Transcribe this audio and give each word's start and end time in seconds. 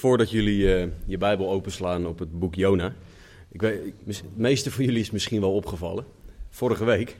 Voordat 0.00 0.30
jullie 0.30 0.74
eh, 0.74 0.88
je 1.06 1.18
Bijbel 1.18 1.50
openslaan 1.50 2.06
op 2.06 2.18
het 2.18 2.38
boek 2.38 2.54
Jona. 2.54 2.94
Ik 3.48 3.60
weet, 3.60 3.80
het 4.06 4.22
meeste 4.36 4.70
van 4.70 4.84
jullie 4.84 5.00
is 5.00 5.10
misschien 5.10 5.40
wel 5.40 5.54
opgevallen. 5.54 6.04
Vorige 6.50 6.84
week 6.84 7.16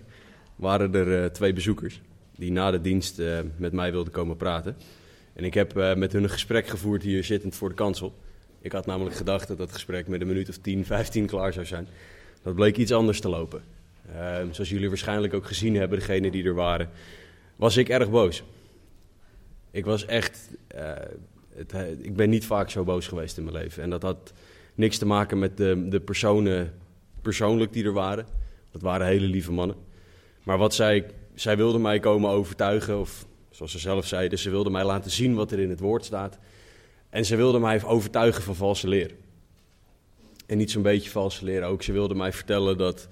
waren 0.57 0.95
er 0.95 1.23
eh, 1.23 1.31
twee 1.31 1.53
bezoekers 1.53 2.01
die 2.37 2.53
na 2.53 2.71
de 2.71 2.81
dienst 2.81 3.19
eh, 3.19 3.39
met 3.57 3.73
mij 3.73 3.93
wilden 3.93 4.13
komen 4.13 4.37
praten. 4.37 4.77
En 5.33 5.45
ik 5.45 5.55
heb 5.55 5.75
met 5.97 6.13
hun 6.13 6.23
een 6.23 6.31
gesprek 6.31 6.67
gevoerd 6.67 7.03
hier 7.03 7.25
zittend 7.25 7.55
voor 7.55 7.69
de 7.69 7.75
kansel. 7.75 8.15
Ik 8.61 8.73
had 8.73 8.87
namelijk 8.87 9.17
gedacht 9.17 9.49
dat 9.49 9.59
dat 9.59 9.73
gesprek 9.73 10.09
met 10.09 10.21
een 10.21 10.27
minuut 10.27 10.49
of 10.49 10.57
10, 10.57 10.85
15 10.85 11.27
klaar 11.33 11.53
zou 11.53 11.67
zijn. 11.67 11.89
Dat 12.43 12.55
bleek 12.55 12.77
iets 12.77 12.93
anders 12.93 13.21
te 13.21 13.29
lopen. 13.29 13.63
Eh, 14.13 14.37
zoals 14.51 14.71
jullie 14.71 14.89
waarschijnlijk 14.89 15.35
ook 15.35 15.47
gezien 15.47 15.75
hebben, 15.75 15.99
degenen 15.99 16.33
die 16.33 16.45
er 16.45 16.55
waren, 16.55 16.89
was 17.57 17.77
ik 17.77 17.89
erg 17.89 18.11
boos. 18.11 18.43
Ik 19.71 19.85
was 19.85 20.07
echt. 20.07 20.49
Eh, 21.55 21.91
ik 21.91 22.17
ben 22.17 22.31
niet 22.31 22.45
vaak 22.45 22.71
zo 22.71 22.85
boos 22.85 23.07
geweest 23.07 23.39
in 23.39 23.45
mijn 23.45 23.57
leven. 23.57 23.83
En 23.83 23.91
dat 23.91 24.03
had 24.03 24.33
niks 24.75 24.99
te 24.99 25.07
maken 25.07 25.39
met 25.39 25.57
de, 25.57 25.89
de 25.89 26.01
personen 26.01 26.73
persoonlijk 27.23 27.73
die 27.73 27.85
er 27.85 27.93
waren. 27.93 28.27
Dat 28.71 28.83
waren 28.83 29.07
hele 29.07 29.27
lieve 29.27 29.53
mannen. 29.53 29.77
Maar 30.43 30.59
wat 30.59 30.75
zij, 30.75 31.07
zij 31.35 31.57
wilden 31.57 31.81
mij 31.81 31.99
komen 31.99 32.31
overtuigen, 32.31 33.01
of 33.01 33.27
zoals 33.51 33.73
ze 33.73 33.79
zelf 33.79 34.07
zeiden, 34.07 34.39
ze 34.39 34.51
wilden 34.51 34.73
mij 34.73 34.85
laten 34.85 35.11
zien 35.11 35.35
wat 35.35 35.53
er 35.53 35.59
in 35.59 35.71
het 35.71 35.81
woord 35.81 36.05
staat. 36.05 36.39
En 37.11 37.25
ze 37.25 37.37
wilden 37.37 37.61
mij 37.61 37.85
overtuigen 37.85 38.43
van 38.43 38.55
valse 38.55 38.89
leer. 38.89 39.15
En 40.47 40.59
niet 40.59 40.71
zo'n 40.71 40.83
beetje 40.83 41.11
valse 41.11 41.45
leer 41.45 41.63
ook. 41.63 41.83
Ze 41.83 41.93
wilden 41.93 42.17
mij 42.17 42.33
vertellen 42.33 42.79
dat 42.79 43.09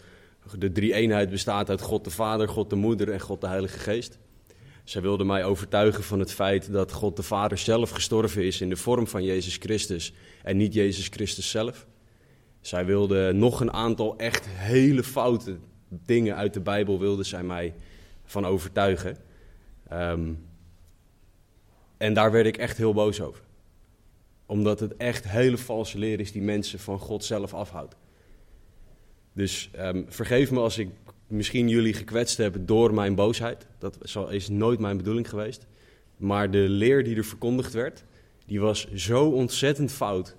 de 0.58 0.72
drie 0.72 0.94
eenheid 0.94 1.30
bestaat 1.30 1.70
uit 1.70 1.80
God 1.80 2.04
de 2.04 2.10
Vader, 2.10 2.48
God 2.48 2.70
de 2.70 2.76
Moeder 2.76 3.10
en 3.10 3.20
God 3.20 3.40
de 3.40 3.46
Heilige 3.46 3.78
Geest. 3.78 4.18
Zij 4.88 5.02
wilden 5.02 5.26
mij 5.26 5.44
overtuigen 5.44 6.04
van 6.04 6.18
het 6.18 6.32
feit 6.32 6.72
dat 6.72 6.92
God 6.92 7.16
de 7.16 7.22
Vader 7.22 7.58
zelf 7.58 7.90
gestorven 7.90 8.44
is 8.44 8.60
in 8.60 8.68
de 8.68 8.76
vorm 8.76 9.06
van 9.06 9.24
Jezus 9.24 9.56
Christus 9.56 10.12
en 10.42 10.56
niet 10.56 10.74
Jezus 10.74 11.06
Christus 11.06 11.50
zelf. 11.50 11.86
Zij 12.60 12.84
wilden 12.86 13.38
nog 13.38 13.60
een 13.60 13.72
aantal 13.72 14.16
echt 14.16 14.46
hele 14.48 15.02
foute 15.02 15.58
dingen 15.88 16.36
uit 16.36 16.54
de 16.54 16.60
Bijbel 16.60 16.98
wilden 16.98 17.24
zij 17.24 17.42
mij 17.42 17.74
van 18.24 18.46
overtuigen. 18.46 19.16
Ehm, 19.88 20.32
en 21.96 22.14
daar 22.14 22.32
werd 22.32 22.46
ik 22.46 22.56
echt 22.56 22.76
heel 22.76 22.94
boos 22.94 23.20
over. 23.20 23.42
Omdat 24.46 24.80
het 24.80 24.96
echt 24.96 25.28
hele 25.28 25.58
valse 25.58 25.98
leer 25.98 26.20
is 26.20 26.32
die 26.32 26.42
mensen 26.42 26.78
van 26.78 26.98
God 26.98 27.24
zelf 27.24 27.54
afhoudt. 27.54 27.96
Dus 29.32 29.70
ehm, 29.72 30.02
vergeef 30.06 30.50
me 30.50 30.60
als 30.60 30.78
ik 30.78 30.88
misschien 31.28 31.68
jullie 31.68 31.92
gekwetst 31.92 32.36
heb 32.36 32.56
door 32.60 32.94
mijn 32.94 33.14
boosheid. 33.14 33.66
Dat 33.78 33.98
is 34.30 34.48
nooit 34.48 34.78
mijn 34.78 34.96
bedoeling 34.96 35.28
geweest. 35.28 35.66
Maar 36.16 36.50
de 36.50 36.58
leer 36.68 37.04
die 37.04 37.16
er 37.16 37.24
verkondigd 37.24 37.72
werd, 37.72 38.04
die 38.46 38.60
was 38.60 38.92
zo 38.94 39.24
ontzettend 39.24 39.92
fout 39.92 40.36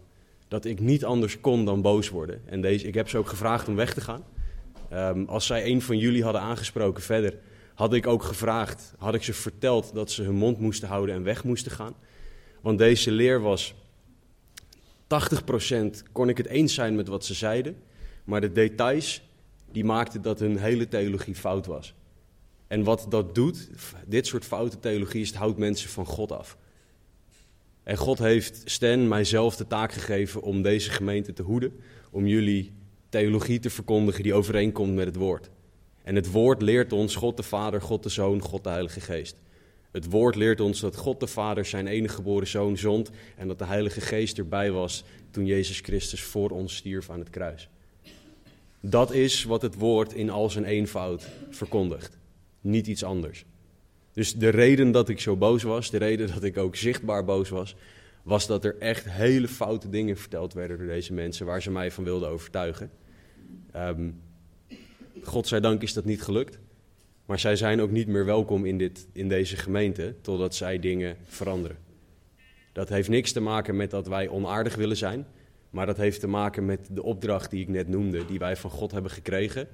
dat 0.48 0.66
ik 0.66 0.80
niet 0.80 1.06
anders 1.06 1.42
kon 1.42 1.66
dan 1.66 1.82
boos 1.82 2.10
worden. 2.10 2.42
En 2.46 2.62
deze, 2.62 2.88
ik 2.88 2.94
heb 2.94 3.10
ze 3.10 3.18
ook 3.18 3.28
gevraagd 3.28 3.68
om 3.68 3.76
weg 3.76 3.94
te 3.94 4.02
gaan. 4.02 4.24
Ehm, 4.90 5.24
als 5.26 5.46
zij 5.46 5.66
een 5.66 5.82
van 5.82 5.98
jullie 5.98 6.24
hadden 6.24 6.42
aangesproken 6.42 7.04
verder, 7.04 7.38
had 7.74 7.94
ik 7.94 8.08
ook 8.08 8.24
gevraagd, 8.24 8.94
had 8.98 9.14
ik 9.14 9.24
ze 9.24 9.34
verteld 9.34 9.94
dat 9.94 10.12
ze 10.12 10.24
hun 10.24 10.36
mond 10.36 10.60
moesten 10.60 10.88
houden 10.88 11.16
en 11.16 11.24
weg 11.24 11.44
moesten 11.44 11.72
gaan. 11.72 11.94
Want 12.62 12.78
deze 12.78 13.12
leer 13.12 13.42
was 13.42 13.76
80% 15.08 16.04
kon 16.12 16.30
ik 16.30 16.38
het 16.38 16.48
eens 16.48 16.74
zijn 16.74 16.96
met 16.96 17.08
wat 17.08 17.26
ze 17.26 17.34
zeiden, 17.34 17.76
maar 18.24 18.42
de 18.42 18.52
details 18.52 19.29
die 19.72 19.84
maakten 19.84 20.22
dat 20.22 20.40
hun 20.40 20.58
hele 20.58 20.88
theologie 20.88 21.36
fout 21.36 21.66
was. 21.66 21.94
En 22.68 22.84
wat 22.84 23.06
dat 23.10 23.36
doet, 23.36 23.70
dit 24.06 24.28
soort 24.28 24.46
foute 24.46 24.80
theologie, 24.80 25.22
is 25.22 25.28
het 25.28 25.38
houdt 25.38 25.58
mensen 25.58 25.90
van 25.90 26.06
God 26.06 26.32
af. 26.32 26.58
En 27.84 27.98
God 27.98 28.20
heeft 28.20 28.62
Stan 28.66 29.08
mijzelf 29.08 29.56
de 29.56 29.68
taak 29.68 29.92
gegeven 29.92 30.42
om 30.42 30.62
deze 30.62 30.90
gemeente 30.90 31.34
te 31.34 31.44
hoeden, 31.44 31.80
om 32.12 32.28
jullie 32.28 32.72
theologie 33.10 33.60
te 33.60 33.70
verkondigen 33.70 34.24
die 34.24 34.34
overeenkomt 34.34 34.96
met 34.96 35.06
het 35.06 35.16
woord. 35.16 35.50
En 36.04 36.16
het 36.16 36.32
woord 36.32 36.62
leert 36.62 36.94
ons 36.94 37.16
God 37.16 37.38
de 37.38 37.44
Vader, 37.44 37.82
God 37.82 38.04
de 38.04 38.10
Zoon, 38.10 38.42
God 38.42 38.64
de 38.64 38.70
Heilige 38.70 39.00
Geest. 39.02 39.40
Het 39.92 40.10
woord 40.10 40.36
leert 40.36 40.60
ons 40.60 40.80
dat 40.80 40.96
God 40.96 41.20
de 41.20 41.28
Vader 41.28 41.66
zijn 41.66 41.88
enige 41.88 42.16
geboren 42.16 42.48
zoon 42.48 42.78
zond 42.78 43.10
en 43.38 43.48
dat 43.48 43.60
de 43.60 43.66
Heilige 43.66 44.02
Geest 44.02 44.38
erbij 44.38 44.72
was 44.72 45.04
toen 45.32 45.46
Jezus 45.46 45.80
Christus 45.80 46.22
voor 46.22 46.50
ons 46.50 46.76
stierf 46.76 47.10
aan 47.10 47.20
het 47.20 47.30
kruis. 47.30 47.70
Dat 48.82 49.12
is 49.14 49.44
wat 49.44 49.62
het 49.62 49.76
woord 49.76 50.14
in 50.14 50.30
al 50.30 50.50
zijn 50.50 50.66
eenvoud 50.66 51.28
verkondigt. 51.50 52.18
Niet 52.62 52.88
iets 52.88 53.04
anders. 53.04 53.46
Dus 54.14 54.36
de 54.36 54.50
reden 54.50 54.92
dat 54.92 55.10
ik 55.10 55.20
zo 55.20 55.36
boos 55.36 55.64
was, 55.64 55.90
de 55.90 55.98
reden 55.98 56.28
dat 56.34 56.44
ik 56.44 56.58
ook 56.58 56.76
zichtbaar 56.76 57.26
boos 57.26 57.50
was, 57.50 57.76
was 58.24 58.48
dat 58.48 58.66
er 58.66 58.78
echt 58.78 59.10
hele 59.10 59.48
foute 59.48 59.90
dingen 59.90 60.18
verteld 60.18 60.54
werden 60.54 60.78
door 60.78 60.88
deze 60.88 61.14
mensen 61.14 61.46
waar 61.46 61.62
ze 61.62 61.72
mij 61.72 61.92
van 61.92 62.04
wilden 62.04 62.30
overtuigen. 62.30 62.92
Ehm 63.72 64.10
Godzijdank 65.24 65.82
is 65.82 65.94
dat 65.94 66.06
niet 66.06 66.22
gelukt. 66.22 66.60
Maar 67.26 67.40
zij 67.40 67.56
zijn 67.56 67.82
ook 67.82 67.92
niet 67.92 68.08
meer 68.08 68.26
welkom 68.26 68.66
in, 68.66 68.78
dit, 68.78 69.08
in 69.12 69.30
deze 69.30 69.56
gemeente 69.56 70.16
totdat 70.22 70.56
zij 70.56 70.80
dingen 70.80 71.18
veranderen. 71.24 71.78
Dat 72.74 72.90
heeft 72.90 73.10
niks 73.10 73.32
te 73.32 73.40
maken 73.40 73.76
met 73.76 73.92
dat 73.92 74.08
wij 74.08 74.30
onaardig 74.30 74.76
willen 74.76 74.98
zijn. 74.98 75.28
Maar 75.70 75.86
dat 75.86 75.98
heeft 75.98 76.20
te 76.20 76.28
maken 76.28 76.66
met 76.66 76.88
de 76.92 77.04
opdracht 77.04 77.52
die 77.52 77.62
ik 77.62 77.68
net 77.68 77.88
noemde, 77.88 78.26
die 78.26 78.40
wij 78.40 78.56
van 78.56 78.70
God 78.70 78.92
hebben 78.92 79.12
gekregen. 79.12 79.68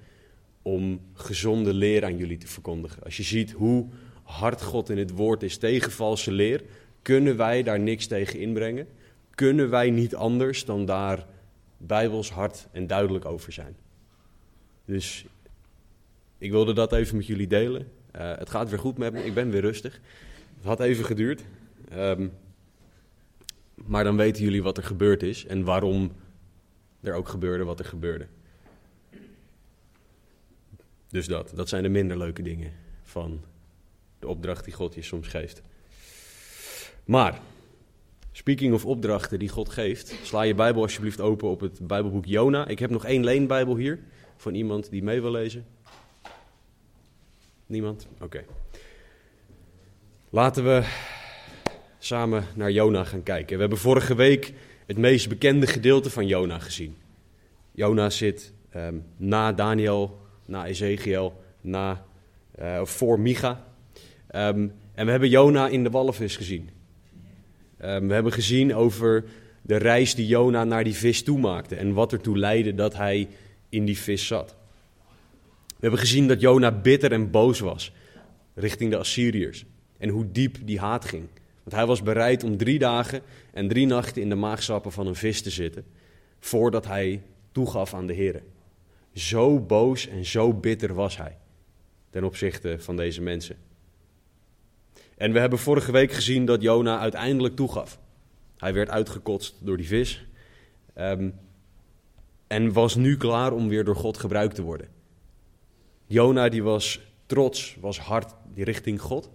Om 0.61 1.01
gezonde 1.13 1.73
leer 1.73 2.03
aan 2.03 2.17
jullie 2.17 2.38
te 2.38 2.47
verkondigen. 2.47 3.03
Als 3.03 3.17
je 3.17 3.23
ziet 3.23 3.51
hoe 3.51 3.88
hard 4.23 4.61
God 4.61 4.89
in 4.89 4.97
het 4.97 5.11
woord 5.11 5.44
is 5.44 5.57
tegen 5.57 5.91
valse 5.91 6.31
leer, 6.31 6.63
kunnen 7.01 7.38
wij 7.38 7.63
daar 7.63 7.79
niks 7.79 8.07
tegen 8.07 8.39
inbrengen. 8.39 8.88
Kunnen 9.35 9.69
wij 9.69 9.89
niet 9.89 10.16
anders 10.16 10.66
dan 10.66 10.85
daar 10.85 11.25
bijbels 11.78 12.31
hard 12.31 12.67
en 12.72 12.88
duidelijk 12.88 13.25
over 13.25 13.51
zijn. 13.51 13.75
Dus 14.85 15.25
ik 16.38 16.51
wilde 16.51 16.73
dat 16.73 16.94
even 16.94 17.16
met 17.16 17.25
jullie 17.27 17.47
delen. 17.47 17.88
Eh, 18.12 18.38
het 18.38 18.50
gaat 18.50 18.69
weer 18.69 18.79
goed 18.79 18.97
met 18.97 19.13
me, 19.13 19.25
ik 19.25 19.33
ben 19.33 19.50
weer 19.50 19.62
rustig. 19.62 20.00
Het 20.57 20.66
had 20.66 20.79
even 20.79 21.06
geduurd. 21.06 21.44
Ehm, 21.89 22.27
maar 23.85 24.03
dan 24.03 24.18
weten 24.18 24.44
jullie 24.44 24.63
wat 24.63 24.78
er 24.78 24.84
gebeurd 24.84 25.23
is 25.23 25.46
en 25.46 25.63
waarom 25.63 26.12
er 27.01 27.13
ook 27.13 27.28
gebeurde 27.28 27.63
wat 27.63 27.79
er 27.79 27.85
gebeurde. 27.85 28.28
Dus 31.07 31.28
dat, 31.28 31.51
dat 31.56 31.69
zijn 31.69 31.84
de 31.84 31.90
minder 31.90 32.18
leuke 32.18 32.41
dingen 32.41 32.72
van 33.03 33.44
de 34.19 34.28
opdracht 34.28 34.63
die 34.63 34.74
God 34.74 34.95
je 34.95 35.01
soms 35.01 35.28
geeft. 35.28 35.62
Maar, 37.06 37.40
speaking 38.31 38.74
of 38.74 38.85
opdrachten 38.85 39.40
die 39.40 39.50
God 39.50 39.69
geeft, 39.69 40.16
sla 40.24 40.41
je 40.41 40.56
Bijbel 40.56 40.81
alsjeblieft 40.81 41.22
open 41.22 41.50
op 41.50 41.59
het 41.59 41.88
Bijbelboek 41.88 42.25
Jona. 42.25 42.68
Ik 42.68 42.79
heb 42.79 42.90
nog 42.90 43.06
één 43.06 43.24
leenbijbel 43.24 43.75
hier 43.75 44.00
van 44.38 44.53
iemand 44.53 44.90
die 44.90 45.03
mee 45.03 45.22
wil 45.22 45.31
lezen. 45.31 45.66
Niemand? 47.66 48.07
Oké. 48.22 48.45
Laten 50.29 50.63
we 50.63 50.84
samen 52.05 52.45
naar 52.55 52.71
Jona 52.71 53.03
gaan 53.03 53.24
kijken. 53.24 53.53
We 53.53 53.62
hebben 53.62 53.80
vorige 53.80 54.15
week 54.15 54.53
het 54.85 54.97
meest 54.97 55.30
bekende 55.30 55.68
gedeelte 55.68 56.09
van 56.09 56.27
Jona 56.27 56.59
gezien. 56.59 56.95
Jona 57.71 58.09
zit 58.09 58.53
ehm, 58.69 58.95
na 59.18 59.53
Daniel, 59.53 60.19
na 60.45 60.65
Ezekiel, 60.65 61.41
na, 61.62 62.06
of 62.81 62.89
voor 62.89 63.19
Micha. 63.19 63.68
Ehm, 64.27 64.68
en 64.94 65.06
we 65.06 65.12
hebben 65.12 65.30
Jona 65.30 65.68
in 65.68 65.83
de 65.83 65.89
walvis 65.89 66.35
gezien. 66.35 66.69
Ehm, 67.77 68.07
we 68.07 68.13
hebben 68.13 68.31
gezien 68.31 68.75
over 68.75 69.24
de 69.62 69.75
reis 69.75 70.15
die 70.15 70.27
Jona 70.27 70.63
naar 70.63 70.83
die 70.83 70.95
vis 70.95 71.24
toemaakte 71.24 71.75
en 71.75 71.94
wat 71.94 72.13
ertoe 72.13 72.38
leidde 72.38 72.75
dat 72.75 72.95
hij 72.95 73.27
in 73.69 73.85
die 73.85 73.97
vis 73.97 74.27
zat. 74.27 74.56
We 75.68 75.81
hebben 75.81 76.00
gezien 76.00 76.27
dat 76.27 76.41
Jona 76.41 76.71
bitter 76.71 77.12
en 77.12 77.31
boos 77.31 77.59
was 77.59 77.91
richting 78.53 78.91
de 78.91 78.97
Assyriërs 78.97 79.65
en 79.97 80.09
hoe 80.09 80.31
diep 80.31 80.57
die 80.65 80.80
haat 80.80 81.06
ging. 81.06 81.27
Want 81.65 81.75
hij 81.75 81.85
was 81.85 82.01
bereid 82.01 82.44
om 82.44 82.57
drie 82.57 82.79
dagen 82.79 83.21
en 83.53 83.67
drie 83.67 83.85
nachten 83.85 84.21
in 84.21 84.29
de 84.29 84.35
maagsappen 84.35 84.91
van 84.91 85.07
een 85.07 85.15
vis 85.15 85.41
te 85.41 85.50
zitten 85.50 85.85
voordat 86.39 86.85
hij 86.85 87.23
toegaf 87.51 87.94
aan 87.94 88.07
de 88.07 88.13
Heer. 88.13 88.44
Zo 89.13 89.59
boos 89.59 90.07
en 90.07 90.25
zo 90.25 90.53
bitter 90.53 90.94
was 90.94 91.17
hij 91.17 91.38
ten 92.09 92.23
opzichte 92.23 92.75
van 92.79 92.95
deze 92.95 93.21
mensen. 93.21 93.56
En 95.17 95.31
we 95.31 95.39
hebben 95.39 95.59
vorige 95.59 95.91
week 95.91 96.12
gezien 96.12 96.45
dat 96.45 96.62
Jona 96.62 97.00
uiteindelijk 97.00 97.56
toegaf. 97.56 98.00
Hij 98.57 98.73
werd 98.73 98.89
uitgekotst 98.89 99.56
door 99.59 99.77
die 99.77 99.88
vis 99.88 100.25
Ehm, 100.95 101.29
en 102.47 102.73
was 102.73 102.95
nu 102.95 103.18
klaar 103.18 103.53
om 103.53 103.68
weer 103.68 103.83
door 103.83 103.95
God 103.95 104.18
gebruikt 104.18 104.56
te 104.56 104.61
worden. 104.61 104.88
Jona 106.06 106.50
die 106.50 106.63
was 106.63 107.00
trots, 107.25 107.77
was 107.79 108.00
hard 108.00 108.33
richting 108.56 109.01
God. 109.01 109.29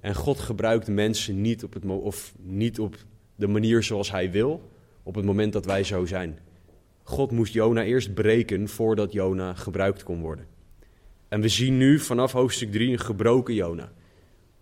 En 0.00 0.14
God 0.14 0.38
gebruikt 0.38 0.88
mensen 0.88 1.40
niet 1.40 1.64
op, 1.64 1.72
het, 1.72 1.84
of 1.84 2.34
niet 2.42 2.78
op 2.78 2.96
de 3.34 3.46
manier 3.46 3.82
zoals 3.82 4.10
hij 4.10 4.30
wil, 4.30 4.70
op 5.02 5.14
het 5.14 5.24
moment 5.24 5.52
dat 5.52 5.64
wij 5.64 5.84
zo 5.84 6.06
zijn. 6.06 6.38
God 7.02 7.30
moest 7.30 7.52
Jona 7.52 7.82
eerst 7.82 8.14
breken 8.14 8.68
voordat 8.68 9.12
Jona 9.12 9.54
gebruikt 9.54 10.02
kon 10.02 10.20
worden. 10.20 10.46
En 11.28 11.40
we 11.40 11.48
zien 11.48 11.76
nu 11.76 11.98
vanaf 11.98 12.32
hoofdstuk 12.32 12.72
3 12.72 12.92
een 12.92 12.98
gebroken 12.98 13.54
Jona. 13.54 13.92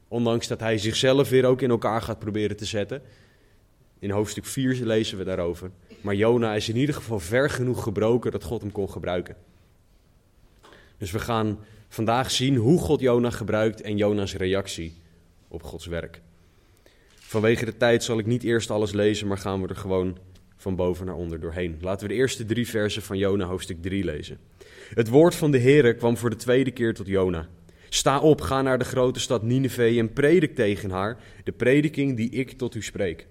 Ondanks 0.08 0.46
dat 0.46 0.60
hij 0.60 0.78
zichzelf 0.78 1.28
weer 1.28 1.44
ook 1.44 1.62
in 1.62 1.70
elkaar 1.70 2.02
gaat 2.02 2.18
proberen 2.18 2.56
te 2.56 2.64
zetten. 2.64 3.02
In 3.98 4.10
hoofdstuk 4.10 4.44
4 4.44 4.84
lezen 4.84 5.18
we 5.18 5.24
daarover. 5.24 5.70
Maar 6.00 6.14
Jona 6.14 6.54
is 6.54 6.68
in 6.68 6.76
ieder 6.76 6.94
geval 6.94 7.18
ver 7.18 7.50
genoeg 7.50 7.82
gebroken 7.82 8.30
dat 8.30 8.44
God 8.44 8.60
hem 8.60 8.72
kon 8.72 8.90
gebruiken. 8.90 9.36
Dus 10.98 11.10
we 11.10 11.18
gaan 11.18 11.58
vandaag 11.88 12.30
zien 12.30 12.56
hoe 12.56 12.80
God 12.80 13.00
Jona 13.00 13.30
gebruikt 13.30 13.80
en 13.80 13.96
Jona's 13.96 14.34
reactie 14.34 14.94
op 15.56 15.62
Gods 15.62 15.86
werk. 15.86 16.20
Vanwege 17.14 17.64
de 17.64 17.76
tijd 17.76 18.04
zal 18.04 18.18
ik 18.18 18.26
niet 18.26 18.42
eerst 18.42 18.70
alles 18.70 18.92
lezen, 18.92 19.26
maar 19.26 19.38
gaan 19.38 19.62
we 19.62 19.68
er 19.68 19.76
gewoon 19.76 20.18
van 20.56 20.76
boven 20.76 21.06
naar 21.06 21.14
onder 21.14 21.40
doorheen. 21.40 21.76
Laten 21.80 22.06
we 22.06 22.12
de 22.14 22.18
eerste 22.18 22.44
drie 22.44 22.68
versen 22.68 23.02
van 23.02 23.18
Jona 23.18 23.44
hoofdstuk 23.44 23.82
3 23.82 24.04
lezen. 24.04 24.38
Het 24.94 25.08
woord 25.08 25.34
van 25.34 25.50
de 25.50 25.58
Heere 25.58 25.94
kwam 25.94 26.16
voor 26.16 26.30
de 26.30 26.36
tweede 26.36 26.70
keer 26.70 26.94
tot 26.94 27.06
Jona. 27.06 27.48
Sta 27.88 28.20
op, 28.20 28.40
ga 28.40 28.62
naar 28.62 28.78
de 28.78 28.84
grote 28.84 29.20
stad 29.20 29.42
Nineveh 29.42 29.98
en 29.98 30.12
predik 30.12 30.54
tegen 30.54 30.90
haar 30.90 31.18
de 31.44 31.52
prediking 31.52 32.16
die 32.16 32.30
ik 32.30 32.52
tot 32.52 32.74
u 32.74 32.82
spreek. 32.82 33.26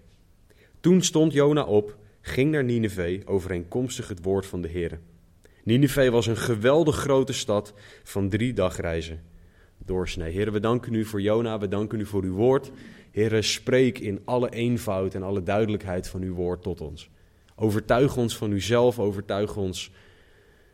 Toen 0.80 1.02
stond 1.02 1.34
Jona 1.34 1.64
op, 1.64 1.98
ging 2.22 2.52
naar 2.52 2.64
Nineveh 2.64 3.22
overeenkomstig 3.26 4.08
het 4.08 4.24
woord 4.24 4.46
van 4.46 4.62
de 4.62 4.70
Heere. 4.70 5.00
Nineveh 5.64 6.12
was 6.12 6.28
een 6.28 6.38
geweldig 6.38 6.96
grote 6.96 7.34
stad 7.34 7.74
van 8.04 8.30
drie 8.30 8.54
dagreizen 8.54 9.34
doorsnee. 9.78 10.32
Heren, 10.32 10.54
we 10.54 10.60
danken 10.60 10.94
u 10.94 11.06
voor 11.06 11.22
Jona, 11.22 11.60
we 11.60 11.68
danken 11.68 12.00
u 12.00 12.06
voor 12.06 12.24
uw 12.24 12.34
woord. 12.34 12.72
Heren, 13.12 13.44
spreek 13.44 14.00
in 14.00 14.22
alle 14.26 14.50
eenvoud 14.50 15.14
en 15.14 15.24
alle 15.24 15.44
duidelijkheid 15.44 16.08
van 16.08 16.22
uw 16.22 16.34
woord 16.34 16.62
tot 16.62 16.82
ons. 16.82 17.10
Overtuig 17.56 18.18
ons 18.18 18.38
van 18.38 18.52
uzelf, 18.52 19.00
overtuig 19.00 19.56
ons, 19.56 19.92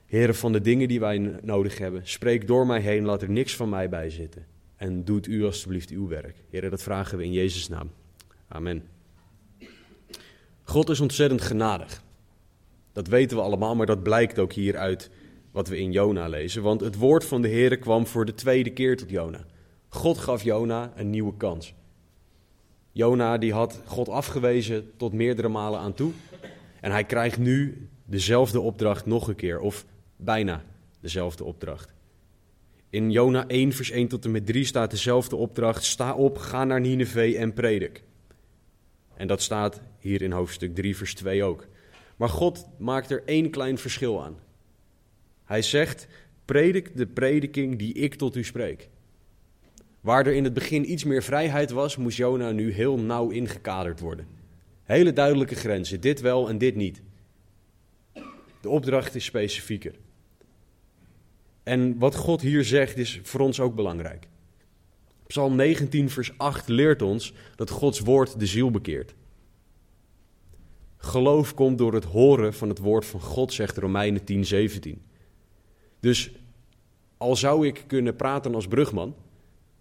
heren, 0.06 0.36
van 0.36 0.52
de 0.52 0.62
dingen 0.62 0.88
die 0.88 1.00
wij 1.00 1.18
nodig 1.42 1.78
hebben. 1.78 2.02
Spreek 2.04 2.48
door 2.48 2.66
mij 2.66 2.80
heen, 2.80 3.06
laat 3.06 3.22
er 3.22 3.30
niks 3.30 3.56
van 3.56 3.70
mij 3.70 3.90
bij 3.90 4.10
zitten. 4.10 4.46
En 4.76 5.04
doet 5.04 5.28
u 5.28 5.46
alstublieft 5.46 5.90
uw 5.90 6.08
werk. 6.08 6.36
Heren, 6.50 6.70
dat 6.70 6.82
vragen 6.82 7.18
we 7.18 7.24
in 7.24 7.32
Jezus' 7.32 7.70
naam. 7.70 7.92
Amen. 8.48 8.84
God 10.64 10.90
is 10.90 11.00
ontzettend 11.00 11.42
genadig. 11.42 12.02
Dat 12.94 13.08
weten 13.08 13.38
we 13.38 13.44
allemaal, 13.44 13.76
maar 13.76 13.86
dat 13.86 14.04
blijkt 14.04 14.40
ook 14.40 14.54
hier 14.54 14.78
uit 14.78 15.10
wat 15.52 15.68
we 15.68 15.78
in 15.78 15.92
Jona 15.92 16.28
lezen. 16.28 16.62
Want 16.62 16.82
het 16.82 16.96
woord 16.96 17.26
van 17.26 17.42
de 17.42 17.48
Heer 17.48 17.78
kwam 17.78 18.08
voor 18.08 18.26
de 18.26 18.34
tweede 18.34 18.70
keer 18.70 18.98
tot 18.98 19.10
Jona. 19.10 19.46
God 19.88 20.18
gaf 20.18 20.44
Jona 20.44 20.94
een 20.96 21.10
nieuwe 21.10 21.38
kans. 21.38 21.74
Jona 22.92 23.38
die 23.38 23.54
had 23.54 23.82
God 23.86 24.10
afgewezen 24.10 24.92
tot 24.98 25.14
meerdere 25.14 25.48
malen 25.48 25.80
aan 25.80 25.94
toe. 25.94 26.12
En 26.82 26.92
hij 26.92 27.04
krijgt 27.04 27.38
nu 27.38 27.88
dezelfde 28.06 28.60
opdracht 28.60 29.06
nog 29.06 29.28
een 29.28 29.36
keer, 29.36 29.60
of 29.60 29.86
bijna 30.16 30.64
dezelfde 31.00 31.44
opdracht. 31.44 31.94
In 32.90 33.12
Jona 33.12 33.48
1, 33.48 33.72
vers 33.72 33.92
1 33.92 34.08
tot 34.08 34.26
en 34.26 34.32
met 34.32 34.46
3 34.46 34.66
staat 34.66 34.92
dezelfde 34.92 35.36
opdracht: 35.36 35.84
Sta 35.84 36.14
op, 36.14 36.38
ga 36.38 36.64
naar 36.64 36.80
Nineveh 36.80 37.42
en 37.42 37.54
predik. 37.54 38.04
En 39.16 39.28
dat 39.28 39.42
staat 39.42 39.82
hier 40.00 40.22
in 40.22 40.32
hoofdstuk 40.32 40.76
3, 40.76 40.98
vers 40.98 41.14
2 41.14 41.44
ook. 41.44 41.68
Maar 42.16 42.30
God 42.30 42.68
maakt 42.78 43.12
er 43.12 43.24
één 43.26 43.50
klein 43.50 43.78
verschil 43.78 44.24
aan. 44.24 44.38
Hij 45.52 45.62
zegt: 45.62 46.08
Predik 46.46 46.98
de 46.98 47.08
prediking 47.08 47.78
die 47.78 47.94
ik 47.94 48.16
tot 48.16 48.36
u 48.36 48.44
spreek. 48.44 48.90
Waar 50.02 50.26
er 50.26 50.34
in 50.34 50.44
het 50.44 50.54
begin 50.54 50.92
iets 50.92 51.04
meer 51.04 51.24
vrijheid 51.24 51.72
was, 51.72 51.98
moest 51.98 52.18
Jona 52.18 52.52
nu 52.52 52.72
heel 52.72 52.98
nauw 52.98 53.30
ingekaderd 53.30 54.00
worden. 54.00 54.28
Hele 54.84 55.14
duidelijke 55.14 55.56
grenzen, 55.56 56.02
dit 56.02 56.22
wel 56.22 56.50
en 56.50 56.58
dit 56.58 56.76
niet. 56.76 57.02
De 58.62 58.70
opdracht 58.70 59.16
is 59.16 59.26
specifieker. 59.26 59.96
En 61.64 61.98
wat 62.00 62.16
God 62.16 62.42
hier 62.42 62.64
zegt 62.64 62.98
is 62.98 63.20
voor 63.24 63.40
ons 63.40 63.60
ook 63.60 63.76
belangrijk. 63.76 64.28
Psalm 65.28 65.56
19, 65.56 66.10
vers 66.10 66.38
8 66.38 66.68
leert 66.68 67.02
ons 67.02 67.34
dat 67.56 67.70
Gods 67.70 68.00
woord 68.00 68.40
de 68.40 68.46
ziel 68.46 68.72
bekeert. 68.72 69.14
Geloof 70.98 71.54
komt 71.54 71.78
door 71.78 71.94
het 71.94 72.06
horen 72.06 72.54
van 72.54 72.70
het 72.70 72.80
woord 72.80 73.06
van 73.06 73.22
God, 73.22 73.54
zegt 73.54 73.78
Romeinen 73.78 74.24
10, 74.24 74.46
17. 74.46 75.02
Dus 76.02 76.32
al 77.18 77.36
zou 77.36 77.68
ik 77.68 77.84
kunnen 77.88 78.16
praten 78.16 78.56
als 78.56 78.68
brugman, 78.68 79.16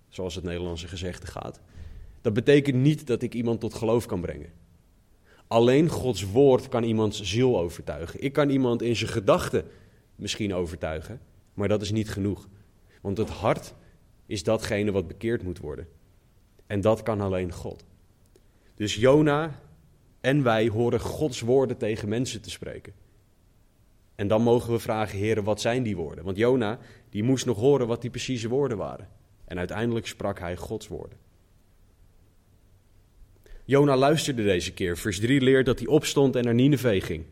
zoals 0.09 0.35
het 0.35 0.45
Nederlandse 0.45 0.89
gezegde 0.89 1.27
gaat, 1.27 1.61
dat 2.21 2.33
betekent 2.33 2.77
niet 2.77 3.07
dat 3.07 3.23
ik 3.23 3.35
iemand 3.35 3.61
tot 3.61 3.75
geloof 3.75 4.07
kan 4.07 4.21
brengen. 4.21 4.53
Alleen 5.47 5.89
Gods 5.89 6.23
woord 6.23 6.69
kan 6.69 6.83
iemands 6.83 7.23
ziel 7.23 7.59
overtuigen. 7.59 8.23
Ik 8.23 8.33
kan 8.33 8.51
iemand 8.51 8.83
in 8.83 8.97
zijn 8.97 9.11
gedachten 9.11 9.65
misschien 10.17 10.55
overtuigen, 10.55 11.21
maar 11.55 11.69
dat 11.69 11.83
is 11.83 11.91
niet 11.91 12.11
genoeg. 12.11 12.49
Want 13.01 13.19
het 13.19 13.29
hart 13.29 13.75
is 14.27 14.43
datgene 14.43 14.93
wat 14.93 15.07
bekeerd 15.07 15.43
moet 15.43 15.59
worden. 15.59 15.89
En 16.67 16.81
dat 16.81 17.03
kan 17.03 17.21
alleen 17.21 17.53
God. 17.53 17.85
Dus 18.75 18.95
Jona 18.95 19.61
en 20.21 20.43
wij 20.43 20.69
horen 20.69 21.01
Gods 21.01 21.41
woorden 21.41 21.77
tegen 21.77 22.09
mensen 22.09 22.41
te 22.41 22.51
spreken. 22.51 22.93
En 24.21 24.29
dan 24.29 24.43
mogen 24.43 24.73
we 24.73 24.79
vragen, 24.79 25.19
heren, 25.19 25.45
wat 25.45 25.61
zijn 25.61 25.83
die 25.83 25.97
woorden? 25.97 26.25
Want 26.25 26.37
Jona, 26.37 26.79
die 27.11 27.23
moest 27.23 27.47
nog 27.47 27.59
horen 27.59 27.87
wat 27.87 28.01
die 28.01 28.11
precieze 28.11 28.49
woorden 28.49 28.77
waren. 28.77 29.09
En 29.45 29.59
uiteindelijk 29.59 30.07
sprak 30.07 30.39
hij 30.39 30.57
Gods 30.57 30.89
woorden. 30.89 31.19
Jona 33.65 33.97
luisterde 33.97 34.43
deze 34.43 34.73
keer. 34.73 34.97
Vers 34.97 35.21
3 35.21 35.41
leert 35.41 35.67
dat 35.67 35.79
hij 35.79 35.89
opstond 35.89 36.37
en 36.37 36.45
naar 36.45 36.55
Nineveh 36.55 37.03
ging. 37.03 37.25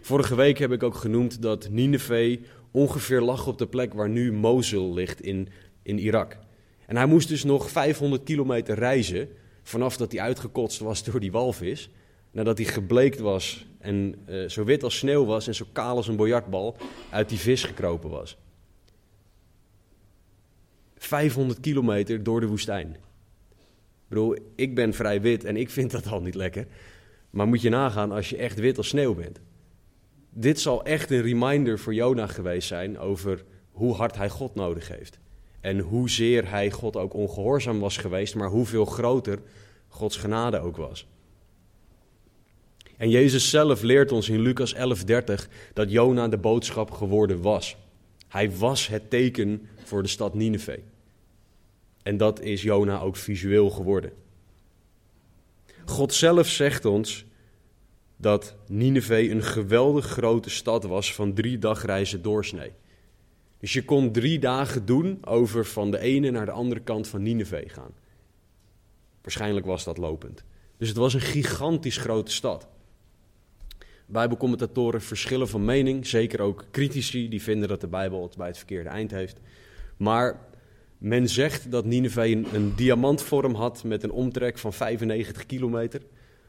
Vorige 0.00 0.34
week 0.34 0.58
heb 0.58 0.72
ik 0.72 0.82
ook 0.82 0.94
genoemd 0.94 1.42
dat 1.42 1.68
Nineveh 1.70 2.40
ongeveer 2.70 3.20
lag 3.20 3.46
op 3.46 3.58
de 3.58 3.66
plek 3.66 3.92
waar 3.92 4.08
nu 4.08 4.32
Mosul 4.32 4.94
ligt 4.94 5.20
in, 5.20 5.48
in 5.82 5.98
Irak. 5.98 6.38
En 6.86 6.96
hij 6.96 7.06
moest 7.06 7.28
dus 7.28 7.44
nog 7.44 7.70
500 7.70 8.22
kilometer 8.22 8.74
reizen 8.74 9.28
vanaf 9.62 9.96
dat 9.96 10.12
hij 10.12 10.20
uitgekotst 10.20 10.78
was 10.78 11.04
door 11.04 11.20
die 11.20 11.32
walvis 11.32 11.90
nadat 12.34 12.58
hij 12.58 12.66
gebleekt 12.66 13.18
was 13.18 13.66
en 13.78 14.14
uh, 14.28 14.48
zo 14.48 14.64
wit 14.64 14.82
als 14.82 14.98
sneeuw 14.98 15.24
was 15.24 15.46
en 15.46 15.54
zo 15.54 15.64
kaal 15.72 15.96
als 15.96 16.08
een 16.08 16.16
biljartbal, 16.16 16.76
uit 17.10 17.28
die 17.28 17.38
vis 17.38 17.64
gekropen 17.64 18.10
was. 18.10 18.36
500 20.96 21.60
kilometer 21.60 22.22
door 22.22 22.40
de 22.40 22.46
woestijn. 22.46 22.88
Ik 22.90 24.08
bedoel, 24.08 24.36
ik 24.54 24.74
ben 24.74 24.94
vrij 24.94 25.20
wit 25.20 25.44
en 25.44 25.56
ik 25.56 25.70
vind 25.70 25.90
dat 25.90 26.06
al 26.06 26.20
niet 26.20 26.34
lekker. 26.34 26.66
Maar 27.30 27.46
moet 27.46 27.62
je 27.62 27.68
nagaan 27.68 28.12
als 28.12 28.30
je 28.30 28.36
echt 28.36 28.58
wit 28.58 28.76
als 28.76 28.88
sneeuw 28.88 29.14
bent. 29.14 29.40
Dit 30.30 30.60
zal 30.60 30.84
echt 30.84 31.10
een 31.10 31.22
reminder 31.22 31.78
voor 31.78 31.94
Jona 31.94 32.26
geweest 32.26 32.68
zijn 32.68 32.98
over 32.98 33.44
hoe 33.70 33.94
hard 33.94 34.16
hij 34.16 34.28
God 34.28 34.54
nodig 34.54 34.88
heeft. 34.88 35.18
En 35.60 35.78
hoezeer 35.78 36.50
hij 36.50 36.70
God 36.70 36.96
ook 36.96 37.14
ongehoorzaam 37.14 37.80
was 37.80 37.96
geweest, 37.96 38.34
maar 38.34 38.48
hoeveel 38.48 38.84
groter 38.84 39.38
Gods 39.88 40.16
genade 40.16 40.58
ook 40.58 40.76
was. 40.76 41.06
En 43.04 43.10
Jezus 43.10 43.50
zelf 43.50 43.82
leert 43.82 44.12
ons 44.12 44.28
in 44.28 44.40
Lucas 44.40 44.74
11:30 44.74 45.48
dat 45.72 45.90
Jona 45.90 46.28
de 46.28 46.38
boodschap 46.38 46.90
geworden 46.90 47.42
was. 47.42 47.76
Hij 48.28 48.56
was 48.56 48.86
het 48.86 49.10
teken 49.10 49.68
voor 49.84 50.02
de 50.02 50.08
stad 50.08 50.34
Nineveh. 50.34 50.78
En 52.02 52.16
dat 52.16 52.40
is 52.40 52.62
Jona 52.62 53.00
ook 53.00 53.16
visueel 53.16 53.70
geworden. 53.70 54.12
God 55.84 56.14
zelf 56.14 56.48
zegt 56.48 56.84
ons 56.84 57.24
dat 58.16 58.56
Nineveh 58.68 59.30
een 59.30 59.42
geweldig 59.42 60.06
grote 60.06 60.50
stad 60.50 60.84
was 60.84 61.14
van 61.14 61.34
drie 61.34 61.58
dagreizen 61.58 62.22
doorsnee. 62.22 62.72
Dus 63.58 63.72
je 63.72 63.84
kon 63.84 64.12
drie 64.12 64.38
dagen 64.38 64.86
doen 64.86 65.18
over 65.24 65.66
van 65.66 65.90
de 65.90 65.98
ene 65.98 66.30
naar 66.30 66.46
de 66.46 66.52
andere 66.52 66.80
kant 66.80 67.08
van 67.08 67.22
Nineveh 67.22 67.70
gaan. 67.70 67.94
Waarschijnlijk 69.22 69.66
was 69.66 69.84
dat 69.84 69.98
lopend. 69.98 70.44
Dus 70.76 70.88
het 70.88 70.96
was 70.96 71.14
een 71.14 71.20
gigantisch 71.20 71.96
grote 71.96 72.32
stad. 72.32 72.72
Bijbelcommentatoren 74.06 75.02
verschillen 75.02 75.48
van 75.48 75.64
mening, 75.64 76.06
zeker 76.06 76.40
ook 76.40 76.64
critici 76.70 77.28
die 77.28 77.42
vinden 77.42 77.68
dat 77.68 77.80
de 77.80 77.86
Bijbel 77.86 78.22
het 78.22 78.36
bij 78.36 78.46
het 78.46 78.56
verkeerde 78.56 78.88
eind 78.88 79.10
heeft. 79.10 79.40
Maar 79.96 80.40
men 80.98 81.28
zegt 81.28 81.70
dat 81.70 81.84
Nineveh 81.84 82.30
een, 82.30 82.46
een 82.54 82.74
diamantvorm 82.74 83.54
had 83.54 83.84
met 83.84 84.02
een 84.02 84.10
omtrek 84.10 84.58
van 84.58 84.72
95 84.72 85.46
kilometer. 85.46 86.02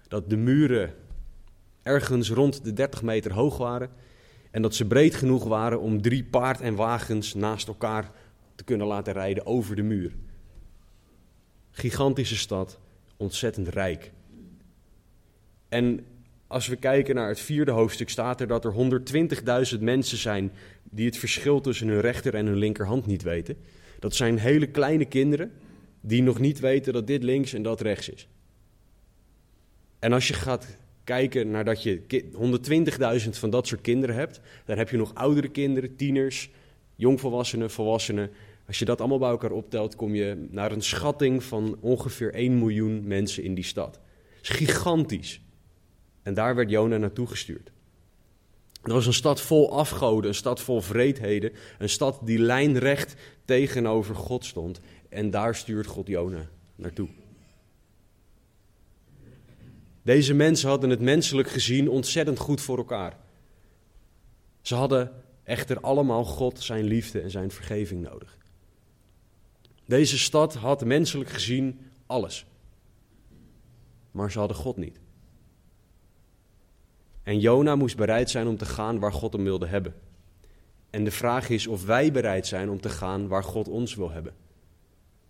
Dat 0.07 0.29
de 0.29 0.38
muren 0.38 0.93
ergens 1.83 2.29
rond 2.29 2.63
de 2.63 2.74
30 2.74 3.01
meter 3.01 3.33
hoog 3.33 3.57
waren. 3.57 3.89
En 4.51 4.62
dat 4.62 4.75
ze 4.75 4.85
breed 4.85 5.15
genoeg 5.15 5.43
waren 5.43 5.79
om 5.79 6.01
drie 6.01 6.24
paard 6.24 6.62
en 6.62 6.75
wagens 6.75 7.33
naast 7.33 7.67
elkaar 7.67 8.12
te 8.55 8.63
kunnen 8.63 8.88
laten 8.88 9.13
rijden 9.13 9.45
over 9.45 9.75
de 9.75 9.83
muur. 9.83 10.15
Gigantische 11.71 12.38
stad, 12.38 12.79
ontzettend 13.17 13.67
rijk. 13.67 14.12
En 15.69 16.05
als 16.55 16.67
we 16.67 16.75
kijken 16.75 17.15
naar 17.15 17.27
het 17.27 17.39
vierde 17.39 17.71
hoofdstuk, 17.71 18.09
staat 18.09 18.41
er 18.41 18.47
dat 18.47 18.65
er 18.65 18.74
120.000 19.74 19.79
mensen 19.79 20.17
zijn 20.17 20.51
die 20.83 21.05
het 21.05 21.17
verschil 21.17 21.62
tussen 21.62 21.88
hun 21.88 22.01
rechter 22.01 22.35
en 22.35 22.45
hun 22.45 22.57
linkerhand 22.57 23.05
niet 23.05 23.24
weten. 23.24 23.57
Dat 24.00 24.15
zijn 24.15 24.38
hele 24.38 24.67
kleine 24.67 25.05
kinderen 25.05 25.51
die 26.01 26.24
nog 26.24 26.39
niet 26.39 26.59
weten 26.59 26.93
dat 26.93 27.07
dit 27.07 27.24
links 27.24 27.53
en 27.53 27.63
dat 27.63 27.81
rechts 27.81 28.09
is. 28.09 28.27
En 30.00 30.13
als 30.13 30.27
je 30.27 30.33
gaat 30.33 30.77
kijken 31.03 31.51
naar 31.51 31.65
dat 31.65 31.83
je 31.83 32.01
120.000 33.24 33.29
van 33.29 33.50
dat 33.50 33.67
soort 33.67 33.81
kinderen 33.81 34.15
hebt, 34.15 34.41
dan 34.65 34.77
heb 34.77 34.89
je 34.89 34.97
nog 34.97 35.13
oudere 35.13 35.50
kinderen, 35.50 35.95
tieners, 35.95 36.50
jongvolwassenen, 36.95 37.71
volwassenen. 37.71 38.29
Als 38.67 38.79
je 38.79 38.85
dat 38.85 39.00
allemaal 39.00 39.19
bij 39.19 39.29
elkaar 39.29 39.51
optelt, 39.51 39.95
kom 39.95 40.15
je 40.15 40.47
naar 40.50 40.71
een 40.71 40.83
schatting 40.83 41.43
van 41.43 41.77
ongeveer 41.79 42.33
1 42.33 42.59
miljoen 42.59 43.07
mensen 43.07 43.43
in 43.43 43.55
die 43.55 43.63
stad. 43.63 43.93
Dat 43.93 44.41
is 44.41 44.50
gigantisch. 44.50 45.43
En 46.25 46.34
daar 46.34 46.55
werd 46.55 46.70
Jona 46.70 46.98
naartoe 46.98 47.27
gestuurd. 47.27 47.72
Dat 48.82 48.94
was 48.94 49.05
een 49.05 49.13
stad 49.13 49.41
vol 49.41 49.72
afgoden, 49.77 50.29
een 50.29 50.36
stad 50.36 50.62
vol 50.62 50.82
vreedheden, 50.82 51.51
een 51.77 51.89
stad 51.89 52.20
die 52.24 52.39
lijnrecht 52.39 53.15
tegenover 53.46 54.15
God 54.15 54.46
stond. 54.46 54.79
En 55.10 55.29
daar 55.29 55.55
stuurt 55.55 55.88
God 55.88 56.08
Jona 56.08 56.50
naartoe. 56.75 57.08
Deze 60.01 60.34
mensen 60.34 60.70
hadden 60.70 60.89
het 60.89 61.00
menselijk 61.00 61.50
gezien 61.50 61.89
ontzettend 61.89 62.39
goed 62.39 62.62
voor 62.62 62.77
elkaar. 62.77 63.17
Ze 64.62 64.75
hadden 64.75 65.12
echter 65.44 65.79
allemaal 65.79 66.25
God, 66.25 66.63
zijn 66.63 66.84
liefde 66.84 67.22
en 67.22 67.32
zijn 67.32 67.51
vergeving 67.51 68.01
nodig. 68.01 68.38
Deze 69.86 70.17
stad 70.17 70.53
had 70.53 70.86
menselijk 70.86 71.29
gezien 71.29 71.79
alles. 72.05 72.46
Maar 74.12 74.32
ze 74.32 74.39
hadden 74.39 74.58
God 74.58 74.77
niet. 74.77 75.03
En 77.25 77.39
Jona 77.39 77.75
moest 77.75 77.98
bereid 77.98 78.29
zijn 78.29 78.48
om 78.48 78.58
te 78.58 78.65
gaan 78.65 79.00
waar 79.00 79.13
God 79.13 79.34
hem 79.34 79.44
wilde 79.44 79.67
hebben. 79.67 79.94
En 80.89 81.03
de 81.03 81.12
vraag 81.12 81.50
is 81.50 81.67
of 81.67 81.86
wij 81.86 82.12
bereid 82.12 82.48
zijn 82.48 82.70
om 82.70 82.82
te 82.82 82.89
gaan 82.89 83.27
waar 83.27 83.44
God 83.44 83.67
ons 83.67 83.96
wil 83.96 84.12
hebben. 84.12 84.34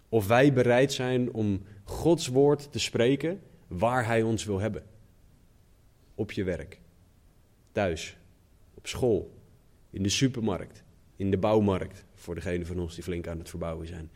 Of 0.09 0.27
wij 0.27 0.53
bereid 0.53 0.93
zijn 0.93 1.33
om 1.33 1.61
Gods 1.83 2.27
woord 2.27 2.71
te 2.71 2.79
spreken 2.79 3.41
waar 3.67 4.05
Hij 4.05 4.21
ons 4.21 4.45
wil 4.45 4.59
hebben. 4.59 4.83
Op 6.15 6.31
je 6.31 6.43
werk, 6.43 6.79
thuis, 7.71 8.17
op 8.73 8.87
school, 8.87 9.33
in 9.89 10.03
de 10.03 10.09
supermarkt, 10.09 10.83
in 11.15 11.31
de 11.31 11.37
bouwmarkt, 11.37 12.05
voor 12.13 12.35
degenen 12.35 12.67
van 12.67 12.79
ons 12.79 12.95
die 12.95 13.03
flink 13.03 13.27
aan 13.27 13.39
het 13.39 13.49
verbouwen 13.49 13.87
zijn. 13.87 14.11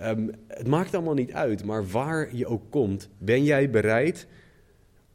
Um, 0.00 0.30
het 0.48 0.66
maakt 0.66 0.94
allemaal 0.94 1.14
niet 1.14 1.32
uit, 1.32 1.64
maar 1.64 1.86
waar 1.86 2.34
je 2.34 2.46
ook 2.46 2.70
komt, 2.70 3.08
ben 3.18 3.44
jij 3.44 3.70
bereid 3.70 4.26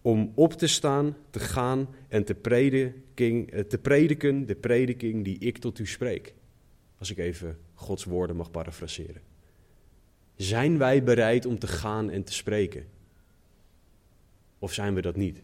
om 0.02 0.32
op 0.36 0.54
te 0.54 0.68
staan, 0.68 1.18
te 1.30 1.40
gaan 1.40 1.90
en 2.08 2.24
te, 2.24 2.36
prediking, 2.36 3.52
eh, 3.52 3.64
te 3.64 3.78
prediken 3.78 4.46
de 4.46 4.56
prediking 4.56 5.24
die 5.24 5.40
ik 5.40 5.58
tot 5.58 5.80
u 5.80 5.88
spreek. 5.88 6.34
Als 6.98 7.12
ik 7.12 7.18
even 7.18 7.58
Gods 7.74 8.04
woorden 8.04 8.36
mag 8.36 8.52
parafraseren. 8.52 9.22
Zijn 10.36 10.78
wij 10.78 11.04
bereid 11.04 11.46
om 11.46 11.60
te 11.60 11.68
gaan 11.68 12.10
en 12.10 12.24
te 12.24 12.34
spreken? 12.34 12.86
Of 14.60 14.74
zijn 14.74 14.94
we 14.94 15.02
dat 15.02 15.16
niet? 15.16 15.42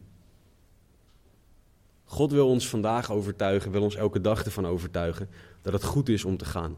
God 2.04 2.32
wil 2.32 2.48
ons 2.48 2.70
vandaag 2.70 3.12
overtuigen, 3.12 3.72
wil 3.72 3.84
ons 3.84 3.96
elke 3.96 4.22
dag 4.22 4.46
ervan 4.46 4.68
overtuigen 4.68 5.30
dat 5.62 5.74
het 5.74 5.84
goed 5.84 6.10
is 6.10 6.26
om 6.26 6.38
te 6.38 6.46
gaan. 6.46 6.78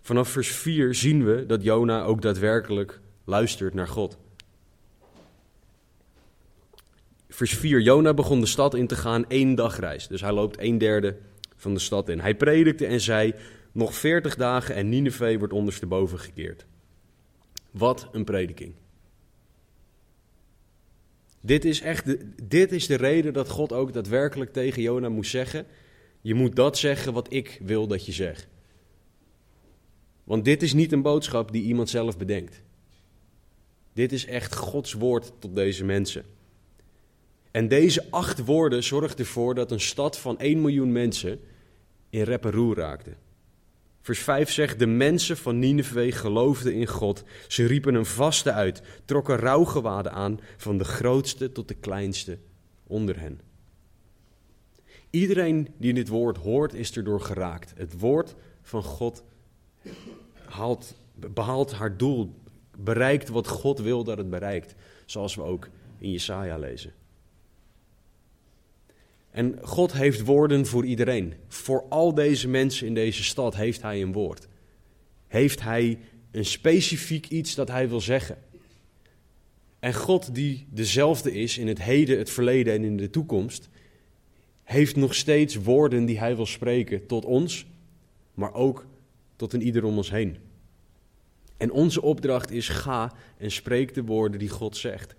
Vanaf 0.00 0.28
vers 0.28 0.48
4 0.48 0.94
zien 0.94 1.24
we 1.24 1.46
dat 1.46 1.62
Jona 1.62 2.02
ook 2.02 2.22
daadwerkelijk 2.22 3.00
luistert 3.24 3.74
naar 3.74 3.88
God. 3.88 4.18
Vers 7.38 7.54
4, 7.54 7.80
Jona 7.80 8.14
begon 8.14 8.40
de 8.40 8.46
stad 8.46 8.74
in 8.74 8.86
te 8.86 8.96
gaan 8.96 9.28
één 9.28 9.54
dagreis. 9.54 10.06
Dus 10.06 10.20
hij 10.20 10.32
loopt 10.32 10.60
een 10.60 10.78
derde 10.78 11.16
van 11.56 11.74
de 11.74 11.80
stad 11.80 12.08
in. 12.08 12.20
Hij 12.20 12.34
predikte 12.34 12.86
en 12.86 13.00
zei, 13.00 13.34
nog 13.72 13.94
veertig 13.94 14.36
dagen 14.36 14.74
en 14.74 14.88
Nineveh 14.88 15.38
wordt 15.38 15.52
ondersteboven 15.52 16.18
gekeerd. 16.18 16.66
Wat 17.70 18.08
een 18.12 18.24
prediking. 18.24 18.74
Dit 21.40 21.64
is 21.64 21.80
echt 21.80 22.04
de, 22.04 22.30
dit 22.42 22.72
is 22.72 22.86
de 22.86 22.94
reden 22.94 23.32
dat 23.32 23.48
God 23.48 23.72
ook 23.72 23.92
daadwerkelijk 23.92 24.52
tegen 24.52 24.82
Jona 24.82 25.08
moest 25.08 25.30
zeggen: 25.30 25.66
Je 26.20 26.34
moet 26.34 26.56
dat 26.56 26.78
zeggen 26.78 27.12
wat 27.12 27.32
ik 27.32 27.60
wil 27.62 27.86
dat 27.86 28.06
je 28.06 28.12
zegt. 28.12 28.48
Want 30.24 30.44
dit 30.44 30.62
is 30.62 30.72
niet 30.72 30.92
een 30.92 31.02
boodschap 31.02 31.52
die 31.52 31.62
iemand 31.62 31.90
zelf 31.90 32.18
bedenkt. 32.18 32.62
Dit 33.92 34.12
is 34.12 34.26
echt 34.26 34.54
Gods 34.54 34.92
woord 34.92 35.32
tot 35.38 35.54
deze 35.54 35.84
mensen. 35.84 36.36
En 37.50 37.68
deze 37.68 38.06
acht 38.10 38.44
woorden 38.44 38.84
zorgden 38.84 39.18
ervoor 39.18 39.54
dat 39.54 39.70
een 39.70 39.80
stad 39.80 40.18
van 40.18 40.38
1 40.38 40.60
miljoen 40.60 40.92
mensen 40.92 41.40
in 42.10 42.22
rep 42.22 42.44
en 42.44 42.50
roer 42.50 42.76
raakte. 42.76 43.10
Vers 44.00 44.18
5 44.18 44.50
zegt, 44.50 44.78
de 44.78 44.86
mensen 44.86 45.36
van 45.36 45.58
Nineveh 45.58 46.12
geloofden 46.12 46.74
in 46.74 46.86
God. 46.86 47.24
Ze 47.48 47.66
riepen 47.66 47.94
een 47.94 48.06
vaste 48.06 48.52
uit, 48.52 48.82
trokken 49.04 49.36
rouwgewaden 49.36 50.12
aan, 50.12 50.40
van 50.56 50.78
de 50.78 50.84
grootste 50.84 51.52
tot 51.52 51.68
de 51.68 51.74
kleinste 51.74 52.38
onder 52.86 53.20
hen. 53.20 53.40
Iedereen 55.10 55.68
die 55.78 55.94
dit 55.94 56.08
woord 56.08 56.36
hoort, 56.36 56.74
is 56.74 56.96
erdoor 56.96 57.20
geraakt. 57.20 57.72
Het 57.76 58.00
woord 58.00 58.34
van 58.62 58.82
God 58.82 59.24
haalt, 60.44 60.94
behaalt 61.14 61.72
haar 61.72 61.96
doel, 61.96 62.34
bereikt 62.78 63.28
wat 63.28 63.48
God 63.48 63.78
wil 63.78 64.04
dat 64.04 64.18
het 64.18 64.30
bereikt. 64.30 64.74
Zoals 65.06 65.34
we 65.34 65.42
ook 65.42 65.68
in 65.98 66.10
Jesaja 66.10 66.58
lezen. 66.58 66.92
En 69.30 69.58
God 69.62 69.92
heeft 69.92 70.24
woorden 70.24 70.66
voor 70.66 70.84
iedereen. 70.84 71.34
Voor 71.48 71.84
al 71.88 72.14
deze 72.14 72.48
mensen 72.48 72.86
in 72.86 72.94
deze 72.94 73.24
stad 73.24 73.56
heeft 73.56 73.82
Hij 73.82 74.02
een 74.02 74.12
woord. 74.12 74.48
Heeft 75.26 75.62
Hij 75.62 75.98
een 76.30 76.44
specifiek 76.44 77.28
iets 77.28 77.54
dat 77.54 77.68
Hij 77.68 77.88
wil 77.88 78.00
zeggen. 78.00 78.38
En 79.78 79.94
God, 79.94 80.34
die 80.34 80.66
dezelfde 80.70 81.32
is 81.32 81.58
in 81.58 81.68
het 81.68 81.82
heden, 81.82 82.18
het 82.18 82.30
verleden 82.30 82.74
en 82.74 82.84
in 82.84 82.96
de 82.96 83.10
toekomst, 83.10 83.68
heeft 84.62 84.96
nog 84.96 85.14
steeds 85.14 85.54
woorden 85.54 86.04
die 86.04 86.18
Hij 86.18 86.36
wil 86.36 86.46
spreken 86.46 87.06
tot 87.06 87.24
ons, 87.24 87.66
maar 88.34 88.54
ook 88.54 88.86
tot 89.36 89.52
een 89.52 89.62
ieder 89.62 89.84
om 89.84 89.96
ons 89.96 90.10
heen. 90.10 90.36
En 91.56 91.70
onze 91.70 92.02
opdracht 92.02 92.50
is: 92.50 92.68
ga 92.68 93.12
en 93.36 93.50
spreek 93.50 93.94
de 93.94 94.04
woorden 94.04 94.38
die 94.38 94.48
God 94.48 94.76
zegt. 94.76 95.14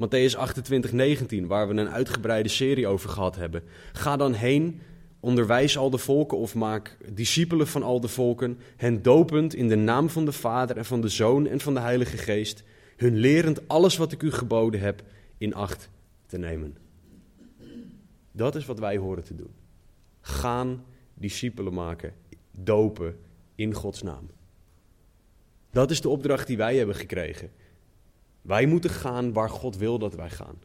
Matthäus 0.00 0.36
28, 0.36 0.92
19, 0.92 1.46
waar 1.46 1.68
we 1.68 1.74
een 1.74 1.88
uitgebreide 1.88 2.48
serie 2.48 2.86
over 2.86 3.10
gehad 3.10 3.36
hebben. 3.36 3.62
Ga 3.92 4.16
dan 4.16 4.32
heen, 4.32 4.80
onderwijs 5.20 5.78
al 5.78 5.90
de 5.90 5.98
volken 5.98 6.38
of 6.38 6.54
maak 6.54 6.96
discipelen 7.12 7.66
van 7.66 7.82
al 7.82 8.00
de 8.00 8.08
volken, 8.08 8.58
hen 8.76 9.02
dopend 9.02 9.54
in 9.54 9.68
de 9.68 9.76
naam 9.76 10.08
van 10.08 10.24
de 10.24 10.32
Vader 10.32 10.76
en 10.76 10.84
van 10.84 11.00
de 11.00 11.08
Zoon 11.08 11.46
en 11.46 11.60
van 11.60 11.74
de 11.74 11.80
Heilige 11.80 12.16
Geest, 12.16 12.62
hun 12.96 13.16
lerend 13.16 13.68
alles 13.68 13.96
wat 13.96 14.12
ik 14.12 14.22
u 14.22 14.32
geboden 14.32 14.80
heb 14.80 15.02
in 15.38 15.54
acht 15.54 15.90
te 16.26 16.38
nemen. 16.38 16.76
Dat 18.32 18.54
is 18.54 18.66
wat 18.66 18.78
wij 18.78 18.96
horen 18.96 19.24
te 19.24 19.34
doen. 19.34 19.54
Gaan 20.20 20.84
discipelen 21.14 21.74
maken, 21.74 22.12
dopen 22.50 23.16
in 23.54 23.74
Gods 23.74 24.02
naam. 24.02 24.30
Dat 25.70 25.90
is 25.90 26.00
de 26.00 26.08
opdracht 26.08 26.46
die 26.46 26.56
wij 26.56 26.76
hebben 26.76 26.96
gekregen. 26.96 27.50
Wij 28.42 28.66
moeten 28.66 28.90
gaan 28.90 29.32
waar 29.32 29.50
God 29.50 29.76
wil 29.76 29.98
dat 29.98 30.14
wij 30.14 30.30
gaan. 30.30 30.58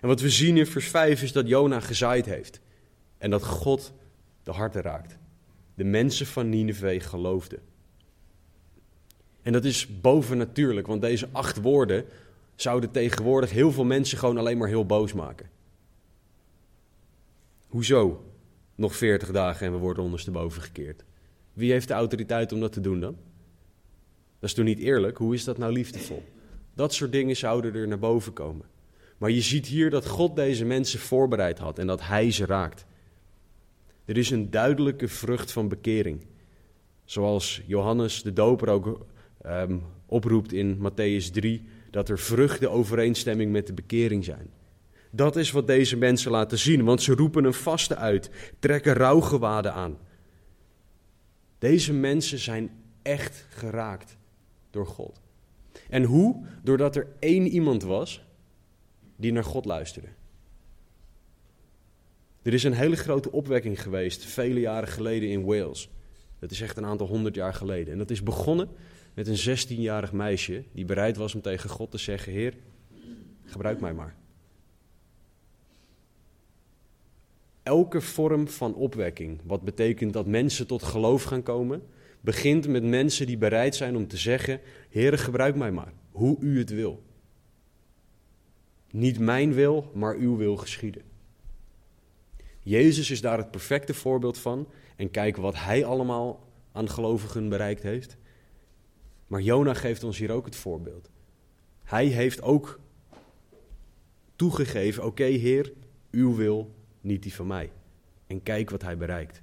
En 0.00 0.08
wat 0.08 0.20
we 0.20 0.30
zien 0.30 0.56
in 0.56 0.66
vers 0.66 0.88
5 0.88 1.22
is 1.22 1.32
dat 1.32 1.48
Jona 1.48 1.80
gezaaid 1.80 2.26
heeft. 2.26 2.60
En 3.18 3.30
dat 3.30 3.44
God 3.44 3.92
de 4.42 4.50
harten 4.50 4.82
raakt. 4.82 5.18
De 5.74 5.84
mensen 5.84 6.26
van 6.26 6.48
Nineveh 6.48 7.02
geloofden. 7.02 7.58
En 9.42 9.52
dat 9.52 9.64
is 9.64 10.00
bovennatuurlijk, 10.00 10.86
want 10.86 11.00
deze 11.00 11.28
acht 11.32 11.60
woorden 11.60 12.04
zouden 12.54 12.90
tegenwoordig 12.90 13.50
heel 13.50 13.72
veel 13.72 13.84
mensen 13.84 14.18
gewoon 14.18 14.38
alleen 14.38 14.58
maar 14.58 14.68
heel 14.68 14.86
boos 14.86 15.12
maken. 15.12 15.50
Hoezo? 17.66 18.24
Nog 18.74 18.96
veertig 18.96 19.30
dagen 19.30 19.66
en 19.66 19.72
we 19.72 19.78
worden 19.78 20.04
ondersteboven 20.04 20.62
gekeerd. 20.62 21.04
Wie 21.52 21.72
heeft 21.72 21.88
de 21.88 21.94
autoriteit 21.94 22.52
om 22.52 22.60
dat 22.60 22.72
te 22.72 22.80
doen 22.80 23.00
dan? 23.00 23.16
Dat 24.38 24.48
is 24.48 24.54
toch 24.54 24.64
niet 24.64 24.78
eerlijk? 24.78 25.18
Hoe 25.18 25.34
is 25.34 25.44
dat 25.44 25.58
nou 25.58 25.72
liefdevol? 25.72 26.24
Dat 26.74 26.94
soort 26.94 27.12
dingen 27.12 27.36
zouden 27.36 27.74
er 27.74 27.88
naar 27.88 27.98
boven 27.98 28.32
komen. 28.32 28.66
Maar 29.18 29.30
je 29.30 29.40
ziet 29.40 29.66
hier 29.66 29.90
dat 29.90 30.06
God 30.06 30.36
deze 30.36 30.64
mensen 30.64 30.98
voorbereid 30.98 31.58
had 31.58 31.78
en 31.78 31.86
dat 31.86 32.06
Hij 32.06 32.30
ze 32.30 32.46
raakt. 32.46 32.86
Er 34.04 34.16
is 34.16 34.30
een 34.30 34.50
duidelijke 34.50 35.08
vrucht 35.08 35.52
van 35.52 35.68
bekering. 35.68 36.26
Zoals 37.04 37.62
Johannes 37.66 38.22
de 38.22 38.32
Doper 38.32 38.68
ook 38.68 39.06
um, 39.46 39.82
oproept 40.06 40.52
in 40.52 40.78
Matthäus 40.78 41.30
3, 41.32 41.62
dat 41.90 42.08
er 42.08 42.18
vruchten 42.18 42.70
overeenstemming 42.70 43.52
met 43.52 43.66
de 43.66 43.72
bekering 43.72 44.24
zijn. 44.24 44.50
Dat 45.10 45.36
is 45.36 45.50
wat 45.50 45.66
deze 45.66 45.96
mensen 45.96 46.30
laten 46.30 46.58
zien, 46.58 46.84
want 46.84 47.02
ze 47.02 47.14
roepen 47.14 47.44
een 47.44 47.54
vaste 47.54 47.96
uit, 47.96 48.30
trekken 48.58 48.94
rouwgewaden 48.94 49.72
aan. 49.72 49.98
Deze 51.58 51.92
mensen 51.92 52.38
zijn 52.38 52.70
echt 53.02 53.46
geraakt 53.48 54.16
door 54.76 54.86
God. 54.86 55.20
En 55.88 56.02
hoe? 56.02 56.46
Doordat 56.62 56.96
er 56.96 57.08
één 57.18 57.46
iemand 57.46 57.82
was 57.82 58.24
die 59.16 59.32
naar 59.32 59.44
God 59.44 59.64
luisterden. 59.64 60.14
Er 62.42 62.52
is 62.54 62.64
een 62.64 62.72
hele 62.72 62.96
grote 62.96 63.32
opwekking 63.32 63.82
geweest, 63.82 64.24
vele 64.24 64.60
jaren 64.60 64.88
geleden 64.88 65.28
in 65.28 65.44
Wales. 65.44 65.90
Dat 66.38 66.50
is 66.50 66.60
echt 66.60 66.76
een 66.76 66.84
aantal 66.84 67.06
honderd 67.06 67.34
jaar 67.34 67.54
geleden. 67.54 67.92
En 67.92 67.98
dat 67.98 68.10
is 68.10 68.22
begonnen 68.22 68.68
met 69.14 69.26
een 69.26 69.58
16-jarig 69.58 70.12
meisje 70.12 70.64
die 70.72 70.84
bereid 70.84 71.16
was 71.16 71.34
om 71.34 71.40
tegen 71.40 71.70
God 71.70 71.90
te 71.90 71.98
zeggen: 71.98 72.32
Heer, 72.32 72.54
gebruik 73.44 73.80
mij 73.80 73.94
maar. 73.94 74.14
Elke 77.62 78.00
vorm 78.00 78.48
van 78.48 78.74
opwekking, 78.74 79.40
wat 79.44 79.62
betekent 79.62 80.12
dat 80.12 80.26
mensen 80.26 80.66
tot 80.66 80.82
geloof 80.82 81.22
gaan 81.22 81.42
komen, 81.42 81.82
begint 82.26 82.68
met 82.68 82.84
mensen 82.84 83.26
die 83.26 83.38
bereid 83.38 83.74
zijn 83.74 83.96
om 83.96 84.06
te 84.08 84.16
zeggen: 84.16 84.60
Heer, 84.88 85.18
gebruik 85.18 85.54
mij 85.54 85.70
maar, 85.72 85.92
hoe 86.10 86.36
u 86.40 86.58
het 86.58 86.70
wil. 86.70 87.02
Niet 88.90 89.18
mijn 89.18 89.52
wil, 89.52 89.90
maar 89.94 90.16
uw 90.16 90.36
wil 90.36 90.56
geschieden. 90.56 91.02
Jezus 92.62 93.10
is 93.10 93.20
daar 93.20 93.38
het 93.38 93.50
perfecte 93.50 93.94
voorbeeld 93.94 94.38
van. 94.38 94.68
En 94.96 95.10
kijk 95.10 95.36
wat 95.36 95.54
hij 95.54 95.84
allemaal 95.84 96.48
aan 96.72 96.88
gelovigen 96.88 97.48
bereikt 97.48 97.82
heeft. 97.82 98.16
Maar 99.26 99.40
Jona 99.40 99.74
geeft 99.74 100.04
ons 100.04 100.18
hier 100.18 100.30
ook 100.30 100.44
het 100.44 100.56
voorbeeld. 100.56 101.10
Hij 101.82 102.06
heeft 102.06 102.42
ook 102.42 102.80
toegegeven: 104.36 105.04
Oké, 105.04 105.24
Heer, 105.24 105.72
uw 106.10 106.34
wil, 106.34 106.74
niet 107.00 107.22
die 107.22 107.34
van 107.34 107.46
mij. 107.46 107.70
En 108.26 108.42
kijk 108.42 108.70
wat 108.70 108.82
hij 108.82 108.96
bereikt. 108.96 109.42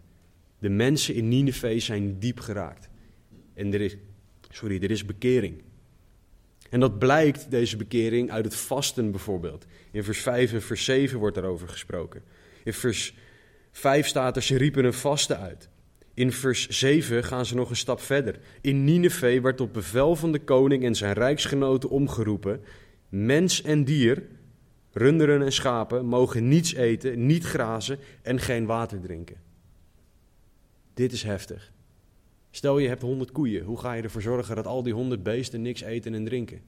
De 0.63 0.69
mensen 0.69 1.15
in 1.15 1.27
Nineveh 1.27 1.79
zijn 1.79 2.19
diep 2.19 2.39
geraakt. 2.39 2.89
En 3.53 3.73
er 3.73 3.81
is, 3.81 3.95
sorry, 4.49 4.83
er 4.83 4.91
is 4.91 5.05
bekering. 5.05 5.61
En 6.69 6.79
dat 6.79 6.99
blijkt, 6.99 7.51
deze 7.51 7.77
bekering, 7.77 8.31
uit 8.31 8.45
het 8.45 8.55
vasten 8.55 9.11
bijvoorbeeld. 9.11 9.65
In 9.91 10.03
vers 10.03 10.19
5 10.19 10.53
en 10.53 10.61
vers 10.61 10.83
7 10.83 11.19
wordt 11.19 11.35
daarover 11.35 11.69
gesproken. 11.69 12.23
In 12.63 12.73
vers 12.73 13.15
5 13.71 14.07
staat 14.07 14.35
er, 14.35 14.43
ze 14.43 14.57
riepen 14.57 14.85
een 14.85 14.93
vaste 14.93 15.37
uit. 15.37 15.69
In 16.13 16.31
vers 16.31 16.67
7 16.67 17.23
gaan 17.23 17.45
ze 17.45 17.55
nog 17.55 17.69
een 17.69 17.75
stap 17.75 18.01
verder. 18.01 18.39
In 18.61 18.83
Nineveh 18.83 19.41
werd 19.41 19.61
op 19.61 19.73
bevel 19.73 20.15
van 20.15 20.31
de 20.31 20.39
koning 20.39 20.83
en 20.83 20.95
zijn 20.95 21.13
rijksgenoten 21.13 21.89
omgeroepen: 21.89 22.61
Mens 23.09 23.61
en 23.61 23.83
dier, 23.83 24.23
runderen 24.91 25.41
en 25.41 25.53
schapen, 25.53 26.05
mogen 26.05 26.47
niets 26.47 26.73
eten, 26.73 27.25
niet 27.25 27.43
grazen 27.43 27.99
en 28.21 28.39
geen 28.39 28.65
water 28.65 28.99
drinken. 29.01 29.51
Dit 30.93 31.11
is 31.11 31.23
heftig. 31.23 31.71
Stel 32.51 32.79
je 32.79 32.87
hebt 32.87 33.01
honderd 33.01 33.31
koeien, 33.31 33.63
hoe 33.63 33.79
ga 33.79 33.93
je 33.93 34.01
ervoor 34.01 34.21
zorgen 34.21 34.55
dat 34.55 34.67
al 34.67 34.83
die 34.83 34.93
honderd 34.93 35.23
beesten 35.23 35.61
niks 35.61 35.81
eten 35.81 36.13
en 36.13 36.25
drinken? 36.25 36.61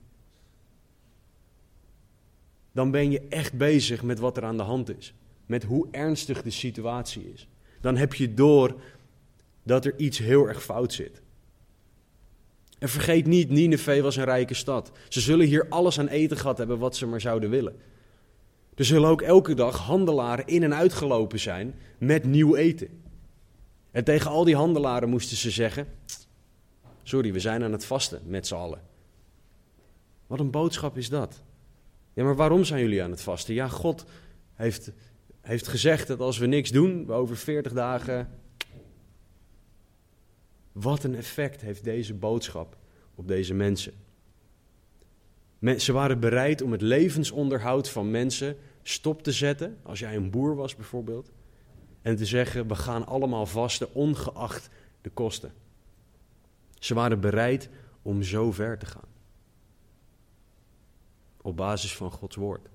Dan 2.72 2.92
ben 2.92 3.12
je 3.12 3.22
echt 3.30 3.54
bezig 3.54 4.04
met 4.04 4.20
wat 4.20 4.38
er 4.38 4.44
aan 4.44 4.58
de 4.58 4.64
hand 4.64 4.98
is. 4.98 5.14
Met 5.46 5.64
hoe 5.64 5.88
ernstig 5.92 6.42
de 6.42 6.50
situatie 6.50 7.32
is. 7.34 7.48
Dan 7.82 7.98
heb 7.98 8.14
je 8.14 8.34
door 8.34 8.76
dat 9.64 9.86
er 9.86 9.94
iets 9.98 10.18
heel 10.18 10.48
erg 10.48 10.64
fout 10.64 10.94
zit. 10.94 11.22
En 12.80 12.90
vergeet 12.90 13.26
niet, 13.26 13.50
Nineveh 13.50 14.02
was 14.02 14.16
een 14.16 14.24
rijke 14.24 14.54
stad. 14.54 14.92
Ze 15.10 15.22
zullen 15.22 15.48
hier 15.48 15.66
alles 15.70 16.00
aan 16.00 16.08
eten 16.08 16.38
gehad 16.38 16.58
hebben 16.58 16.80
wat 16.80 16.96
ze 16.96 17.08
maar 17.08 17.22
zouden 17.22 17.50
willen. 17.50 17.76
Er 18.76 18.86
zullen 18.86 19.10
ook 19.10 19.22
elke 19.22 19.54
dag 19.54 19.78
handelaren 19.78 20.48
in 20.48 20.64
en 20.64 20.76
uitgelopen 20.76 21.40
zijn 21.40 21.76
met 21.98 22.24
nieuw 22.24 22.56
eten. 22.56 23.04
En 23.96 24.04
tegen 24.04 24.32
al 24.32 24.44
die 24.44 24.56
handelaren 24.56 25.10
moesten 25.10 25.38
ze 25.38 25.52
zeggen: 25.52 25.88
Sorry, 27.04 27.34
we 27.34 27.40
zijn 27.40 27.64
aan 27.64 27.72
het 27.72 27.86
vasten 27.86 28.22
met 28.26 28.48
z'n 28.48 28.56
allen. 28.56 28.82
Wat 30.28 30.40
een 30.40 30.52
boodschap 30.52 30.98
is 30.98 31.10
dat? 31.10 31.44
Ja, 32.14 32.24
maar 32.24 32.36
waarom 32.36 32.64
zijn 32.64 32.82
jullie 32.82 33.04
aan 33.04 33.12
het 33.12 33.22
vasten? 33.22 33.54
Ja, 33.54 33.68
God 33.68 34.06
heeft, 34.54 34.92
heeft 35.42 35.68
gezegd 35.68 36.08
dat 36.08 36.20
als 36.20 36.38
we 36.38 36.46
niks 36.46 36.72
doen, 36.72 37.06
we 37.06 37.14
over 37.14 37.38
40 37.38 37.74
dagen. 37.74 38.30
Wat 40.72 41.04
een 41.04 41.16
effect 41.16 41.62
heeft 41.62 41.84
deze 41.84 42.14
boodschap 42.14 42.78
op 43.16 43.28
deze 43.28 43.54
mensen? 43.54 43.94
Ze 45.78 45.92
waren 45.92 46.20
bereid 46.20 46.62
om 46.62 46.72
het 46.72 46.82
levensonderhoud 46.82 47.90
van 47.90 48.12
mensen 48.12 48.58
stop 48.84 49.24
te 49.24 49.32
zetten, 49.32 49.78
als 49.84 50.00
jij 50.00 50.16
een 50.16 50.32
boer 50.32 50.56
was 50.56 50.76
bijvoorbeeld, 50.76 51.32
en 52.06 52.16
te 52.16 52.26
zeggen: 52.26 52.68
we 52.68 52.76
gaan 52.76 53.06
allemaal 53.06 53.46
vasten, 53.46 53.94
ongeacht 53.94 54.70
de 55.02 55.10
kosten. 55.10 55.54
Ze 56.80 56.94
waren 56.94 57.20
bereid 57.20 57.70
om 58.02 58.24
zo 58.24 58.52
ver 58.52 58.78
te 58.78 58.86
gaan. 58.86 59.08
Op 61.42 61.56
basis 61.56 61.96
van 61.96 62.12
Gods 62.12 62.36
woord. 62.36 62.68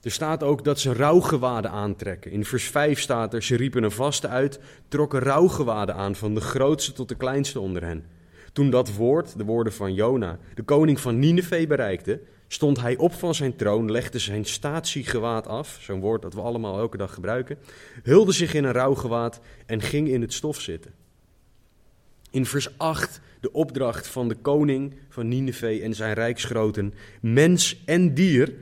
Er 0.00 0.10
staat 0.10 0.42
ook 0.42 0.64
dat 0.64 0.80
ze 0.80 0.92
rouwgewaden 0.92 1.70
aantrekken. 1.70 2.30
In 2.30 2.44
vers 2.44 2.64
5 2.64 3.00
staat 3.00 3.34
er: 3.34 3.42
ze 3.42 3.56
riepen 3.56 3.82
een 3.82 3.90
vaste 3.90 4.28
uit, 4.28 4.60
trokken 4.88 5.20
rouwgewaden 5.20 5.94
aan, 5.94 6.14
van 6.14 6.34
de 6.34 6.40
grootste 6.40 6.92
tot 6.92 7.08
de 7.08 7.16
kleinste 7.16 7.60
onder 7.60 7.84
hen. 7.84 8.06
Toen 8.52 8.70
dat 8.70 8.94
woord, 8.94 9.38
de 9.38 9.44
woorden 9.44 9.72
van 9.72 9.94
Jona, 9.94 10.38
de 10.54 10.62
koning 10.62 11.00
van 11.00 11.18
Nineveh 11.18 11.68
bereikte, 11.68 12.20
stond 12.52 12.80
hij 12.80 12.96
op 12.96 13.12
van 13.12 13.34
zijn 13.34 13.56
troon, 13.56 13.90
legde 13.90 14.18
zijn 14.18 14.44
statiegewaad 14.44 15.46
af, 15.46 15.78
zo'n 15.80 16.00
woord 16.00 16.22
dat 16.22 16.34
we 16.34 16.40
allemaal 16.40 16.78
elke 16.78 16.96
dag 16.96 17.14
gebruiken, 17.14 17.58
hulde 18.02 18.32
zich 18.32 18.54
in 18.54 18.64
een 18.64 18.72
rouwgewaad 18.72 19.40
en 19.66 19.80
ging 19.80 20.08
in 20.08 20.20
het 20.20 20.32
stof 20.32 20.60
zitten. 20.60 20.92
In 22.30 22.46
vers 22.46 22.78
8 22.78 23.20
de 23.40 23.52
opdracht 23.52 24.06
van 24.06 24.28
de 24.28 24.34
koning 24.34 24.94
van 25.08 25.28
Nineveh 25.28 25.84
en 25.84 25.94
zijn 25.94 26.14
rijksgroten, 26.14 26.94
mens 27.20 27.82
en 27.84 28.14
dier 28.14 28.54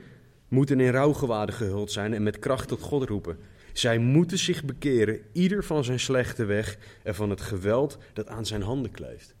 moeten 0.47 0.79
in 0.79 0.91
rouwgewaden 0.91 1.55
gehuld 1.55 1.91
zijn 1.91 2.13
en 2.13 2.23
met 2.23 2.39
kracht 2.39 2.67
tot 2.67 2.81
God 2.81 3.09
roepen. 3.09 3.37
Zij 3.73 3.97
moeten 3.97 4.37
zich 4.37 4.63
bekeren, 4.63 5.21
ieder 5.31 5.63
van 5.63 5.83
zijn 5.83 5.99
slechte 5.99 6.45
weg 6.45 6.77
en 7.03 7.15
van 7.15 7.29
het 7.29 7.41
geweld 7.41 7.97
dat 8.13 8.27
aan 8.27 8.45
zijn 8.45 8.61
handen 8.61 8.91
kleeft. 8.91 9.35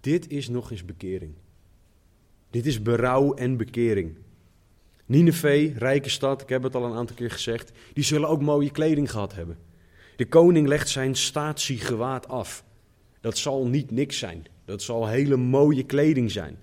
Dit 0.00 0.28
is 0.28 0.48
nog 0.48 0.70
eens 0.70 0.84
bekering. 0.84 1.34
Dit 2.52 2.66
is 2.66 2.82
berouw 2.82 3.34
en 3.34 3.56
bekering. 3.56 4.16
Nineveh, 5.06 5.76
rijke 5.76 6.08
stad, 6.08 6.42
ik 6.42 6.48
heb 6.48 6.62
het 6.62 6.74
al 6.74 6.84
een 6.84 6.96
aantal 6.96 7.16
keer 7.16 7.30
gezegd, 7.30 7.72
die 7.92 8.04
zullen 8.04 8.28
ook 8.28 8.42
mooie 8.42 8.70
kleding 8.70 9.10
gehad 9.10 9.34
hebben. 9.34 9.58
De 10.16 10.26
koning 10.26 10.68
legt 10.68 10.88
zijn 10.88 11.14
statiegewaad 11.14 12.28
af. 12.28 12.64
Dat 13.20 13.38
zal 13.38 13.66
niet 13.66 13.90
niks 13.90 14.18
zijn. 14.18 14.46
Dat 14.64 14.82
zal 14.82 15.06
hele 15.06 15.36
mooie 15.36 15.84
kleding 15.84 16.30
zijn. 16.30 16.58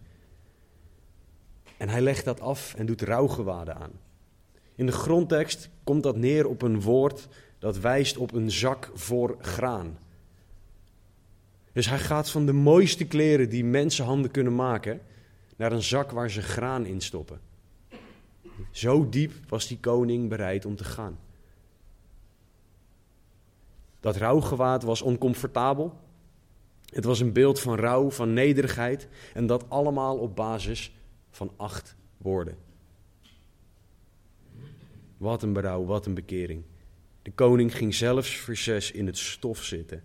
En 1.78 1.90
hij 1.90 2.02
legt 2.02 2.26
dat 2.26 2.42
af 2.42 2.74
en 2.78 2.86
doet 2.86 3.02
rouwgewaden 3.02 3.76
aan. 3.76 3.92
In 4.76 4.86
de 4.86 4.92
grondtekst 4.92 5.70
komt 5.84 6.04
dat 6.04 6.18
neer 6.18 6.48
op 6.48 6.62
een 6.62 6.82
woord 6.82 7.28
dat 7.60 7.80
wijst 7.80 8.18
op 8.18 8.34
een 8.34 8.52
zak 8.52 8.92
voor 8.94 9.38
graan. 9.42 9.98
Dus 11.72 11.90
hij 11.90 12.00
gaat 12.00 12.30
van 12.30 12.46
de 12.46 12.54
mooiste 12.54 13.06
kleren 13.06 13.50
die 13.50 13.66
mensenhanden 13.66 14.32
kunnen 14.32 14.56
maken 14.56 15.02
naar 15.60 15.72
een 15.72 15.84
zak 15.84 16.12
waar 16.12 16.30
ze 16.30 16.42
graan 16.42 16.86
in 16.86 17.02
stoppen. 17.02 17.42
Zo 18.72 19.10
diep 19.10 19.34
was 19.48 19.68
die 19.68 19.80
koning 19.80 20.30
bereid 20.30 20.66
om 20.66 20.76
te 20.76 20.84
gaan. 20.84 21.20
Dat 24.00 24.16
rouwgewaad 24.16 24.84
was 24.84 25.02
oncomfortabel. 25.02 26.00
Het 26.86 27.04
was 27.04 27.20
een 27.20 27.34
beeld 27.34 27.60
van 27.60 27.76
rouw, 27.76 28.12
van 28.12 28.34
nederigheid. 28.34 29.08
En 29.34 29.48
dat 29.48 29.70
allemaal 29.70 30.18
op 30.18 30.36
basis 30.36 30.96
van 31.30 31.52
acht 31.56 31.96
woorden. 32.18 32.58
Wat 35.18 35.44
een 35.44 35.54
berouw, 35.54 35.86
wat 35.86 36.06
een 36.06 36.14
bekering. 36.14 36.64
De 37.22 37.32
koning 37.32 37.76
ging 37.76 37.94
zelfs 37.94 38.36
vers 38.36 38.92
in 38.92 39.06
het 39.06 39.18
stof 39.18 39.64
zitten. 39.64 40.04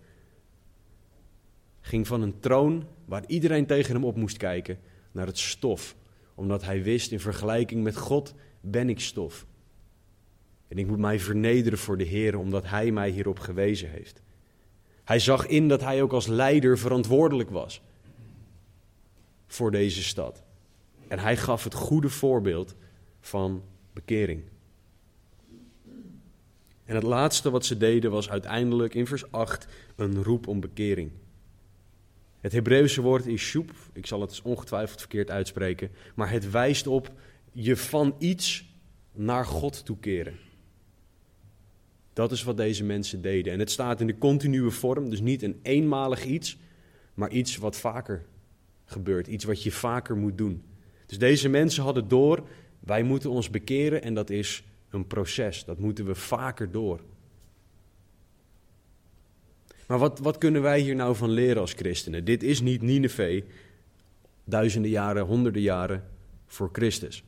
Ging 1.81 2.07
van 2.07 2.23
een 2.23 2.41
troon 2.41 2.87
waar 3.05 3.25
iedereen 3.27 3.67
tegen 3.67 3.95
hem 3.95 4.05
op 4.05 4.17
moest 4.17 4.37
kijken 4.37 4.79
naar 5.15 5.27
het 5.27 5.39
stof, 5.39 5.97
omdat 6.35 6.65
hij 6.65 6.83
wist 6.83 7.13
in 7.13 7.21
vergelijking 7.21 7.83
met 7.83 7.97
God 7.97 8.35
ben 8.61 8.89
ik 8.89 9.01
stof. 9.01 9.47
En 10.69 10.79
ik 10.79 10.87
moet 10.87 10.99
mij 10.99 11.21
vernederen 11.21 11.79
voor 11.79 11.97
de 11.97 12.05
Heer, 12.05 12.39
omdat 12.39 12.65
Hij 12.67 12.91
mij 12.91 13.11
hierop 13.11 13.39
gewezen 13.39 13.91
heeft. 13.91 14.23
Hij 15.05 15.19
zag 15.19 15.47
in 15.47 15.69
dat 15.69 15.81
hij 15.81 16.03
ook 16.03 16.13
als 16.13 16.27
leider 16.27 16.79
verantwoordelijk 16.79 17.51
was 17.51 17.83
voor 19.47 19.71
deze 19.71 20.03
stad. 20.03 20.43
En 21.09 21.19
hij 21.19 21.37
gaf 21.37 21.65
het 21.65 21.75
goede 21.75 22.09
voorbeeld 22.09 22.75
van 23.21 23.63
bekering. 23.93 24.43
En 26.85 26.95
het 26.95 27.03
laatste 27.03 27.51
wat 27.51 27.65
ze 27.65 27.77
deden 27.77 28.11
was 28.11 28.31
uiteindelijk 28.31 28.95
in 28.95 29.07
vers 29.07 29.31
8 29.31 29.67
een 29.97 30.23
roep 30.23 30.47
om 30.47 30.61
bekering. 30.61 31.11
Het 32.45 32.53
Hebreeuwse 32.53 33.03
woord 33.03 33.27
is 33.27 33.41
shoep. 33.41 33.71
Ik 33.93 34.07
zal 34.07 34.21
het 34.21 34.43
ongetwijfeld 34.43 35.01
verkeerd 35.01 35.31
uitspreken. 35.31 35.91
Maar 36.15 36.31
het 36.31 36.51
wijst 36.51 36.87
op 36.87 37.13
je 37.53 37.77
van 37.77 38.15
iets 38.19 38.75
naar 39.13 39.47
God 39.47 39.85
toekeren. 39.85 40.35
Dat 42.13 42.33
is 42.33 42.43
wat 42.43 42.57
deze 42.57 42.85
mensen 42.85 43.23
deden. 43.23 43.53
En 43.53 43.59
het 43.59 43.71
staat 43.71 44.01
in 44.01 44.07
de 44.07 44.19
continue 44.19 44.71
vorm, 44.71 45.11
dus 45.11 45.21
niet 45.21 45.43
een 45.43 45.59
eenmalig 45.63 46.25
iets, 46.25 46.59
maar 47.15 47.31
iets 47.31 47.57
wat 47.57 47.77
vaker 47.77 48.25
gebeurt. 48.85 49.27
Iets 49.27 49.45
wat 49.45 49.63
je 49.63 49.73
vaker 49.73 50.17
moet 50.17 50.39
doen. 50.39 50.63
Dus 51.07 51.19
deze 51.19 51.49
mensen 51.49 51.83
hadden 51.83 52.09
door, 52.09 52.49
wij 52.81 53.03
moeten 53.03 53.31
ons 53.31 53.51
bekeren 53.51 54.03
en 54.03 54.15
dat 54.15 54.31
is 54.31 54.65
een 54.91 55.07
proces. 55.07 55.65
Dat 55.65 55.79
moeten 55.79 56.07
we 56.07 56.15
vaker 56.15 56.71
door. 56.71 57.01
Maar 59.87 59.99
wat, 59.99 60.19
wat 60.19 60.39
kunnen 60.39 60.63
wij 60.63 60.81
hier 60.81 60.95
nou 60.95 61.17
van 61.17 61.31
leren 61.31 61.61
als 61.61 61.73
christenen? 61.73 62.25
Dit 62.25 62.43
is 62.43 62.61
niet 62.61 62.83
Nineveh, 62.83 63.45
duizenden 64.45 64.91
jaren, 64.91 65.25
honderden 65.25 65.63
jaren 65.63 66.05
voor 66.47 66.69
Christus. 66.73 67.25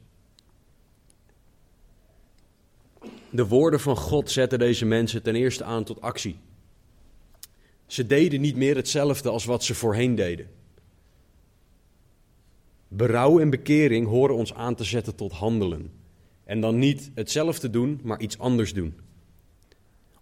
De 3.31 3.47
woorden 3.47 3.81
van 3.81 3.97
God 3.97 4.31
zetten 4.31 4.59
deze 4.59 4.85
mensen 4.85 5.23
ten 5.23 5.35
eerste 5.35 5.65
aan 5.65 5.85
tot 5.85 6.01
actie. 6.01 6.37
Ze 7.87 8.07
deden 8.07 8.41
niet 8.41 8.57
meer 8.57 8.77
hetzelfde 8.77 9.29
als 9.29 9.45
wat 9.45 9.65
ze 9.65 9.75
voorheen 9.75 10.15
deden. 10.15 10.49
Berouw 12.89 13.41
en 13.41 13.51
bekering 13.51 14.07
horen 14.07 14.37
ons 14.37 14.55
aan 14.55 14.75
te 14.75 14.85
zetten 14.85 15.15
tot 15.15 15.33
handelen. 15.33 15.91
En 16.45 16.61
dan 16.61 16.79
niet 16.79 17.11
hetzelfde 17.15 17.71
doen, 17.71 18.01
maar 18.03 18.21
iets 18.21 18.39
anders 18.39 18.73
doen. 18.73 18.95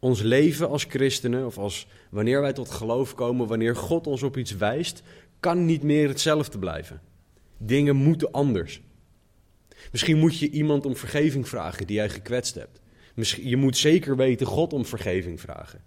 Ons 0.04 0.22
leven 0.22 0.68
als 0.68 0.84
christenen, 0.84 1.46
of 1.46 1.58
als 1.58 1.86
wanneer 2.10 2.40
wij 2.40 2.52
tot 2.52 2.70
geloof 2.70 3.14
komen, 3.14 3.46
wanneer 3.46 3.76
God 3.76 4.06
ons 4.06 4.22
op 4.22 4.36
iets 4.36 4.56
wijst, 4.56 5.02
kan 5.40 5.64
niet 5.64 5.82
meer 5.82 6.08
hetzelfde 6.08 6.58
blijven. 6.58 7.00
Dingen 7.58 7.96
moeten 7.96 8.32
anders. 8.32 8.80
Misschien 9.92 10.18
moet 10.18 10.38
je 10.38 10.50
iemand 10.50 10.86
om 10.86 10.96
vergeving 10.96 11.48
vragen 11.48 11.86
die 11.86 11.96
jij 11.96 12.08
gekwetst 12.08 12.54
hebt. 12.54 12.80
Misschien, 13.14 13.48
je 13.48 13.56
moet 13.56 13.76
zeker 13.76 14.16
weten 14.16 14.46
God 14.46 14.72
om 14.72 14.84
vergeving 14.84 15.40
vragen. 15.40 15.82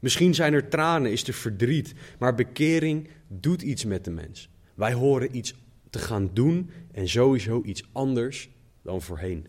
Misschien 0.00 0.34
zijn 0.34 0.52
er 0.52 0.68
tranen, 0.68 1.12
is 1.12 1.28
er 1.28 1.34
verdriet, 1.34 1.94
maar 2.18 2.34
bekering 2.34 3.08
doet 3.28 3.62
iets 3.62 3.84
met 3.84 4.04
de 4.04 4.10
mens. 4.10 4.48
Wij 4.74 4.92
horen 4.92 5.36
iets 5.36 5.54
te 5.90 5.98
gaan 5.98 6.30
doen 6.32 6.70
en 6.92 7.08
sowieso 7.08 7.62
iets 7.64 7.88
anders 7.92 8.48
dan 8.82 9.02
voorheen. 9.02 9.46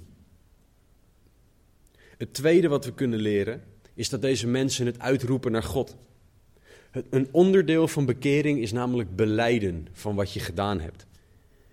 Het 2.17 2.33
tweede 2.33 2.67
wat 2.67 2.85
we 2.85 2.93
kunnen 2.93 3.19
leren 3.19 3.71
is 3.93 4.09
dat 4.09 4.21
deze 4.21 4.47
mensen 4.47 4.85
het 4.85 4.99
uitroepen 4.99 5.51
naar 5.51 5.63
God. 5.63 5.95
Een 7.09 7.27
onderdeel 7.31 7.87
van 7.87 8.05
bekering 8.05 8.59
is 8.59 8.71
namelijk 8.71 9.15
beleiden 9.15 9.87
van 9.91 10.15
wat 10.15 10.33
je 10.33 10.39
gedaan 10.39 10.79
hebt. 10.79 11.05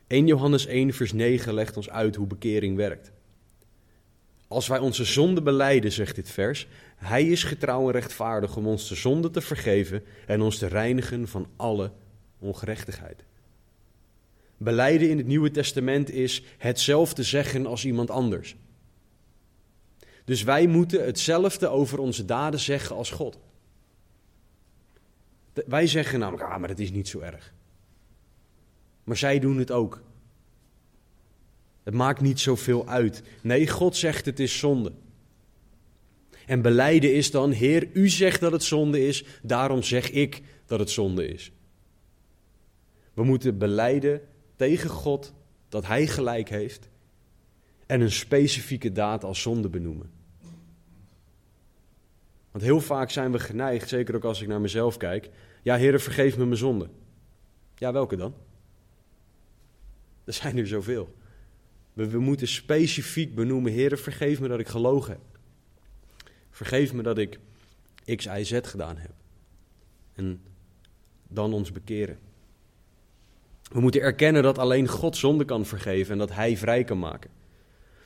1 0.07 0.27
Johannes 0.27 0.67
1, 0.67 0.93
vers 0.93 1.13
9 1.13 1.55
legt 1.55 1.77
ons 1.77 1.91
uit 1.91 2.17
hoe 2.17 2.27
bekering 2.27 2.77
werkt. 2.77 3.13
Als 4.49 4.69
wij 4.69 4.79
onze 4.79 5.05
zonde 5.05 5.43
beleiden, 5.43 5.93
zegt 5.93 6.15
dit 6.15 6.31
vers, 6.31 6.67
Hij 6.97 7.25
is 7.25 7.45
getrouw 7.45 7.87
en 7.87 7.93
rechtvaardig 7.93 8.57
om 8.57 8.67
ons 8.67 8.89
de 8.89 8.95
zonde 8.95 9.31
te 9.31 9.41
vergeven 9.41 10.03
en 10.27 10.41
ons 10.41 10.59
te 10.59 10.67
reinigen 10.67 11.29
van 11.29 11.47
alle 11.57 11.91
ongerechtigheid. 12.39 13.25
Beleiden 14.57 15.11
in 15.11 15.17
het 15.17 15.27
Nieuwe 15.27 15.51
Testament 15.51 16.11
is 16.11 16.43
hetzelfde 16.59 17.23
zeggen 17.23 17.67
als 17.67 17.85
iemand 17.85 18.11
anders. 18.11 18.57
Dus 20.25 20.43
wij 20.43 20.67
moeten 20.67 21.05
hetzelfde 21.05 21.69
over 21.69 21.99
onze 21.99 22.25
daden 22.25 22.61
zeggen 22.61 22.97
als 22.97 23.11
God. 23.11 23.39
Wij 25.53 25.87
zeggen 25.87 26.19
namelijk, 26.19 26.51
ah, 26.51 26.59
maar 26.59 26.69
dat 26.69 26.79
is 26.79 26.91
niet 26.91 27.09
zo 27.09 27.21
erg. 27.21 27.55
Maar 29.05 29.17
zij 29.17 29.39
doen 29.39 29.59
het 29.59 29.71
ook. 29.71 30.03
Het 31.83 31.95
maakt 31.95 32.21
niet 32.21 32.41
zoveel 32.41 32.89
uit. 32.89 33.23
Nee, 33.43 33.69
God 33.69 33.97
zegt 33.97 34.27
het 34.27 34.41
is 34.41 34.59
zonde. 34.59 34.93
En 36.47 36.63
beleiden 36.63 37.15
is 37.15 37.31
dan, 37.31 37.51
Heer, 37.51 37.89
u 37.93 38.09
zegt 38.09 38.41
dat 38.41 38.53
het 38.53 38.63
zonde 38.63 39.07
is, 39.07 39.25
daarom 39.43 39.83
zeg 39.83 40.11
ik 40.11 40.43
dat 40.67 40.79
het 40.79 40.91
zonde 40.91 41.29
is. 41.29 41.53
We 43.15 43.25
moeten 43.25 43.59
beleiden 43.59 44.21
tegen 44.57 44.91
God 44.91 45.33
dat 45.69 45.87
Hij 45.87 46.07
gelijk 46.07 46.49
heeft 46.49 46.90
en 47.91 48.01
een 48.01 48.13
specifieke 48.13 48.93
daad 48.93 49.25
als 49.25 49.43
zonde 49.43 49.69
benoemen. 49.69 50.11
Want 52.51 52.65
heel 52.65 52.81
vaak 52.81 53.11
zijn 53.11 53.33
we 53.33 53.39
geneigd, 53.39 53.89
zeker 53.89 54.15
ook 54.15 54.25
als 54.25 54.43
ik 54.43 54.49
naar 54.49 54.61
mezelf 54.61 54.97
kijk, 54.97 55.31
ja, 55.63 55.77
Heer, 55.77 56.01
vergeef 56.01 56.37
me 56.37 56.45
mijn 56.45 56.57
zonde. 56.57 56.89
Ja, 57.75 57.93
welke 57.93 58.17
dan? 58.17 58.35
Er 60.25 60.33
zijn 60.33 60.59
er 60.59 60.67
zoveel. 60.67 61.15
We, 61.93 62.19
moeten 62.19 62.49
specifiek 62.49 63.35
benoemen, 63.35 63.73
Heer, 63.73 63.99
vergeef 63.99 64.41
me 64.41 64.49
dat 64.49 64.61
ik 64.61 64.69
gelogen 64.69 65.13
heb. 65.13 65.39
Vergeef 66.51 66.93
me 66.93 67.03
dat 67.03 67.19
ik 67.19 67.39
X, 68.17 68.27
Y, 68.27 68.45
Z 68.45 68.59
gedaan 68.63 68.97
heb. 68.97 69.13
En 70.15 70.43
dan 71.29 71.53
ons 71.53 71.73
bekeren. 71.73 72.19
We 73.63 73.81
moeten 73.81 74.01
erkennen 74.01 74.43
dat 74.43 74.59
alleen 74.59 74.89
God 74.89 75.17
zonde 75.17 75.45
kan 75.45 75.67
vergeven 75.67 76.13
en 76.13 76.19
dat 76.19 76.33
Hij 76.33 76.57
vrij 76.57 76.85
kan 76.85 76.99
maken. 76.99 77.40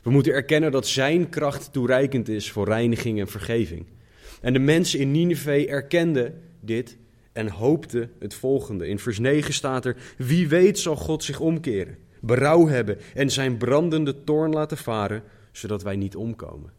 We 0.04 0.10
moeten 0.10 0.32
erkennen 0.32 0.72
dat 0.72 0.86
Zijn 0.86 1.28
kracht 1.28 1.72
toereikend 1.72 2.28
is 2.28 2.50
voor 2.50 2.66
reiniging 2.66 3.20
en 3.20 3.28
vergeving. 3.28 3.86
En 4.40 4.52
de 4.52 4.58
mensen 4.58 4.98
in 4.98 5.10
Nineveh 5.10 5.70
erkenden 5.70 6.42
dit 6.60 6.96
en 7.32 7.48
hoopten 7.48 8.12
het 8.18 8.34
volgende. 8.34 8.86
In 8.86 8.98
vers 8.98 9.18
9 9.18 9.54
staat 9.54 9.84
er: 9.84 9.96
Wie 10.16 10.48
weet 10.48 10.78
zal 10.78 10.96
God 10.96 11.24
zich 11.24 11.40
omkeren, 11.40 11.98
berouw 12.20 12.66
hebben 12.66 12.98
en 13.14 13.30
zijn 13.30 13.56
brandende 13.56 14.24
toorn 14.24 14.52
laten 14.52 14.76
varen, 14.76 15.22
zodat 15.52 15.82
wij 15.82 15.96
niet 15.96 16.16
omkomen. 16.16 16.72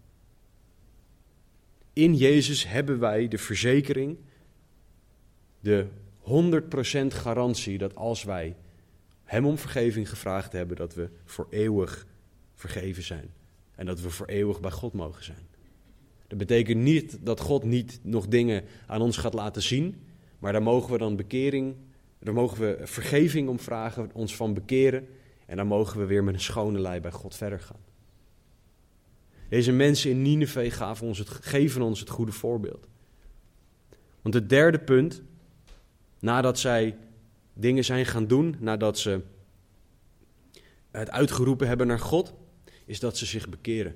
In 1.93 2.15
Jezus 2.15 2.67
hebben 2.67 2.99
wij 2.99 3.27
de 3.27 3.37
verzekering, 3.37 4.17
de 5.59 5.85
100% 6.21 7.07
garantie 7.07 7.77
dat 7.77 7.95
als 7.95 8.23
wij 8.23 8.55
Hem 9.23 9.45
om 9.45 9.57
vergeving 9.57 10.09
gevraagd 10.09 10.51
hebben, 10.51 10.77
dat 10.77 10.93
we 10.93 11.09
voor 11.25 11.47
eeuwig 11.49 12.05
vergeven 12.67 13.03
zijn. 13.03 13.29
En 13.75 13.85
dat 13.85 14.01
we 14.01 14.09
voor 14.09 14.25
eeuwig 14.25 14.59
bij 14.59 14.71
God 14.71 14.93
mogen 14.93 15.23
zijn. 15.23 15.47
Dat 16.27 16.37
betekent 16.37 16.81
niet 16.81 17.17
dat 17.21 17.39
God 17.39 17.63
niet 17.63 17.99
nog 18.01 18.27
dingen 18.27 18.63
aan 18.87 19.01
ons 19.01 19.17
gaat 19.17 19.33
laten 19.33 19.61
zien, 19.61 20.01
maar 20.39 20.51
daar 20.51 20.63
mogen 20.63 20.91
we 20.91 20.97
dan 20.97 21.15
bekering, 21.15 21.75
daar 22.19 22.33
mogen 22.33 22.59
we 22.59 22.79
vergeving 22.83 23.49
om 23.49 23.59
vragen, 23.59 24.09
ons 24.13 24.35
van 24.35 24.53
bekeren 24.53 25.07
en 25.45 25.57
dan 25.57 25.67
mogen 25.67 25.99
we 25.99 26.05
weer 26.05 26.23
met 26.23 26.33
een 26.33 26.39
schone 26.39 26.79
lei 26.79 26.99
bij 26.99 27.11
God 27.11 27.35
verder 27.35 27.59
gaan. 27.59 27.79
Deze 29.49 29.71
mensen 29.71 30.09
in 30.09 30.21
Nineveh 30.21 30.71
gaven 30.71 31.07
ons 31.07 31.17
het, 31.17 31.29
geven 31.29 31.81
ons 31.81 31.99
het 31.99 32.09
goede 32.09 32.31
voorbeeld. 32.31 32.87
Want 34.21 34.33
het 34.33 34.49
derde 34.49 34.79
punt, 34.79 35.21
nadat 36.19 36.59
zij 36.59 36.97
dingen 37.53 37.85
zijn 37.85 38.05
gaan 38.05 38.27
doen, 38.27 38.55
nadat 38.59 38.97
ze 38.97 39.21
het 40.91 41.09
uitgeroepen 41.09 41.67
hebben 41.67 41.87
naar 41.87 41.99
God, 41.99 42.33
is 42.85 42.99
dat 42.99 43.17
ze 43.17 43.25
zich 43.25 43.49
bekeren. 43.49 43.95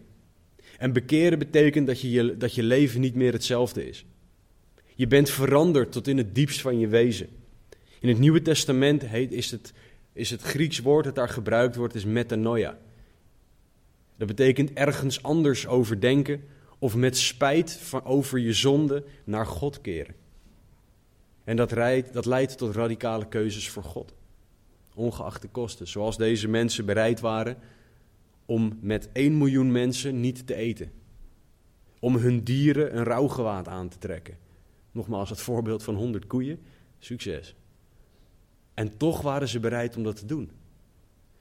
En 0.78 0.94
bekeren 0.94 1.40
betekent 1.40 1.88
dat 1.88 2.02
je, 2.02 2.12
je, 2.12 2.38
dat 2.38 2.56
je 2.56 2.64
leven 2.64 3.02
niet 3.02 3.16
meer 3.16 3.34
hetzelfde 3.34 3.88
is. 3.88 4.06
Je 4.96 5.08
bent 5.08 5.30
veranderd 5.30 5.92
tot 5.92 6.08
in 6.08 6.18
het 6.18 6.36
diepst 6.36 6.62
van 6.62 6.80
je 6.80 6.88
wezen. 6.88 7.30
In 8.00 8.10
het 8.10 8.20
Nieuwe 8.20 8.42
Testament 8.42 9.02
heet, 9.06 9.32
is, 9.32 9.52
het, 9.52 9.74
is 10.14 10.30
het 10.30 10.42
Grieks 10.42 10.80
woord 10.80 11.06
dat 11.06 11.16
daar 11.16 11.30
gebruikt 11.30 11.76
wordt, 11.76 11.96
is 11.96 12.06
metanoia. 12.06 12.78
Dat 14.18 14.28
betekent 14.28 14.74
ergens 14.74 15.24
anders 15.24 15.68
over 15.68 16.02
denken 16.02 16.44
of 16.80 16.96
met 16.96 17.18
spijt 17.18 17.72
van, 17.72 18.06
over 18.06 18.40
je 18.40 18.54
zonde 18.54 19.04
naar 19.24 19.46
God 19.46 19.82
keren. 19.82 20.16
En 21.44 21.56
dat, 21.56 21.70
dat 22.12 22.26
leidt 22.26 22.58
tot 22.58 22.76
radicale 22.76 23.28
keuzes 23.28 23.70
voor 23.70 23.84
God. 23.84 24.14
Ongeacht 24.96 25.42
de 25.42 25.48
kosten. 25.48 25.88
Zoals 25.88 26.18
deze 26.18 26.48
mensen 26.48 26.86
bereid 26.86 27.20
waren 27.20 27.58
om 28.50 28.78
met 28.82 29.10
1 29.12 29.38
miljoen 29.38 29.72
mensen 29.72 30.20
niet 30.20 30.48
te 30.48 30.56
eten. 30.56 30.92
Om 32.00 32.16
hun 32.16 32.44
dieren 32.44 32.98
een 32.98 33.04
rouwgewaad 33.04 33.68
aan 33.68 33.90
te 33.90 33.98
trekken. 33.98 34.38
Nogmaals, 34.92 35.30
het 35.30 35.42
voorbeeld 35.42 35.84
van 35.84 35.96
100 35.96 36.28
koeien. 36.28 36.60
Succes. 37.00 37.56
En 38.74 38.98
toch 38.98 39.22
waren 39.22 39.48
ze 39.48 39.60
bereid 39.60 39.98
om 39.98 40.04
dat 40.04 40.16
te 40.16 40.26
doen. 40.26 40.52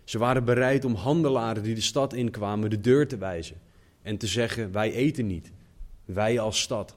Ze 0.04 0.18
waren 0.18 0.44
bereid 0.44 0.84
om 0.84 0.94
handelaren 0.94 1.62
die 1.62 1.74
de 1.74 1.80
stad 1.80 2.12
inkwamen 2.12 2.70
de 2.70 2.80
deur 2.80 3.08
te 3.08 3.18
wijzen. 3.18 3.56
En 4.02 4.16
te 4.16 4.26
zeggen: 4.26 4.72
Wij 4.72 4.92
eten 4.92 5.26
niet. 5.26 5.52
Wij 6.04 6.38
als 6.38 6.60
stad. 6.60 6.96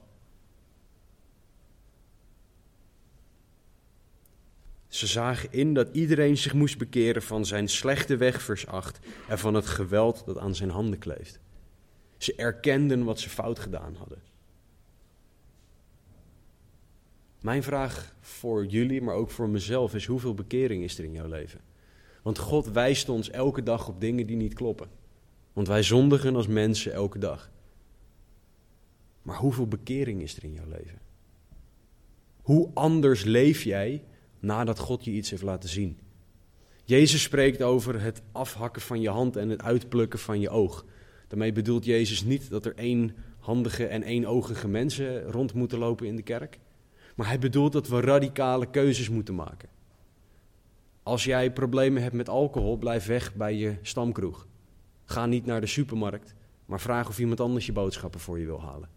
Ze 4.92 5.06
zagen 5.06 5.52
in 5.52 5.74
dat 5.74 5.88
iedereen 5.92 6.36
zich 6.36 6.54
moest 6.54 6.78
bekeren 6.78 7.22
van 7.22 7.46
zijn 7.46 7.68
slechte 7.68 8.16
weg, 8.16 8.42
vers 8.42 8.66
8, 8.66 8.98
en 9.28 9.38
van 9.38 9.54
het 9.54 9.66
geweld 9.66 10.22
dat 10.26 10.38
aan 10.38 10.54
zijn 10.54 10.70
handen 10.70 10.98
kleeft. 10.98 11.40
Ze 12.16 12.34
erkenden 12.34 13.04
wat 13.04 13.20
ze 13.20 13.28
fout 13.28 13.58
gedaan 13.58 13.94
hadden. 13.94 14.22
Mijn 17.40 17.62
vraag 17.62 18.14
voor 18.20 18.66
jullie, 18.66 19.02
maar 19.02 19.14
ook 19.14 19.30
voor 19.30 19.48
mezelf, 19.48 19.94
is: 19.94 20.06
hoeveel 20.06 20.34
bekering 20.34 20.82
is 20.84 20.98
er 20.98 21.04
in 21.04 21.12
jouw 21.12 21.28
leven? 21.28 21.60
Want 22.22 22.38
God 22.38 22.70
wijst 22.70 23.08
ons 23.08 23.30
elke 23.30 23.62
dag 23.62 23.88
op 23.88 24.00
dingen 24.00 24.26
die 24.26 24.36
niet 24.36 24.54
kloppen. 24.54 24.88
Want 25.52 25.68
wij 25.68 25.82
zondigen 25.82 26.36
als 26.36 26.46
mensen 26.46 26.92
elke 26.92 27.18
dag. 27.18 27.50
Maar 29.22 29.36
hoeveel 29.36 29.68
bekering 29.68 30.22
is 30.22 30.36
er 30.36 30.44
in 30.44 30.52
jouw 30.52 30.68
leven? 30.68 31.00
Hoe 32.42 32.70
anders 32.74 33.24
leef 33.24 33.62
jij 33.62 34.04
nadat 34.42 34.78
God 34.78 35.04
je 35.04 35.10
iets 35.10 35.30
heeft 35.30 35.42
laten 35.42 35.68
zien. 35.68 35.98
Jezus 36.84 37.22
spreekt 37.22 37.62
over 37.62 38.00
het 38.00 38.22
afhakken 38.32 38.82
van 38.82 39.00
je 39.00 39.08
hand 39.08 39.36
en 39.36 39.48
het 39.48 39.62
uitplukken 39.62 40.18
van 40.18 40.40
je 40.40 40.50
oog. 40.50 40.84
Daarmee 41.28 41.52
bedoelt 41.52 41.84
Jezus 41.84 42.24
niet 42.24 42.50
dat 42.50 42.66
er 42.66 42.74
éénhandige 42.76 43.86
en 43.86 44.02
éénogige 44.02 44.68
mensen 44.68 45.22
rond 45.22 45.54
moeten 45.54 45.78
lopen 45.78 46.06
in 46.06 46.16
de 46.16 46.22
kerk. 46.22 46.58
Maar 47.16 47.26
hij 47.26 47.38
bedoelt 47.38 47.72
dat 47.72 47.88
we 47.88 48.00
radicale 48.00 48.70
keuzes 48.70 49.08
moeten 49.08 49.34
maken. 49.34 49.68
Als 51.02 51.24
jij 51.24 51.52
problemen 51.52 52.02
hebt 52.02 52.14
met 52.14 52.28
alcohol, 52.28 52.76
blijf 52.76 53.06
weg 53.06 53.34
bij 53.34 53.54
je 53.54 53.76
stamkroeg. 53.82 54.46
Ga 55.04 55.26
niet 55.26 55.46
naar 55.46 55.60
de 55.60 55.66
supermarkt, 55.66 56.34
maar 56.66 56.80
vraag 56.80 57.08
of 57.08 57.18
iemand 57.18 57.40
anders 57.40 57.66
je 57.66 57.72
boodschappen 57.72 58.20
voor 58.20 58.38
je 58.38 58.46
wil 58.46 58.60
halen. 58.60 58.88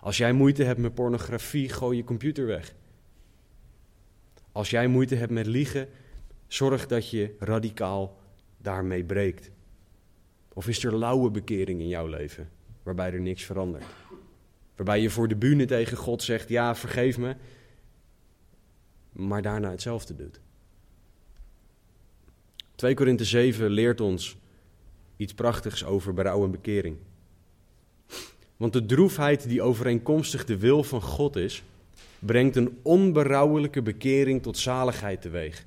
Als 0.00 0.16
jij 0.16 0.32
moeite 0.32 0.62
hebt 0.62 0.80
met 0.80 0.94
pornografie, 0.94 1.68
gooi 1.68 1.96
je 1.96 2.04
computer 2.04 2.46
weg. 2.46 2.74
Als 4.56 4.70
jij 4.70 4.88
moeite 4.88 5.14
hebt 5.14 5.32
met 5.32 5.46
liegen, 5.46 5.88
zorg 6.46 6.86
dat 6.86 7.10
je 7.10 7.34
radicaal 7.38 8.16
daarmee 8.58 9.04
breekt. 9.04 9.50
Of 10.52 10.68
is 10.68 10.84
er 10.84 10.96
lauwe 10.96 11.30
bekering 11.30 11.80
in 11.80 11.88
jouw 11.88 12.06
leven, 12.06 12.50
waarbij 12.82 13.12
er 13.12 13.20
niks 13.20 13.42
verandert? 13.42 13.84
Waarbij 14.76 15.00
je 15.00 15.10
voor 15.10 15.28
de 15.28 15.36
bühne 15.36 15.64
tegen 15.64 15.96
God 15.96 16.22
zegt: 16.22 16.48
Ja, 16.48 16.74
vergeef 16.74 17.18
me, 17.18 17.36
maar 19.12 19.42
daarna 19.42 19.70
hetzelfde 19.70 20.16
doet. 20.16 20.40
2 22.74 22.94
Korinthe 22.94 23.24
7 23.24 23.70
leert 23.70 24.00
ons 24.00 24.36
iets 25.16 25.34
prachtigs 25.34 25.84
over 25.84 26.14
berouw 26.14 26.44
en 26.44 26.50
bekering. 26.50 26.96
Want 28.56 28.72
de 28.72 28.86
droefheid 28.86 29.48
die 29.48 29.62
overeenkomstig 29.62 30.44
de 30.44 30.58
wil 30.58 30.82
van 30.82 31.02
God 31.02 31.36
is, 31.36 31.62
brengt 32.18 32.56
een 32.56 32.78
onberouwelijke 32.82 33.82
bekering 33.82 34.42
tot 34.42 34.58
zaligheid 34.58 35.22
teweeg. 35.22 35.66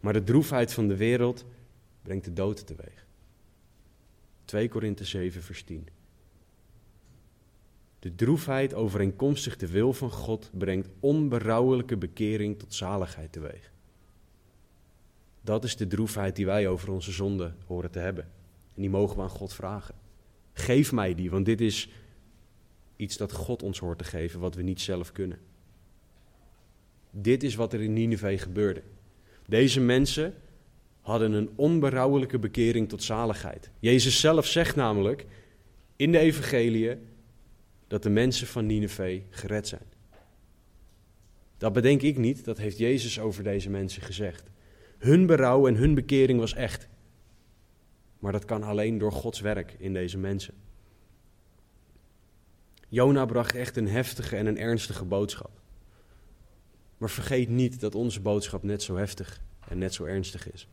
Maar 0.00 0.12
de 0.12 0.24
droefheid 0.24 0.72
van 0.72 0.88
de 0.88 0.96
wereld 0.96 1.44
brengt 2.02 2.24
de 2.24 2.32
dood 2.32 2.66
teweeg. 2.66 3.06
2 4.44 4.68
Korinthe 4.68 5.04
7, 5.04 5.42
vers 5.42 5.62
10. 5.62 5.88
De 7.98 8.14
droefheid 8.14 8.74
overeenkomstig 8.74 9.56
de 9.56 9.66
wil 9.66 9.92
van 9.92 10.10
God 10.10 10.50
brengt 10.52 10.88
onberouwelijke 11.00 11.96
bekering 11.96 12.58
tot 12.58 12.74
zaligheid 12.74 13.32
teweeg. 13.32 13.72
Dat 15.40 15.64
is 15.64 15.76
de 15.76 15.86
droefheid 15.86 16.36
die 16.36 16.46
wij 16.46 16.68
over 16.68 16.90
onze 16.90 17.12
zonde 17.12 17.54
horen 17.66 17.90
te 17.90 17.98
hebben. 17.98 18.24
En 18.74 18.80
die 18.80 18.90
mogen 18.90 19.16
we 19.16 19.22
aan 19.22 19.28
God 19.28 19.52
vragen. 19.52 19.94
Geef 20.52 20.92
mij 20.92 21.14
die, 21.14 21.30
want 21.30 21.44
dit 21.44 21.60
is 21.60 21.90
iets 22.96 23.16
dat 23.16 23.32
God 23.32 23.62
ons 23.62 23.78
hoort 23.78 23.98
te 23.98 24.04
geven, 24.04 24.40
wat 24.40 24.54
we 24.54 24.62
niet 24.62 24.80
zelf 24.80 25.12
kunnen. 25.12 25.38
Dit 27.20 27.42
is 27.42 27.54
wat 27.54 27.72
er 27.72 27.80
in 27.80 27.92
Nineveh 27.92 28.40
gebeurde. 28.40 28.82
Deze 29.46 29.80
mensen 29.80 30.34
hadden 31.00 31.32
een 31.32 31.50
onberouwelijke 31.54 32.38
bekering 32.38 32.88
tot 32.88 33.02
zaligheid. 33.02 33.70
Jezus 33.78 34.20
zelf 34.20 34.46
zegt 34.46 34.76
namelijk 34.76 35.26
in 35.96 36.12
de 36.12 36.18
evangelie 36.18 36.96
dat 37.86 38.02
de 38.02 38.10
mensen 38.10 38.46
van 38.46 38.66
Nineveh 38.66 39.22
gered 39.30 39.68
zijn. 39.68 39.82
Dat 41.56 41.72
bedenk 41.72 42.02
ik 42.02 42.18
niet, 42.18 42.44
dat 42.44 42.58
heeft 42.58 42.78
Jezus 42.78 43.20
over 43.20 43.42
deze 43.42 43.70
mensen 43.70 44.02
gezegd. 44.02 44.50
Hun 44.98 45.26
berouw 45.26 45.66
en 45.66 45.74
hun 45.76 45.94
bekering 45.94 46.38
was 46.38 46.54
echt. 46.54 46.88
Maar 48.18 48.32
dat 48.32 48.44
kan 48.44 48.62
alleen 48.62 48.98
door 48.98 49.12
Gods 49.12 49.40
werk 49.40 49.74
in 49.78 49.92
deze 49.92 50.18
mensen. 50.18 50.54
Jona 52.88 53.24
bracht 53.24 53.54
echt 53.54 53.76
een 53.76 53.88
heftige 53.88 54.36
en 54.36 54.46
een 54.46 54.58
ernstige 54.58 55.04
boodschap. 55.04 55.57
Maar 56.98 57.10
vergeet 57.10 57.48
niet 57.48 57.80
dat 57.80 57.94
onze 57.94 58.20
boodschap 58.20 58.62
net 58.62 58.82
zo 58.82 58.96
heftig 58.96 59.40
en 59.68 59.78
net 59.78 59.94
zo 59.94 60.04
ernstig 60.04 60.52
is. 60.52 60.68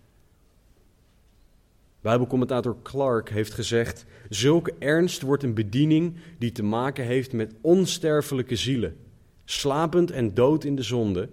Bijbelcommentator 2.01 2.77
Clark 2.81 3.29
heeft 3.29 3.53
gezegd: 3.53 4.05
Zulke 4.29 4.73
ernst 4.79 5.21
wordt 5.21 5.43
een 5.43 5.53
bediening 5.53 6.15
die 6.37 6.51
te 6.51 6.63
maken 6.63 7.05
heeft 7.05 7.33
met 7.33 7.53
onsterfelijke 7.61 8.55
zielen, 8.55 8.97
slapend 9.45 10.11
en 10.11 10.33
dood 10.33 10.63
in 10.63 10.75
de 10.75 10.83
zonde, 10.83 11.29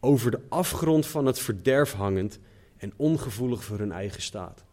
over 0.00 0.30
de 0.30 0.40
afgrond 0.48 1.06
van 1.06 1.26
het 1.26 1.38
verderf 1.38 1.92
hangend 1.92 2.38
en 2.76 2.92
ongevoelig 2.96 3.64
voor 3.64 3.78
hun 3.78 3.92
eigen 3.92 4.22
staat. 4.22 4.64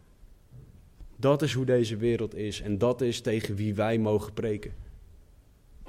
Dat 1.16 1.42
is 1.42 1.52
hoe 1.52 1.64
deze 1.64 1.96
wereld 1.96 2.34
is 2.34 2.60
en 2.60 2.78
dat 2.78 3.00
is 3.00 3.20
tegen 3.20 3.54
wie 3.54 3.74
wij 3.74 3.98
mogen 3.98 4.32
preken. 4.32 4.74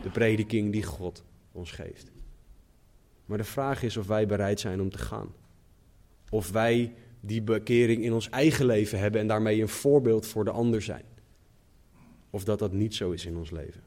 De 0.01 0.09
prediking 0.09 0.71
die 0.71 0.83
God 0.83 1.23
ons 1.51 1.71
geeft. 1.71 2.12
Maar 3.25 3.37
de 3.37 3.43
vraag 3.43 3.83
is 3.83 3.97
of 3.97 4.07
wij 4.07 4.25
bereid 4.25 4.59
zijn 4.59 4.81
om 4.81 4.89
te 4.89 4.97
gaan. 4.97 5.33
Of 6.29 6.51
wij 6.51 6.93
die 7.19 7.41
bekering 7.41 8.03
in 8.03 8.13
ons 8.13 8.29
eigen 8.29 8.65
leven 8.65 8.99
hebben 8.99 9.21
en 9.21 9.27
daarmee 9.27 9.61
een 9.61 9.69
voorbeeld 9.69 10.27
voor 10.27 10.43
de 10.43 10.51
ander 10.51 10.81
zijn. 10.81 11.05
Of 12.29 12.43
dat 12.43 12.59
dat 12.59 12.71
niet 12.71 12.95
zo 12.95 13.11
is 13.11 13.25
in 13.25 13.37
ons 13.37 13.51
leven. 13.51 13.81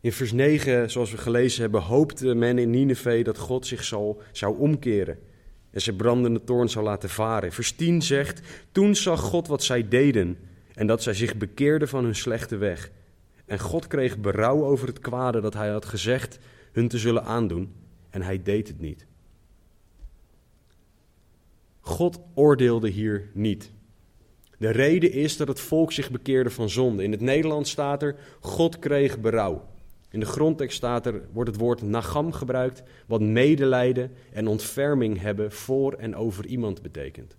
In 0.00 0.12
vers 0.12 0.32
9, 0.32 0.90
zoals 0.90 1.10
we 1.10 1.16
gelezen 1.16 1.62
hebben, 1.62 1.80
hoopte 1.80 2.34
men 2.34 2.58
in 2.58 2.70
Nineveh 2.70 3.24
dat 3.24 3.38
God 3.38 3.66
zich 3.66 3.84
zal, 3.84 4.22
zou 4.32 4.58
omkeren 4.58 5.18
en 5.70 5.80
zijn 5.80 5.96
brandende 5.96 6.44
toorn 6.44 6.68
zou 6.68 6.84
laten 6.84 7.08
varen. 7.08 7.52
Vers 7.52 7.72
10 7.72 8.02
zegt, 8.02 8.40
toen 8.72 8.96
zag 8.96 9.20
God 9.20 9.46
wat 9.48 9.62
zij 9.62 9.88
deden 9.88 10.38
en 10.74 10.86
dat 10.86 11.02
zij 11.02 11.14
zich 11.14 11.36
bekeerden 11.36 11.88
van 11.88 12.04
hun 12.04 12.14
slechte 12.14 12.56
weg. 12.56 12.90
En 13.52 13.58
God 13.58 13.86
kreeg 13.86 14.18
berouw 14.18 14.64
over 14.64 14.86
het 14.86 14.98
kwade 14.98 15.40
dat 15.40 15.54
hij 15.54 15.68
had 15.68 15.84
gezegd 15.84 16.38
hun 16.72 16.88
te 16.88 16.98
zullen 16.98 17.24
aandoen 17.24 17.72
en 18.10 18.22
hij 18.22 18.42
deed 18.42 18.68
het 18.68 18.80
niet. 18.80 19.06
God 21.80 22.20
oordeelde 22.34 22.88
hier 22.88 23.30
niet. 23.34 23.70
De 24.58 24.70
reden 24.70 25.12
is 25.12 25.36
dat 25.36 25.48
het 25.48 25.60
volk 25.60 25.92
zich 25.92 26.10
bekeerde 26.10 26.50
van 26.50 26.70
zonde. 26.70 27.02
In 27.02 27.10
het 27.10 27.20
Nederlands 27.20 27.70
staat 27.70 28.02
er: 28.02 28.16
God 28.40 28.78
kreeg 28.78 29.20
berouw. 29.20 29.68
In 30.10 30.20
de 30.20 30.26
grondtekst 30.26 30.76
staat 30.76 31.06
er, 31.06 31.22
wordt 31.32 31.50
het 31.50 31.58
woord 31.58 31.82
nagam 31.82 32.32
gebruikt, 32.32 32.82
wat 33.06 33.20
medelijden 33.20 34.12
en 34.32 34.46
ontferming 34.46 35.20
hebben 35.20 35.52
voor 35.52 35.92
en 35.92 36.16
over 36.16 36.46
iemand 36.46 36.82
betekent. 36.82 37.36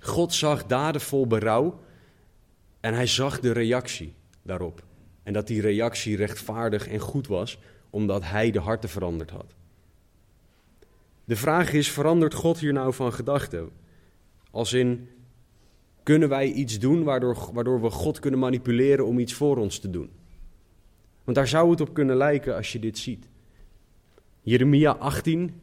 God 0.00 0.34
zag 0.34 0.66
daden 0.66 1.00
vol 1.00 1.26
berouw 1.26 1.80
en 2.80 2.94
hij 2.94 3.06
zag 3.06 3.40
de 3.40 3.52
reactie 3.52 4.14
daarop. 4.42 4.82
En 5.22 5.32
dat 5.32 5.46
die 5.46 5.60
reactie 5.60 6.16
rechtvaardig 6.16 6.88
en 6.88 6.98
goed 6.98 7.26
was, 7.26 7.58
omdat 7.90 8.24
hij 8.24 8.50
de 8.50 8.60
harten 8.60 8.88
veranderd 8.88 9.30
had. 9.30 9.54
De 11.24 11.36
vraag 11.36 11.72
is, 11.72 11.90
verandert 11.90 12.34
God 12.34 12.58
hier 12.58 12.72
nou 12.72 12.94
van 12.94 13.12
gedachten? 13.12 13.70
Als 14.50 14.72
in, 14.72 15.08
kunnen 16.02 16.28
wij 16.28 16.52
iets 16.52 16.78
doen 16.78 17.02
waardoor, 17.02 17.50
waardoor 17.52 17.82
we 17.82 17.90
God 17.90 18.18
kunnen 18.18 18.40
manipuleren 18.40 19.06
om 19.06 19.18
iets 19.18 19.34
voor 19.34 19.56
ons 19.56 19.78
te 19.78 19.90
doen? 19.90 20.10
Want 21.24 21.36
daar 21.36 21.48
zou 21.48 21.70
het 21.70 21.80
op 21.80 21.94
kunnen 21.94 22.16
lijken 22.16 22.56
als 22.56 22.72
je 22.72 22.78
dit 22.78 22.98
ziet. 22.98 23.28
Jeremia 24.40 24.92
18 24.92 25.60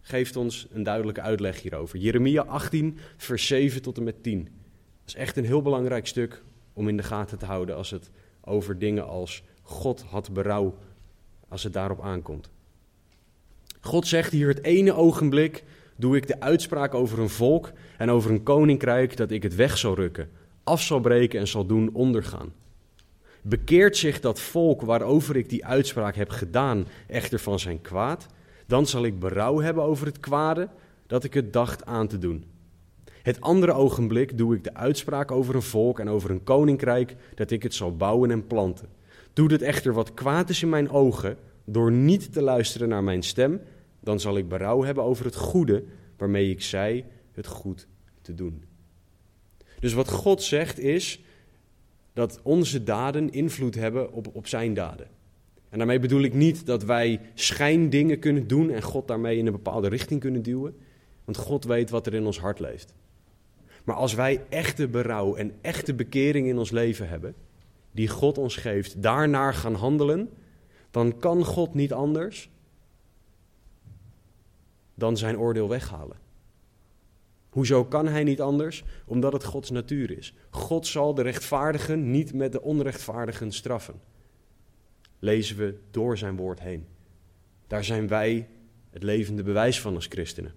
geeft 0.00 0.36
ons 0.36 0.66
een 0.70 0.82
duidelijke 0.82 1.20
uitleg 1.20 1.62
hierover. 1.62 1.98
Jeremia 1.98 2.42
18, 2.42 2.98
vers 3.16 3.46
7 3.46 3.82
tot 3.82 3.96
en 3.96 4.04
met 4.04 4.22
10. 4.22 4.48
Is 5.06 5.14
echt 5.14 5.36
een 5.36 5.44
heel 5.44 5.62
belangrijk 5.62 6.06
stuk 6.06 6.42
om 6.72 6.88
in 6.88 6.96
de 6.96 7.02
gaten 7.02 7.38
te 7.38 7.46
houden 7.46 7.76
als 7.76 7.90
het 7.90 8.10
over 8.40 8.78
dingen 8.78 9.06
als 9.06 9.42
God 9.62 10.02
had 10.02 10.32
berouw, 10.32 10.78
als 11.48 11.62
het 11.62 11.72
daarop 11.72 12.00
aankomt. 12.00 12.50
God 13.80 14.06
zegt 14.06 14.32
hier 14.32 14.48
het 14.48 14.62
ene 14.62 14.94
ogenblik 14.94 15.64
doe 15.96 16.16
ik 16.16 16.26
de 16.26 16.40
uitspraak 16.40 16.94
over 16.94 17.18
een 17.18 17.28
volk 17.28 17.72
en 17.98 18.10
over 18.10 18.30
een 18.30 18.42
koninkrijk 18.42 19.16
dat 19.16 19.30
ik 19.30 19.42
het 19.42 19.54
weg 19.54 19.78
zal 19.78 19.94
rukken, 19.94 20.30
af 20.64 20.82
zal 20.82 21.00
breken 21.00 21.40
en 21.40 21.48
zal 21.48 21.66
doen 21.66 21.90
ondergaan. 21.92 22.52
Bekeert 23.42 23.96
zich 23.96 24.20
dat 24.20 24.40
volk 24.40 24.82
waarover 24.82 25.36
ik 25.36 25.48
die 25.48 25.66
uitspraak 25.66 26.16
heb 26.16 26.30
gedaan 26.30 26.86
echter 27.06 27.38
van 27.38 27.58
zijn 27.58 27.80
kwaad, 27.80 28.26
dan 28.66 28.86
zal 28.86 29.04
ik 29.04 29.18
berouw 29.18 29.60
hebben 29.60 29.84
over 29.84 30.06
het 30.06 30.20
kwade 30.20 30.68
dat 31.06 31.24
ik 31.24 31.34
het 31.34 31.52
dacht 31.52 31.84
aan 31.84 32.08
te 32.08 32.18
doen. 32.18 32.44
Het 33.26 33.40
andere 33.40 33.72
ogenblik 33.72 34.38
doe 34.38 34.54
ik 34.54 34.64
de 34.64 34.74
uitspraak 34.74 35.30
over 35.30 35.54
een 35.54 35.62
volk 35.62 36.00
en 36.00 36.08
over 36.08 36.30
een 36.30 36.44
koninkrijk 36.44 37.16
dat 37.34 37.50
ik 37.50 37.62
het 37.62 37.74
zal 37.74 37.96
bouwen 37.96 38.30
en 38.30 38.46
planten. 38.46 38.88
Doe 39.32 39.52
het 39.52 39.62
echter 39.62 39.92
wat 39.92 40.14
kwaad 40.14 40.48
is 40.50 40.62
in 40.62 40.68
mijn 40.68 40.90
ogen, 40.90 41.36
door 41.64 41.92
niet 41.92 42.32
te 42.32 42.42
luisteren 42.42 42.88
naar 42.88 43.04
mijn 43.04 43.22
stem, 43.22 43.60
dan 44.00 44.20
zal 44.20 44.36
ik 44.36 44.48
berouw 44.48 44.82
hebben 44.82 45.04
over 45.04 45.24
het 45.24 45.36
goede 45.36 45.84
waarmee 46.16 46.50
ik 46.50 46.62
zei 46.62 47.04
het 47.32 47.46
goed 47.46 47.86
te 48.22 48.34
doen. 48.34 48.64
Dus 49.80 49.92
wat 49.92 50.10
God 50.10 50.42
zegt 50.42 50.78
is 50.78 51.24
dat 52.12 52.40
onze 52.42 52.82
daden 52.82 53.32
invloed 53.32 53.74
hebben 53.74 54.12
op, 54.12 54.28
op 54.32 54.46
zijn 54.46 54.74
daden. 54.74 55.08
En 55.68 55.78
daarmee 55.78 55.98
bedoel 55.98 56.22
ik 56.22 56.34
niet 56.34 56.66
dat 56.66 56.84
wij 56.84 57.20
schijndingen 57.34 58.18
kunnen 58.18 58.46
doen 58.46 58.70
en 58.70 58.82
God 58.82 59.08
daarmee 59.08 59.38
in 59.38 59.46
een 59.46 59.52
bepaalde 59.52 59.88
richting 59.88 60.20
kunnen 60.20 60.42
duwen. 60.42 60.76
Want 61.24 61.36
God 61.36 61.64
weet 61.64 61.90
wat 61.90 62.06
er 62.06 62.14
in 62.14 62.26
ons 62.26 62.38
hart 62.38 62.60
leeft. 62.60 62.94
Maar 63.86 63.96
als 63.96 64.14
wij 64.14 64.44
echte 64.48 64.88
berouw 64.88 65.34
en 65.34 65.52
echte 65.60 65.94
bekering 65.94 66.46
in 66.46 66.58
ons 66.58 66.70
leven 66.70 67.08
hebben, 67.08 67.34
die 67.92 68.08
God 68.08 68.38
ons 68.38 68.56
geeft, 68.56 69.02
daarnaar 69.02 69.54
gaan 69.54 69.74
handelen, 69.74 70.30
dan 70.90 71.18
kan 71.18 71.44
God 71.44 71.74
niet 71.74 71.92
anders 71.92 72.50
dan 74.94 75.16
zijn 75.16 75.38
oordeel 75.38 75.68
weghalen. 75.68 76.16
Hoezo 77.48 77.84
kan 77.84 78.08
hij 78.08 78.24
niet 78.24 78.40
anders? 78.40 78.84
Omdat 79.04 79.32
het 79.32 79.44
Gods 79.44 79.70
natuur 79.70 80.18
is. 80.18 80.34
God 80.50 80.86
zal 80.86 81.14
de 81.14 81.22
rechtvaardigen 81.22 82.10
niet 82.10 82.34
met 82.34 82.52
de 82.52 82.62
onrechtvaardigen 82.62 83.52
straffen. 83.52 84.00
Lezen 85.18 85.56
we 85.56 85.78
door 85.90 86.18
zijn 86.18 86.36
woord 86.36 86.60
heen. 86.60 86.86
Daar 87.66 87.84
zijn 87.84 88.08
wij 88.08 88.48
het 88.90 89.02
levende 89.02 89.42
bewijs 89.42 89.80
van 89.80 89.94
als 89.94 90.06
christenen. 90.06 90.54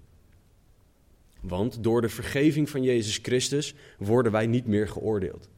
Want 1.39 1.84
door 1.84 2.02
de 2.02 2.10
vergeving 2.10 2.69
van 2.69 2.84
Jezus 2.84 3.17
Christus 3.17 3.75
worden 3.97 4.32
wij 4.32 4.47
niet 4.47 4.65
meer 4.65 4.88
geoordeeld. 4.88 5.49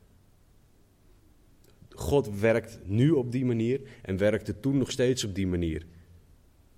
God 1.89 2.39
werkt 2.39 2.80
nu 2.84 3.10
op 3.12 3.32
die 3.32 3.46
manier 3.46 3.82
en 4.02 4.17
werkte 4.17 4.60
toen 4.60 4.78
nog 4.78 4.91
steeds 4.91 5.24
op 5.24 5.36
die 5.36 5.48
manier. 5.48 5.86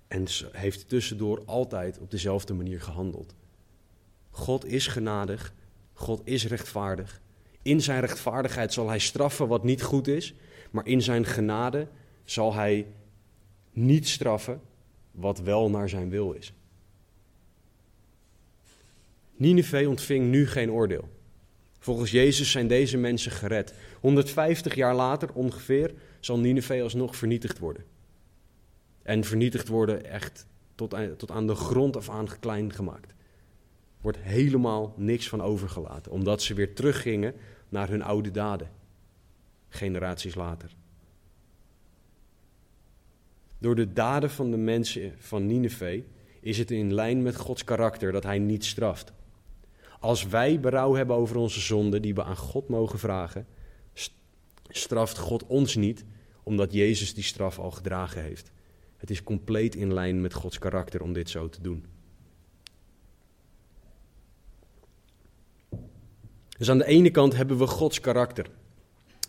En 0.08 0.26
heeft 0.52 0.88
tussendoor 0.88 1.42
altijd 1.44 1.98
op 1.98 2.10
dezelfde 2.10 2.54
manier 2.54 2.80
gehandeld. 2.80 3.34
God 4.30 4.66
is 4.66 4.86
genadig, 4.86 5.54
God 5.92 6.20
is 6.24 6.46
rechtvaardig. 6.46 7.20
In 7.62 7.80
zijn 7.80 8.00
rechtvaardigheid 8.00 8.72
zal 8.72 8.88
hij 8.88 8.98
straffen 8.98 9.48
wat 9.48 9.64
niet 9.64 9.82
goed 9.82 10.08
is, 10.08 10.34
maar 10.70 10.86
in 10.86 11.02
zijn 11.02 11.24
genade 11.24 11.88
zal 12.24 12.54
hij 12.54 12.86
niet 13.72 14.08
straffen 14.08 14.60
wat 15.10 15.38
wel 15.38 15.70
naar 15.70 15.88
zijn 15.88 16.10
wil 16.10 16.32
is. 16.32 16.52
Nineveh 19.36 19.88
ontving 19.88 20.30
nu 20.30 20.46
geen 20.46 20.70
oordeel. 20.70 21.08
Volgens 21.78 22.10
Jezus 22.10 22.50
zijn 22.50 22.66
deze 22.66 22.96
mensen 22.96 23.30
gered. 23.30 23.74
150 24.00 24.74
jaar 24.74 24.94
later 24.94 25.32
ongeveer 25.32 25.94
zal 26.20 26.38
Nineveh 26.38 26.82
alsnog 26.82 27.16
vernietigd 27.16 27.58
worden. 27.58 27.84
En 29.02 29.24
vernietigd 29.24 29.68
worden 29.68 30.04
echt 30.04 30.46
tot 30.74 31.30
aan, 31.30 31.46
de 31.46 31.54
grond 31.54 31.96
af 31.96 32.10
aan 32.10 32.28
klein 32.40 32.72
gemaakt. 32.72 33.14
Wordt 34.00 34.18
helemaal 34.18 34.94
niks 34.96 35.28
van 35.28 35.42
overgelaten, 35.42 36.12
omdat 36.12 36.42
ze 36.42 36.54
weer 36.54 36.74
teruggingen 36.74 37.34
naar 37.68 37.88
hun 37.88 38.02
oude 38.02 38.30
daden. 38.30 38.70
Generaties 39.68 40.34
later. 40.34 40.74
Door 43.58 43.74
de 43.74 43.92
daden 43.92 44.30
van 44.30 44.50
de 44.50 44.56
mensen 44.56 45.14
van 45.18 45.46
Nineveh 45.46 46.02
is 46.40 46.58
het 46.58 46.70
in 46.70 46.94
lijn 46.94 47.22
met 47.22 47.36
Gods 47.36 47.64
karakter 47.64 48.12
dat 48.12 48.22
hij 48.22 48.38
niet 48.38 48.64
straft. 48.64 49.12
Als 50.04 50.26
wij 50.26 50.60
berouw 50.60 50.94
hebben 50.94 51.16
over 51.16 51.36
onze 51.36 51.60
zonden 51.60 52.02
die 52.02 52.14
we 52.14 52.24
aan 52.24 52.36
God 52.36 52.68
mogen 52.68 52.98
vragen, 52.98 53.46
straft 54.68 55.18
God 55.18 55.46
ons 55.46 55.74
niet, 55.76 56.04
omdat 56.42 56.72
Jezus 56.72 57.14
die 57.14 57.24
straf 57.24 57.58
al 57.58 57.70
gedragen 57.70 58.22
heeft. 58.22 58.50
Het 58.96 59.10
is 59.10 59.22
compleet 59.22 59.74
in 59.74 59.94
lijn 59.94 60.20
met 60.20 60.34
Gods 60.34 60.58
karakter 60.58 61.02
om 61.02 61.12
dit 61.12 61.30
zo 61.30 61.48
te 61.48 61.60
doen. 61.60 61.84
Dus 66.58 66.70
aan 66.70 66.78
de 66.78 66.86
ene 66.86 67.10
kant 67.10 67.34
hebben 67.34 67.58
we 67.58 67.66
Gods 67.66 68.00
karakter, 68.00 68.46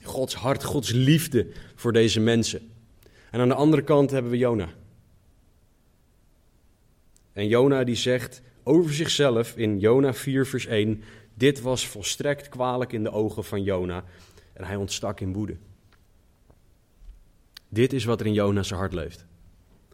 Gods 0.03 0.35
hart, 0.35 0.63
Gods 0.63 0.91
liefde 0.91 1.51
voor 1.75 1.93
deze 1.93 2.19
mensen. 2.19 2.71
En 3.31 3.39
aan 3.39 3.47
de 3.47 3.53
andere 3.53 3.83
kant 3.83 4.11
hebben 4.11 4.31
we 4.31 4.37
Jona. 4.37 4.69
En 7.33 7.47
Jona 7.47 7.83
die 7.83 7.95
zegt 7.95 8.41
over 8.67 8.93
zichzelf 8.93 9.57
in 9.57 9.79
Jona 9.79 10.13
4 10.13 10.47
vers 10.47 10.65
1, 10.65 11.03
dit 11.33 11.61
was 11.61 11.87
volstrekt 11.87 12.49
kwalijk 12.49 12.93
in 12.93 13.03
de 13.03 13.11
ogen 13.11 13.43
van 13.43 13.63
Jona 13.63 14.03
en 14.53 14.63
hij 14.63 14.75
ontstak 14.75 15.19
in 15.19 15.33
woede. 15.33 15.57
Dit 17.69 17.93
is 17.93 18.05
wat 18.05 18.19
er 18.19 18.25
in 18.25 18.33
Jona's 18.33 18.71
hart 18.71 18.93
leeft. 18.93 19.25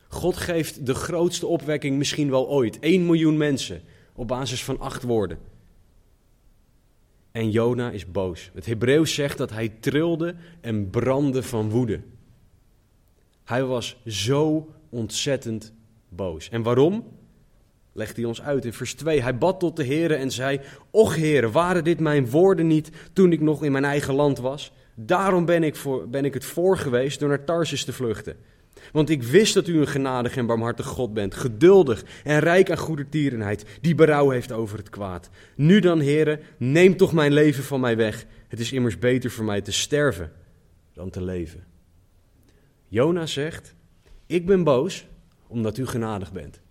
God 0.08 0.38
geeft 0.38 0.86
de 0.86 0.94
grootste 0.94 1.48
opwekking 1.48 1.98
misschien 1.98 2.30
wel 2.30 2.50
ooit. 2.50 2.80
1 2.80 3.06
miljoen 3.06 3.38
mensen 3.38 3.82
op 4.14 4.28
basis 4.28 4.64
van 4.64 4.80
acht 4.80 5.04
woorden. 5.04 5.38
En 7.32 7.52
Jona 7.52 7.92
is 7.92 8.12
boos. 8.12 8.52
Het 8.54 8.66
Hebreeuws 8.66 9.14
zegt 9.14 9.38
dat 9.38 9.50
hij 9.50 9.70
trilde 9.70 10.36
en 10.62 10.90
brandde 10.90 11.44
van 11.44 11.70
woede. 11.70 12.02
Hij 13.44 13.64
was 13.64 13.98
zo 14.06 14.74
ontzettend 14.90 15.74
boos. 16.10 16.50
En 16.50 16.64
waarom? 16.64 17.20
Legt 17.93 18.15
hij 18.15 18.25
ons 18.25 18.41
uit 18.41 18.65
in 18.65 18.73
vers 18.73 18.93
2. 18.93 19.21
Hij 19.21 19.38
bad 19.38 19.60
tot 19.60 19.75
de 19.75 19.84
Heer 19.84 20.12
en 20.12 20.32
zei: 20.32 20.62
Och 20.91 21.15
Heer, 21.15 21.51
waren 21.51 21.84
dit 21.84 21.99
mijn 21.99 22.30
woorden 22.30 22.67
niet 22.67 22.89
toen 23.13 23.32
ik 23.32 23.41
nog 23.41 23.63
in 23.63 23.71
mijn 23.71 23.86
eigen 23.86 24.13
land 24.13 24.38
was? 24.38 24.71
Daarom 24.95 25.45
ben 25.45 25.63
ik, 25.63 25.75
voor, 25.75 26.10
ben 26.10 26.25
ik 26.25 26.34
het 26.34 26.45
voor 26.45 26.77
geweest 26.77 27.19
door 27.19 27.30
naar 27.30 27.43
Tarsus 27.43 27.84
te 27.84 27.93
vluchten. 27.93 28.36
Want 28.91 29.10
ik 29.10 29.23
wist 29.23 29.54
dat 29.54 29.67
u 29.67 29.80
een 29.80 29.88
genadig 29.88 30.38
en 30.38 30.45
barmhartig 30.45 30.86
God 30.86 31.13
bent, 31.13 31.36
geduldig 31.36 32.04
en 32.23 32.39
rijk 32.39 32.71
aan 32.71 32.77
goede 32.77 33.10
tierenheid, 33.10 33.65
die 33.82 33.95
berouw 33.95 34.30
heeft 34.30 34.51
over 34.51 34.77
het 34.77 34.89
kwaad. 34.89 35.30
Nu 35.56 35.80
dan, 35.80 35.99
heren, 35.99 36.39
neem 36.58 36.97
toch 36.97 37.13
mijn 37.13 37.34
leven 37.34 37.63
van 37.63 37.80
mij 37.80 37.97
weg. 37.97 38.25
Het 38.47 38.60
is 38.60 38.71
immers 38.71 38.99
beter 38.99 39.32
voor 39.32 39.45
mij 39.45 39.62
te 39.62 39.71
sterven 39.71 40.32
dan 40.93 41.10
te 41.10 41.21
leven. 41.21 41.63
Jona 42.88 43.25
zegt: 43.25 43.75
Ik 44.25 44.45
ben 44.45 44.63
boos 44.63 45.06
omdat 45.47 45.77
u 45.77 45.88
genadig 45.88 46.32
bent. 46.32 46.62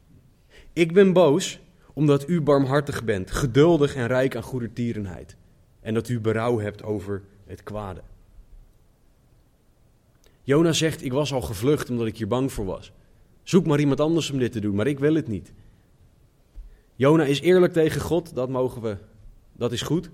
Ik 0.73 0.93
ben 0.93 1.13
boos 1.13 1.61
omdat 1.95 2.29
u 2.29 2.41
barmhartig 2.41 3.05
bent, 3.05 3.31
geduldig 3.31 3.95
en 3.95 4.07
rijk 4.07 4.37
aan 4.37 4.43
goede 4.43 4.73
tierenheid. 4.73 5.37
En 5.81 5.95
dat 5.95 6.09
u 6.09 6.21
berouw 6.21 6.59
hebt 6.59 6.83
over 6.83 7.23
het 7.47 7.63
kwade. 7.63 8.03
Jona 10.43 10.73
zegt: 10.73 11.05
Ik 11.05 11.13
was 11.13 11.33
al 11.33 11.41
gevlucht 11.41 11.91
omdat 11.91 12.07
ik 12.07 12.17
hier 12.17 12.29
bang 12.29 12.53
voor 12.53 12.65
was. 12.65 12.93
Zoek 13.43 13.67
maar 13.67 13.81
iemand 13.81 14.01
anders 14.01 14.31
om 14.31 14.39
dit 14.39 14.53
te 14.53 14.61
doen, 14.61 14.75
maar 14.75 14.87
ik 14.87 14.99
wil 14.99 15.15
het 15.15 15.29
niet. 15.29 15.53
Jona 16.97 17.25
is 17.25 17.41
eerlijk 17.41 17.73
tegen 17.73 18.01
God, 18.01 18.35
dat 18.35 18.49
mogen 18.49 18.83
we, 18.83 18.97
dat 19.53 19.73
is 19.73 19.83
goed. 19.83 20.11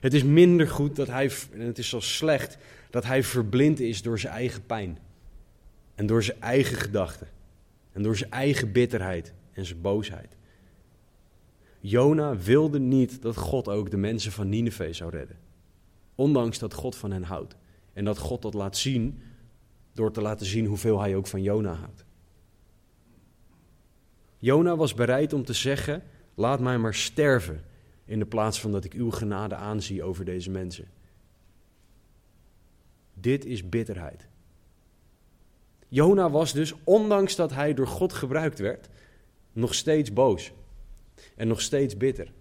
Het 0.00 0.14
is 0.14 0.24
minder 0.24 0.68
goed 0.68 0.96
dat 0.96 1.06
hij, 1.06 1.30
en 1.52 1.60
het 1.60 1.78
is 1.78 1.88
zo 1.88 2.00
slecht, 2.00 2.58
dat 2.90 3.04
hij 3.04 3.22
verblind 3.22 3.80
is 3.80 4.02
door 4.02 4.18
zijn 4.18 4.32
eigen 4.32 4.66
pijn. 4.66 4.98
En 5.94 6.06
door 6.06 6.22
zijn 6.22 6.40
eigen 6.40 6.76
gedachten. 6.76 7.28
En 7.92 8.02
door 8.02 8.16
zijn 8.16 8.30
eigen 8.30 8.72
bitterheid 8.72 9.34
en 9.58 9.66
zijn 9.66 9.80
boosheid. 9.80 10.36
Jona 11.80 12.36
wilde 12.36 12.78
niet 12.78 13.22
dat 13.22 13.36
God 13.36 13.68
ook 13.68 13.90
de 13.90 13.96
mensen 13.96 14.32
van 14.32 14.48
Nineveh 14.48 14.92
zou 14.92 15.10
redden. 15.10 15.38
Ondanks 16.14 16.58
dat 16.58 16.74
God 16.74 16.96
van 16.96 17.10
hen 17.10 17.22
houdt. 17.22 17.56
En 17.92 18.04
dat 18.04 18.18
God 18.18 18.42
dat 18.42 18.54
laat 18.54 18.76
zien 18.76 19.22
door 19.92 20.12
te 20.12 20.20
laten 20.20 20.46
zien 20.46 20.66
hoeveel 20.66 21.00
hij 21.00 21.16
ook 21.16 21.26
van 21.26 21.42
Jona 21.42 21.72
houdt. 21.72 22.04
Jona 24.36 24.76
was 24.76 24.94
bereid 24.94 25.32
om 25.32 25.44
te 25.44 25.52
zeggen: 25.52 26.02
Laat 26.34 26.60
mij 26.60 26.78
maar 26.78 26.94
sterven, 26.94 27.64
in 28.04 28.18
de 28.18 28.26
plaats 28.26 28.60
van 28.60 28.72
dat 28.72 28.84
ik 28.84 28.92
uw 28.92 29.10
genade 29.10 29.54
aanzie 29.54 30.02
over 30.02 30.24
deze 30.24 30.50
mensen. 30.50 30.88
Dit 33.14 33.44
is 33.44 33.68
bitterheid. 33.68 34.28
Jona 35.88 36.30
was 36.30 36.52
dus, 36.52 36.74
ondanks 36.84 37.36
dat 37.36 37.52
hij 37.52 37.74
door 37.74 37.86
God 37.86 38.12
gebruikt 38.12 38.58
werd, 38.58 38.88
nog 39.58 39.74
steeds 39.74 40.12
boos 40.12 40.52
en 41.36 41.48
nog 41.48 41.60
steeds 41.60 41.96
bitter. 41.96 42.32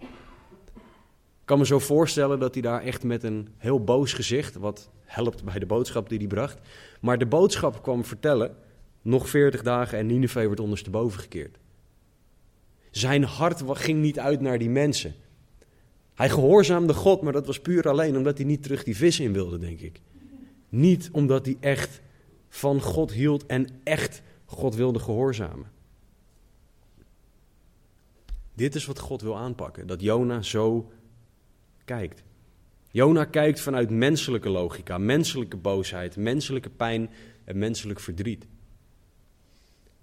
Ik 1.39 1.53
kan 1.53 1.57
me 1.57 1.65
zo 1.65 1.79
voorstellen 1.79 2.39
dat 2.39 2.53
hij 2.53 2.63
daar 2.63 2.81
echt 2.81 3.03
met 3.03 3.23
een 3.23 3.47
heel 3.57 3.83
boos 3.83 4.13
gezicht, 4.13 4.55
wat 4.55 4.89
helpt 5.01 5.43
bij 5.43 5.59
de 5.59 5.65
boodschap 5.65 6.09
die 6.09 6.17
hij 6.17 6.27
bracht, 6.27 6.59
maar 7.01 7.17
de 7.17 7.25
boodschap 7.25 7.83
kwam 7.83 8.05
vertellen, 8.05 8.55
nog 9.01 9.29
veertig 9.29 9.61
dagen 9.61 9.97
en 9.97 10.05
Nineveh 10.05 10.45
wordt 10.45 10.59
ondersteboven 10.59 11.19
gekeerd. 11.19 11.57
Zijn 12.91 13.23
hart 13.23 13.63
ging 13.65 14.01
niet 14.01 14.19
uit 14.19 14.41
naar 14.41 14.57
die 14.57 14.69
mensen. 14.69 15.15
Hij 16.13 16.29
gehoorzaamde 16.29 16.93
God, 16.93 17.21
maar 17.21 17.33
dat 17.33 17.45
was 17.45 17.59
puur 17.59 17.89
alleen 17.89 18.17
omdat 18.17 18.37
hij 18.37 18.45
niet 18.45 18.63
terug 18.63 18.83
die 18.83 18.95
vis 18.95 19.19
in 19.19 19.33
wilde, 19.33 19.57
denk 19.57 19.79
ik. 19.79 20.01
Niet 20.69 21.09
omdat 21.11 21.45
hij 21.45 21.57
echt 21.59 22.01
van 22.49 22.81
God 22.81 23.11
hield 23.11 23.45
en 23.45 23.67
echt 23.83 24.21
God 24.45 24.75
wilde 24.75 24.99
gehoorzamen. 24.99 25.76
Dit 28.57 28.75
is 28.75 28.85
wat 28.85 28.99
God 28.99 29.21
wil 29.21 29.37
aanpakken, 29.37 29.87
dat 29.87 30.01
Jona 30.01 30.41
zo 30.41 30.91
kijkt. 31.85 32.23
Jona 32.91 33.25
kijkt 33.25 33.59
vanuit 33.59 33.89
menselijke 33.89 34.49
logica, 34.49 34.97
menselijke 34.97 35.57
boosheid, 35.57 36.15
menselijke 36.15 36.69
pijn 36.69 37.09
en 37.43 37.57
menselijk 37.57 37.99
verdriet. 37.99 38.47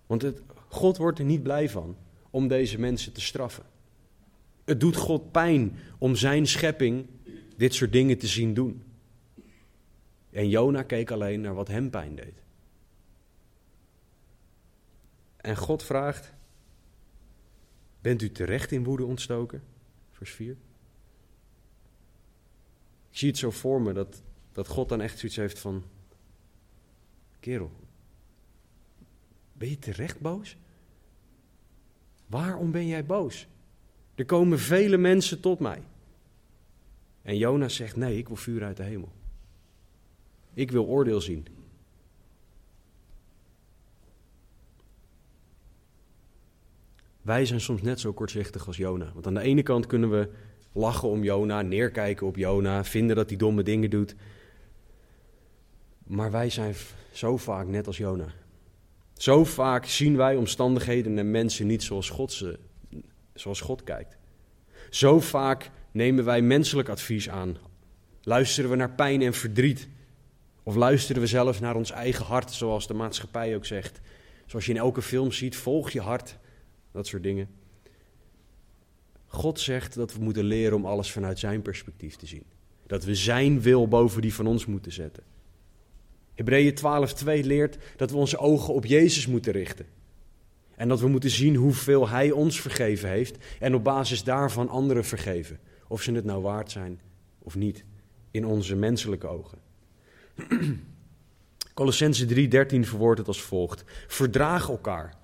Want 0.07 0.23
het, 0.23 0.43
God 0.69 0.97
wordt 0.97 1.19
er 1.19 1.25
niet 1.25 1.43
blij 1.43 1.69
van 1.69 1.97
om 2.31 2.49
deze 2.49 2.79
mensen 2.79 3.13
te 3.13 3.21
straffen. 3.21 3.65
Het 4.65 4.81
doet 4.81 4.97
God 4.97 5.33
pijn 5.33 5.77
om 5.99 6.17
zijn 6.17 6.47
schepping 6.47 7.07
dit 7.57 7.75
soort 7.75 7.93
dingen 7.93 8.19
te 8.19 8.27
zien 8.27 8.55
doen. 8.55 8.83
En 10.31 10.49
Jona 10.49 10.83
keek 10.83 11.11
alleen 11.11 11.41
naar 11.41 11.55
wat 11.55 11.69
hem 11.69 11.91
pijn 11.91 12.15
deed. 12.15 12.43
En 15.37 15.57
God 15.57 15.83
vraagt: 15.83 16.34
Bent 18.05 18.23
u 18.23 18.31
terecht 18.31 18.73
in 18.73 18.85
woede 18.85 19.05
ontstoken? 19.05 19.63
Vers 20.11 20.31
4. 20.31 20.51
Ik 23.11 23.19
zie 23.19 23.29
het 23.29 23.39
zo 23.39 23.51
voor 23.51 23.83
me 23.83 23.93
dat, 23.93 24.23
dat 24.53 24.69
God 24.69 24.89
dan 24.89 25.01
echt 25.01 25.19
zoiets 25.19 25.37
heeft 25.37 25.59
van: 25.59 25.85
Kerel, 27.41 27.71
ben 29.53 29.69
je 29.69 29.79
terecht 29.79 30.21
boos? 30.21 30.57
Waarom 32.27 32.71
ben 32.71 32.87
jij 32.87 33.07
boos? 33.07 33.47
Er 34.15 34.25
komen 34.25 34.59
vele 34.59 34.97
mensen 34.97 35.41
tot 35.41 35.59
mij. 35.59 35.83
En 37.23 37.37
Jona 37.37 37.69
zegt: 37.69 37.97
Nee, 37.97 38.19
ik 38.19 38.27
wil 38.27 38.37
vuur 38.37 38.65
uit 38.65 38.77
de 38.77 38.83
hemel. 38.83 39.13
Ik 40.55 40.71
wil 40.71 40.87
oordeel 40.87 41.21
zien. 41.21 41.47
Wij 47.25 47.45
zijn 47.47 47.61
soms 47.61 47.83
net 47.83 48.01
zo 48.01 48.13
kortzichtig 48.13 48.67
als 48.67 48.77
Jona. 48.77 49.11
Want 49.15 49.27
aan 49.27 49.35
de 49.35 49.41
ene 49.41 49.63
kant 49.63 49.87
kunnen 49.87 50.11
we 50.11 50.29
lachen 50.73 51.09
om 51.09 51.23
Jona, 51.23 51.63
neerkijken 51.63 52.27
op 52.27 52.37
Jona, 52.37 52.85
vinden 52.85 53.17
dat 53.17 53.29
hij 53.29 53.39
domme 53.39 53.63
dingen 53.63 53.91
doet. 53.91 54.15
Maar 56.05 56.31
wij 56.31 56.51
zijn 56.51 56.75
zo 57.13 57.37
vaak 57.37 57.67
net 57.67 57.87
als 57.87 57.97
Jona. 57.97 58.27
Zo 59.13 59.45
vaak 59.45 59.87
zien 59.87 60.17
wij 60.17 60.37
omstandigheden 60.37 61.19
en 61.19 61.31
mensen 61.31 61.67
niet 61.67 61.83
zoals 61.83 62.11
God, 62.11 62.33
ze, 62.33 62.59
zoals 63.35 63.61
God 63.61 63.85
kijkt. 63.85 64.17
Zo 64.91 65.21
vaak 65.21 65.71
nemen 65.91 66.25
wij 66.25 66.43
menselijk 66.43 66.89
advies 66.89 67.29
aan. 67.29 67.57
Luisteren 68.23 68.71
we 68.71 68.77
naar 68.77 68.95
pijn 68.95 69.23
en 69.23 69.35
verdriet. 69.35 69.89
Of 70.63 70.75
luisteren 70.75 71.23
we 71.23 71.29
zelfs 71.29 71.61
naar 71.61 71.77
ons 71.77 71.91
eigen 71.91 72.25
hart, 72.25 72.53
zoals 72.53 72.87
de 72.87 72.95
maatschappij 72.95 73.55
ook 73.57 73.67
zegt. 73.67 74.01
Zoals 74.47 74.67
je 74.67 74.73
in 74.73 74.79
elke 74.79 75.03
film 75.03 75.33
ziet, 75.33 75.57
volg 75.57 75.91
je 75.91 76.01
hart. 76.01 76.39
Dat 76.95 77.07
soort 77.07 77.23
dingen. 77.23 77.49
God 79.27 79.61
zegt 79.61 79.95
dat 79.95 80.15
we 80.15 80.23
moeten 80.23 80.45
leren 80.45 80.77
om 80.77 80.87
alles 80.87 81.13
vanuit 81.13 81.39
zijn 81.39 81.63
perspectief 81.63 82.17
te 82.17 82.27
zien. 82.27 82.45
Dat 82.87 83.05
we 83.05 83.15
zijn 83.15 83.61
wil 83.61 83.89
boven 83.89 84.23
die 84.23 84.35
van 84.35 84.47
ons 84.47 84.67
moeten 84.67 84.93
zetten. 84.93 85.23
Hebreeën 86.35 86.75
12:2 86.75 87.25
leert 87.25 87.79
dat 87.97 88.11
we 88.11 88.17
onze 88.17 88.39
ogen 88.39 88.75
op 88.75 88.85
Jezus 88.85 89.27
moeten 89.27 89.53
richten. 89.53 89.87
En 90.77 90.89
dat 90.89 91.01
we 91.01 91.09
moeten 91.09 91.31
zien 91.31 91.55
hoeveel 91.55 92.09
Hij 92.09 92.31
ons 92.31 92.61
vergeven 92.61 93.09
heeft 93.09 93.37
en 93.61 93.75
op 93.75 93.85
basis 93.85 94.25
daarvan 94.25 94.69
anderen 94.69 95.05
vergeven. 95.05 95.59
Of 95.89 96.03
ze 96.03 96.13
het 96.13 96.25
nou 96.25 96.43
waard 96.43 96.71
zijn 96.71 97.01
of 97.39 97.55
niet, 97.55 97.85
in 98.31 98.47
onze 98.47 98.77
menselijke 98.77 99.27
ogen. 99.27 99.59
Colossense 101.75 102.27
3:13 102.27 102.81
verwoordt 102.81 103.19
het 103.19 103.29
als 103.29 103.43
volgt: 103.43 103.85
Verdraag 104.07 104.69
elkaar. 104.69 105.23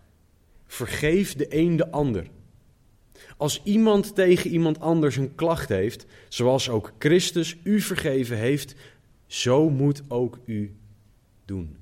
Vergeef 0.71 1.35
de 1.35 1.47
een 1.57 1.77
de 1.77 1.91
ander. 1.91 2.31
Als 3.37 3.63
iemand 3.65 4.15
tegen 4.15 4.51
iemand 4.51 4.81
anders 4.81 5.17
een 5.17 5.35
klacht 5.35 5.69
heeft, 5.69 6.07
zoals 6.29 6.69
ook 6.69 6.93
Christus 6.99 7.57
u 7.63 7.81
vergeven 7.81 8.37
heeft, 8.37 8.75
zo 9.27 9.71
moet 9.71 10.03
ook 10.09 10.39
u 10.45 10.77
doen. 11.45 11.77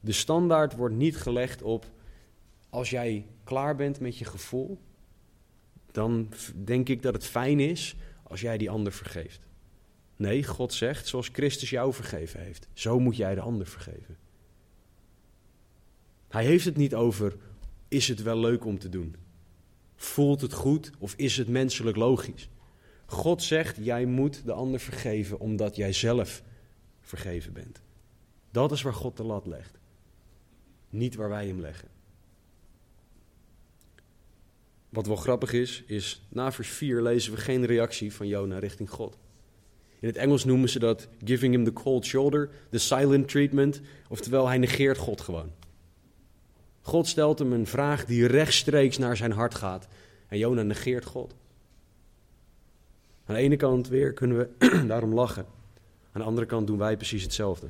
De 0.00 0.12
standaard 0.12 0.76
wordt 0.76 0.94
niet 0.94 1.16
gelegd 1.16 1.62
op 1.62 1.90
als 2.70 2.90
jij 2.90 3.26
klaar 3.44 3.76
bent 3.76 4.00
met 4.00 4.18
je 4.18 4.24
gevoel, 4.24 4.78
dan 5.90 6.28
denk 6.64 6.88
ik 6.88 7.02
dat 7.02 7.14
het 7.14 7.26
fijn 7.26 7.60
is 7.60 7.96
als 8.22 8.40
jij 8.40 8.58
die 8.58 8.70
ander 8.70 8.92
vergeeft. 8.92 9.48
Nee, 10.16 10.44
God 10.44 10.72
zegt, 10.72 11.06
zoals 11.06 11.28
Christus 11.32 11.70
jou 11.70 11.92
vergeven 11.92 12.40
heeft, 12.40 12.68
zo 12.72 12.98
moet 12.98 13.16
jij 13.16 13.34
de 13.34 13.40
ander 13.40 13.66
vergeven. 13.66 14.23
Hij 16.34 16.44
heeft 16.44 16.64
het 16.64 16.76
niet 16.76 16.94
over, 16.94 17.36
is 17.88 18.08
het 18.08 18.22
wel 18.22 18.38
leuk 18.38 18.64
om 18.64 18.78
te 18.78 18.88
doen? 18.88 19.16
Voelt 19.96 20.40
het 20.40 20.52
goed 20.52 20.90
of 20.98 21.14
is 21.16 21.36
het 21.36 21.48
menselijk 21.48 21.96
logisch? 21.96 22.48
God 23.06 23.42
zegt, 23.42 23.76
jij 23.80 24.04
moet 24.04 24.44
de 24.44 24.52
ander 24.52 24.80
vergeven 24.80 25.40
omdat 25.40 25.76
jij 25.76 25.92
zelf 25.92 26.42
vergeven 27.00 27.52
bent. 27.52 27.80
Dat 28.50 28.72
is 28.72 28.82
waar 28.82 28.94
God 28.94 29.16
de 29.16 29.24
lat 29.24 29.46
legt. 29.46 29.78
Niet 30.90 31.14
waar 31.14 31.28
wij 31.28 31.46
hem 31.46 31.60
leggen. 31.60 31.88
Wat 34.88 35.06
wel 35.06 35.16
grappig 35.16 35.52
is, 35.52 35.82
is 35.86 36.26
na 36.28 36.52
vers 36.52 36.68
4 36.68 37.02
lezen 37.02 37.32
we 37.32 37.38
geen 37.38 37.64
reactie 37.64 38.12
van 38.12 38.26
Jona 38.26 38.58
richting 38.58 38.90
God. 38.90 39.18
In 40.00 40.08
het 40.08 40.16
Engels 40.16 40.44
noemen 40.44 40.68
ze 40.68 40.78
dat 40.78 41.08
giving 41.24 41.54
him 41.54 41.64
the 41.64 41.72
cold 41.72 42.04
shoulder, 42.04 42.50
the 42.70 42.78
silent 42.78 43.28
treatment, 43.28 43.80
oftewel 44.08 44.46
hij 44.46 44.58
negeert 44.58 44.98
God 44.98 45.20
gewoon. 45.20 45.62
God 46.86 47.06
stelt 47.06 47.38
hem 47.38 47.52
een 47.52 47.66
vraag 47.66 48.04
die 48.04 48.26
rechtstreeks 48.26 48.98
naar 48.98 49.16
zijn 49.16 49.32
hart 49.32 49.54
gaat 49.54 49.88
en 50.28 50.38
Jona 50.38 50.62
negeert 50.62 51.04
God. 51.04 51.34
Aan 53.26 53.34
de 53.34 53.40
ene 53.40 53.56
kant 53.56 53.88
weer 53.88 54.12
kunnen 54.12 54.36
we 54.38 54.66
daarom 54.86 55.14
lachen. 55.14 55.46
Aan 56.12 56.20
de 56.20 56.26
andere 56.26 56.46
kant 56.46 56.66
doen 56.66 56.78
wij 56.78 56.96
precies 56.96 57.22
hetzelfde. 57.22 57.68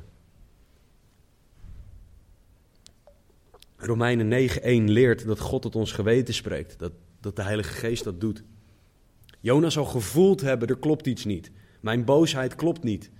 Romeinen 3.75 4.49
9:1 4.49 4.63
leert 4.91 5.25
dat 5.25 5.39
God 5.39 5.61
tot 5.61 5.75
ons 5.75 5.91
geweten 5.91 6.33
spreekt, 6.33 6.79
dat, 6.79 6.91
dat 7.19 7.35
de 7.35 7.43
Heilige 7.43 7.73
Geest 7.73 8.03
dat 8.03 8.21
doet. 8.21 8.43
Jonas 9.39 9.73
zal 9.73 9.85
gevoeld 9.85 10.41
hebben, 10.41 10.67
er 10.67 10.77
klopt 10.77 11.07
iets 11.07 11.25
niet. 11.25 11.51
Mijn 11.79 12.05
boosheid 12.05 12.55
klopt 12.55 12.83
niet. 12.83 13.11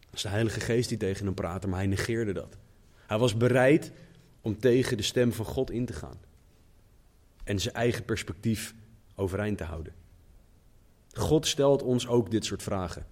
Dat 0.00 0.14
is 0.14 0.22
de 0.22 0.28
Heilige 0.28 0.60
Geest 0.60 0.88
die 0.88 0.98
tegen 0.98 1.24
hem 1.24 1.34
praatte, 1.34 1.68
maar 1.68 1.78
hij 1.78 1.88
negeerde 1.88 2.32
dat. 2.32 2.56
Hij 3.10 3.18
was 3.18 3.36
bereid 3.36 3.92
om 4.40 4.58
tegen 4.58 4.96
de 4.96 5.02
stem 5.02 5.32
van 5.32 5.44
God 5.44 5.70
in 5.70 5.86
te 5.86 5.92
gaan. 5.92 6.20
En 7.44 7.60
zijn 7.60 7.74
eigen 7.74 8.04
perspectief 8.04 8.74
overeind 9.14 9.58
te 9.58 9.64
houden. 9.64 9.94
God 11.12 11.46
stelt 11.46 11.82
ons 11.82 12.06
ook 12.06 12.30
dit 12.30 12.44
soort 12.44 12.62
vragen. 12.62 13.06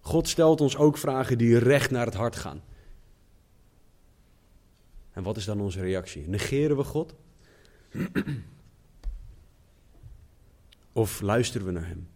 God 0.00 0.28
stelt 0.28 0.60
ons 0.60 0.76
ook 0.76 0.98
vragen 0.98 1.38
die 1.38 1.58
recht 1.58 1.90
naar 1.90 2.06
het 2.06 2.14
hart 2.14 2.36
gaan. 2.36 2.62
En 5.12 5.22
wat 5.22 5.36
is 5.36 5.44
dan 5.44 5.60
onze 5.60 5.80
reactie? 5.80 6.28
Negeren 6.28 6.76
we 6.76 6.84
God? 6.84 7.14
of 10.92 11.20
luisteren 11.20 11.66
we 11.66 11.72
naar 11.72 11.88
Hem? 11.88 12.08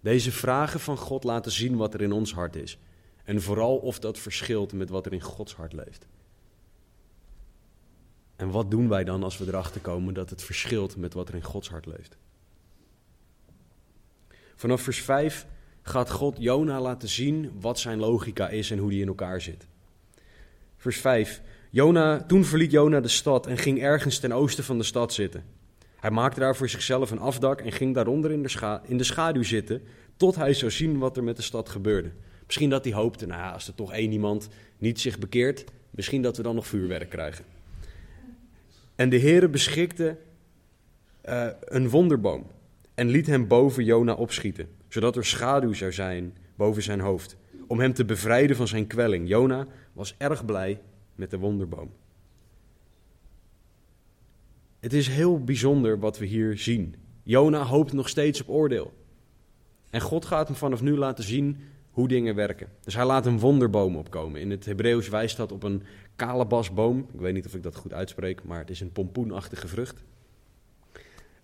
Deze 0.00 0.32
vragen 0.32 0.80
van 0.80 0.96
God 0.96 1.24
laten 1.24 1.52
zien 1.52 1.76
wat 1.76 1.94
er 1.94 2.02
in 2.02 2.12
ons 2.12 2.32
hart 2.32 2.56
is. 2.56 2.78
En 3.24 3.42
vooral 3.42 3.76
of 3.76 3.98
dat 3.98 4.18
verschilt 4.18 4.72
met 4.72 4.88
wat 4.88 5.06
er 5.06 5.12
in 5.12 5.20
Gods 5.20 5.54
hart 5.54 5.72
leeft. 5.72 6.06
En 8.36 8.50
wat 8.50 8.70
doen 8.70 8.88
wij 8.88 9.04
dan 9.04 9.22
als 9.22 9.38
we 9.38 9.46
erachter 9.46 9.80
komen 9.80 10.14
dat 10.14 10.30
het 10.30 10.42
verschilt 10.42 10.96
met 10.96 11.14
wat 11.14 11.28
er 11.28 11.34
in 11.34 11.42
Gods 11.42 11.68
hart 11.68 11.86
leeft? 11.86 12.16
Vanaf 14.54 14.82
vers 14.82 15.00
5 15.00 15.46
gaat 15.82 16.10
God 16.10 16.36
Jona 16.38 16.80
laten 16.80 17.08
zien 17.08 17.52
wat 17.60 17.78
zijn 17.78 17.98
logica 17.98 18.48
is 18.48 18.70
en 18.70 18.78
hoe 18.78 18.90
die 18.90 19.00
in 19.00 19.08
elkaar 19.08 19.40
zit. 19.40 19.66
Vers 20.76 20.96
5. 21.00 21.42
Jona, 21.70 22.22
toen 22.22 22.44
verliet 22.44 22.70
Jona 22.70 23.00
de 23.00 23.08
stad 23.08 23.46
en 23.46 23.58
ging 23.58 23.82
ergens 23.82 24.18
ten 24.18 24.32
oosten 24.32 24.64
van 24.64 24.78
de 24.78 24.84
stad 24.84 25.12
zitten. 25.12 25.44
Hij 25.96 26.10
maakte 26.10 26.40
daar 26.40 26.56
voor 26.56 26.68
zichzelf 26.68 27.10
een 27.10 27.18
afdak 27.18 27.60
en 27.60 27.72
ging 27.72 27.94
daaronder 27.94 28.30
in 28.30 28.42
de, 28.42 28.80
in 28.86 28.98
de 28.98 29.04
schaduw 29.04 29.42
zitten, 29.42 29.82
tot 30.16 30.34
hij 30.34 30.54
zou 30.54 30.70
zien 30.70 30.98
wat 30.98 31.16
er 31.16 31.24
met 31.24 31.36
de 31.36 31.42
stad 31.42 31.68
gebeurde. 31.68 32.10
Misschien 32.46 32.70
dat 32.70 32.84
hij 32.84 32.92
hoopte, 32.92 33.26
nou 33.26 33.52
als 33.52 33.68
er 33.68 33.74
toch 33.74 33.92
één 33.92 34.12
iemand 34.12 34.48
niet 34.78 35.00
zich 35.00 35.18
bekeert, 35.18 35.64
misschien 35.90 36.22
dat 36.22 36.36
we 36.36 36.42
dan 36.42 36.54
nog 36.54 36.66
vuurwerk 36.66 37.10
krijgen. 37.10 37.44
En 38.94 39.08
de 39.08 39.20
Heere 39.20 39.48
beschikte 39.48 40.16
uh, 41.28 41.46
een 41.64 41.88
wonderboom 41.88 42.46
en 42.94 43.08
liet 43.08 43.26
hem 43.26 43.48
boven 43.48 43.84
Jona 43.84 44.14
opschieten, 44.14 44.68
zodat 44.88 45.16
er 45.16 45.24
schaduw 45.24 45.72
zou 45.72 45.92
zijn 45.92 46.36
boven 46.56 46.82
zijn 46.82 47.00
hoofd, 47.00 47.36
om 47.66 47.80
hem 47.80 47.94
te 47.94 48.04
bevrijden 48.04 48.56
van 48.56 48.68
zijn 48.68 48.86
kwelling. 48.86 49.28
Jona 49.28 49.66
was 49.92 50.14
erg 50.18 50.44
blij 50.44 50.80
met 51.14 51.30
de 51.30 51.38
wonderboom. 51.38 51.90
Het 54.80 54.92
is 54.92 55.08
heel 55.08 55.44
bijzonder 55.44 55.98
wat 55.98 56.18
we 56.18 56.26
hier 56.26 56.58
zien. 56.58 56.94
Jona 57.22 57.62
hoopt 57.62 57.92
nog 57.92 58.08
steeds 58.08 58.40
op 58.40 58.48
oordeel. 58.48 58.92
En 59.90 60.00
God 60.00 60.24
gaat 60.24 60.46
hem 60.48 60.56
vanaf 60.56 60.82
nu 60.82 60.96
laten 60.96 61.24
zien 61.24 61.58
hoe 61.94 62.08
dingen 62.08 62.34
werken. 62.34 62.68
Dus 62.84 62.94
hij 62.94 63.04
laat 63.04 63.26
een 63.26 63.38
wonderboom 63.38 63.96
opkomen. 63.96 64.40
In 64.40 64.50
het 64.50 64.64
Hebreeuws 64.64 65.08
wijst 65.08 65.36
dat 65.36 65.52
op 65.52 65.62
een 65.62 65.82
kalebasboom. 66.16 66.98
Ik 67.12 67.20
weet 67.20 67.34
niet 67.34 67.46
of 67.46 67.54
ik 67.54 67.62
dat 67.62 67.76
goed 67.76 67.92
uitspreek, 67.92 68.44
maar 68.44 68.58
het 68.58 68.70
is 68.70 68.80
een 68.80 68.92
pompoenachtige 68.92 69.68
vrucht. 69.68 70.02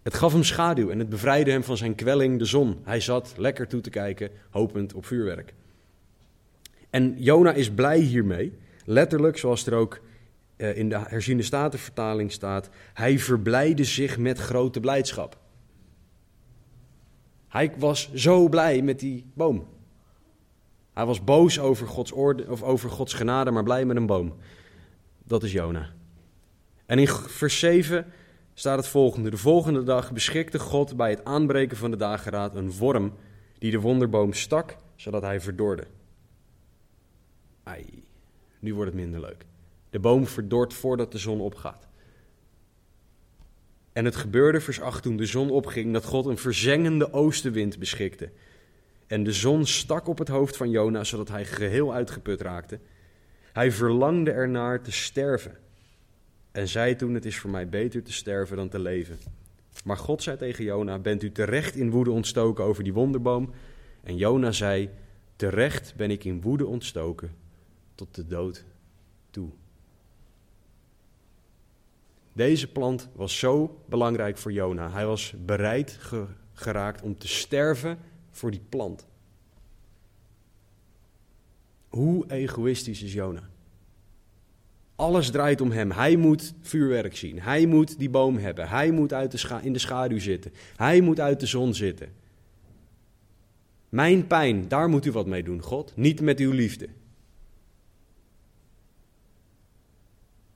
Het 0.02 0.14
gaf 0.14 0.32
hem 0.32 0.44
schaduw 0.44 0.90
en 0.90 0.98
het 0.98 1.08
bevrijdde 1.08 1.50
hem 1.50 1.64
van 1.64 1.76
zijn 1.76 1.94
kwelling, 1.94 2.38
de 2.38 2.44
zon. 2.44 2.78
Hij 2.82 3.00
zat 3.00 3.34
lekker 3.36 3.68
toe 3.68 3.80
te 3.80 3.90
kijken, 3.90 4.30
hopend 4.50 4.94
op 4.94 5.06
vuurwerk. 5.06 5.54
En 6.90 7.14
Jona 7.18 7.52
is 7.52 7.70
blij 7.70 7.98
hiermee. 7.98 8.52
Letterlijk, 8.84 9.38
zoals 9.38 9.66
er 9.66 9.74
ook 9.74 10.00
eh, 10.56 10.76
in 10.76 10.88
de 10.88 10.98
herziende 10.98 11.42
statenvertaling 11.42 12.32
staat, 12.32 12.68
hij 12.94 13.18
verblijde 13.18 13.84
zich 13.84 14.18
met 14.18 14.38
grote 14.38 14.80
blijdschap. 14.80 15.38
Hij 17.48 17.72
was 17.78 18.12
zo 18.14 18.48
blij 18.48 18.82
met 18.82 19.00
die 19.00 19.24
boom. 19.34 19.66
Hij 20.92 21.06
was 21.06 21.24
boos 21.24 21.58
over 21.58 21.86
Gods, 21.86 22.12
orde, 22.12 22.46
of 22.48 22.62
over 22.62 22.90
Gods 22.90 23.14
genade, 23.14 23.50
maar 23.50 23.62
blij 23.62 23.84
met 23.84 23.96
een 23.96 24.06
boom. 24.06 24.34
Dat 25.24 25.42
is 25.42 25.52
Jona. 25.52 25.92
En 26.86 26.98
in 26.98 27.08
vers 27.08 27.58
7 27.58 28.06
staat 28.54 28.76
het 28.76 28.86
volgende. 28.86 29.30
De 29.30 29.36
volgende 29.36 29.82
dag 29.82 30.12
beschikte 30.12 30.58
God 30.58 30.96
bij 30.96 31.10
het 31.10 31.24
aanbreken 31.24 31.76
van 31.76 31.90
de 31.90 31.96
dageraad 31.96 32.54
een 32.54 32.72
worm 32.72 33.12
die 33.58 33.70
de 33.70 33.80
wonderboom 33.80 34.32
stak, 34.32 34.76
zodat 34.96 35.22
hij 35.22 35.40
verdorde. 35.40 35.86
Ai, 37.62 38.04
nu 38.58 38.74
wordt 38.74 38.90
het 38.90 39.00
minder 39.00 39.20
leuk. 39.20 39.44
De 39.90 39.98
boom 39.98 40.26
verdort 40.26 40.74
voordat 40.74 41.12
de 41.12 41.18
zon 41.18 41.40
opgaat. 41.40 41.88
En 43.92 44.04
het 44.04 44.16
gebeurde, 44.16 44.60
vers 44.60 44.80
8, 44.80 45.02
toen 45.02 45.16
de 45.16 45.26
zon 45.26 45.50
opging, 45.50 45.92
dat 45.92 46.04
God 46.04 46.26
een 46.26 46.38
verzengende 46.38 47.12
oostenwind 47.12 47.78
beschikte. 47.78 48.30
En 49.10 49.22
de 49.22 49.32
zon 49.32 49.66
stak 49.66 50.08
op 50.08 50.18
het 50.18 50.28
hoofd 50.28 50.56
van 50.56 50.70
Jona, 50.70 51.04
zodat 51.04 51.28
hij 51.28 51.44
geheel 51.44 51.94
uitgeput 51.94 52.40
raakte. 52.40 52.78
Hij 53.52 53.72
verlangde 53.72 54.30
ernaar 54.30 54.82
te 54.82 54.92
sterven. 54.92 55.58
En 56.50 56.68
zei 56.68 56.96
toen: 56.96 57.14
Het 57.14 57.24
is 57.24 57.38
voor 57.38 57.50
mij 57.50 57.68
beter 57.68 58.02
te 58.02 58.12
sterven 58.12 58.56
dan 58.56 58.68
te 58.68 58.78
leven. 58.78 59.18
Maar 59.84 59.96
God 59.96 60.22
zei 60.22 60.36
tegen 60.36 60.64
Jona: 60.64 60.98
Bent 60.98 61.22
u 61.22 61.32
terecht 61.32 61.76
in 61.76 61.90
woede 61.90 62.10
ontstoken 62.10 62.64
over 62.64 62.84
die 62.84 62.92
wonderboom? 62.92 63.52
En 64.02 64.16
Jona 64.16 64.52
zei: 64.52 64.90
Terecht 65.36 65.94
ben 65.96 66.10
ik 66.10 66.24
in 66.24 66.40
woede 66.40 66.66
ontstoken 66.66 67.34
tot 67.94 68.14
de 68.14 68.26
dood 68.26 68.64
toe. 69.30 69.50
Deze 72.32 72.72
plant 72.72 73.08
was 73.14 73.38
zo 73.38 73.82
belangrijk 73.88 74.38
voor 74.38 74.52
Jona. 74.52 74.90
Hij 74.90 75.06
was 75.06 75.34
bereid 75.44 75.98
geraakt 76.52 77.02
om 77.02 77.18
te 77.18 77.28
sterven 77.28 77.98
voor 78.30 78.50
die 78.50 78.62
plant. 78.68 79.06
Hoe 81.88 82.24
egoïstisch 82.30 83.02
is 83.02 83.12
Jona? 83.12 83.48
Alles 84.96 85.30
draait 85.30 85.60
om 85.60 85.70
hem. 85.70 85.90
Hij 85.90 86.16
moet 86.16 86.54
vuurwerk 86.60 87.16
zien. 87.16 87.40
Hij 87.40 87.66
moet 87.66 87.98
die 87.98 88.10
boom 88.10 88.36
hebben. 88.36 88.68
Hij 88.68 88.90
moet 88.90 89.12
uit 89.12 89.30
de 89.30 89.58
in 89.62 89.72
de 89.72 89.78
schaduw 89.78 90.18
zitten. 90.18 90.52
Hij 90.76 91.00
moet 91.00 91.20
uit 91.20 91.40
de 91.40 91.46
zon 91.46 91.74
zitten. 91.74 92.12
Mijn 93.88 94.26
pijn, 94.26 94.68
daar 94.68 94.88
moet 94.88 95.06
u 95.06 95.12
wat 95.12 95.26
mee 95.26 95.42
doen, 95.42 95.62
God. 95.62 95.92
Niet 95.96 96.20
met 96.20 96.38
uw 96.38 96.52
liefde. 96.52 96.88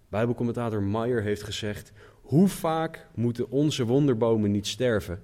Bijbelcommentator 0.09 0.83
Meyer 0.83 1.23
heeft 1.23 1.43
gezegd: 1.43 1.93
Hoe 2.23 2.49
vaak 2.49 3.07
moeten 3.15 3.51
onze 3.51 3.85
wonderbomen 3.85 4.51
niet 4.51 4.67
sterven 4.67 5.23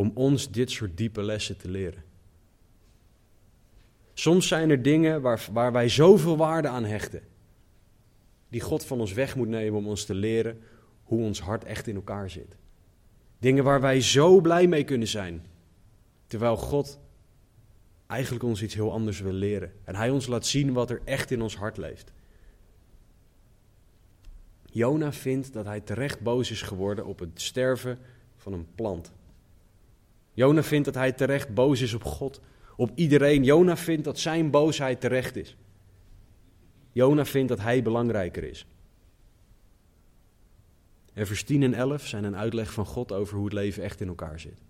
om 0.00 0.10
ons 0.14 0.50
dit 0.50 0.70
soort 0.70 0.96
diepe 0.96 1.22
lessen 1.22 1.56
te 1.56 1.70
leren? 1.70 2.02
Soms 4.14 4.48
zijn 4.48 4.70
er 4.70 4.82
dingen 4.82 5.22
waar, 5.22 5.46
waar 5.52 5.72
wij 5.72 5.88
zoveel 5.88 6.36
waarde 6.36 6.68
aan 6.68 6.84
hechten, 6.84 7.22
die 8.48 8.60
God 8.60 8.84
van 8.84 9.00
ons 9.00 9.12
weg 9.12 9.36
moet 9.36 9.48
nemen 9.48 9.78
om 9.78 9.86
ons 9.86 10.04
te 10.04 10.14
leren 10.14 10.60
hoe 11.02 11.24
ons 11.24 11.40
hart 11.40 11.64
echt 11.64 11.86
in 11.86 11.94
elkaar 11.94 12.30
zit. 12.30 12.56
Dingen 13.38 13.64
waar 13.64 13.80
wij 13.80 14.00
zo 14.00 14.40
blij 14.40 14.66
mee 14.66 14.84
kunnen 14.84 15.08
zijn, 15.08 15.46
terwijl 16.26 16.56
God 16.56 16.98
eigenlijk 18.06 18.44
ons 18.44 18.62
iets 18.62 18.74
heel 18.74 18.92
anders 18.92 19.20
wil 19.20 19.32
leren. 19.32 19.72
En 19.84 19.94
Hij 19.94 20.10
ons 20.10 20.26
laat 20.26 20.46
zien 20.46 20.72
wat 20.72 20.90
er 20.90 21.00
echt 21.04 21.30
in 21.30 21.42
ons 21.42 21.56
hart 21.56 21.76
leeft. 21.76 22.12
Jona 24.64 25.12
vindt 25.12 25.52
dat 25.52 25.64
hij 25.64 25.80
terecht 25.80 26.20
boos 26.20 26.50
is 26.50 26.62
geworden 26.62 27.06
op 27.06 27.18
het 27.18 27.40
sterven 27.40 27.98
van 28.36 28.52
een 28.52 28.66
plant. 28.74 29.12
Jona 30.40 30.62
vindt 30.62 30.84
dat 30.84 30.94
hij 30.94 31.12
terecht 31.12 31.54
boos 31.54 31.80
is 31.80 31.94
op 31.94 32.04
God, 32.04 32.40
op 32.76 32.90
iedereen. 32.94 33.44
Jona 33.44 33.76
vindt 33.76 34.04
dat 34.04 34.18
zijn 34.18 34.50
boosheid 34.50 35.00
terecht 35.00 35.36
is. 35.36 35.56
Jona 36.92 37.24
vindt 37.24 37.48
dat 37.48 37.60
hij 37.60 37.82
belangrijker 37.82 38.44
is. 38.44 38.66
En 41.12 41.26
vers 41.26 41.42
10 41.42 41.62
en 41.62 41.74
11 41.74 42.06
zijn 42.06 42.24
een 42.24 42.36
uitleg 42.36 42.72
van 42.72 42.86
God 42.86 43.12
over 43.12 43.36
hoe 43.36 43.44
het 43.44 43.52
leven 43.52 43.82
echt 43.82 44.00
in 44.00 44.08
elkaar 44.08 44.40
zit. 44.40 44.62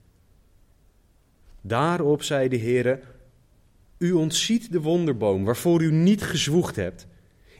Daarop 1.60 2.22
zei 2.22 2.48
de 2.48 2.56
Heer: 2.56 3.00
U 3.98 4.12
ontziet 4.12 4.72
de 4.72 4.80
wonderboom 4.80 5.44
waarvoor 5.44 5.82
u 5.82 5.92
niet 5.92 6.22
gezwoegd 6.22 6.76
hebt 6.76 7.06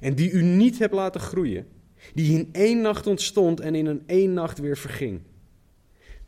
en 0.00 0.14
die 0.14 0.30
u 0.30 0.42
niet 0.42 0.78
hebt 0.78 0.94
laten 0.94 1.20
groeien 1.20 1.66
die 2.14 2.38
in 2.38 2.48
één 2.52 2.80
nacht 2.80 3.06
ontstond 3.06 3.61
en 3.61 3.74
in 3.74 3.86
een 3.86 4.02
één 4.06 4.32
nacht 4.32 4.58
weer 4.58 4.76
verging. 4.76 5.20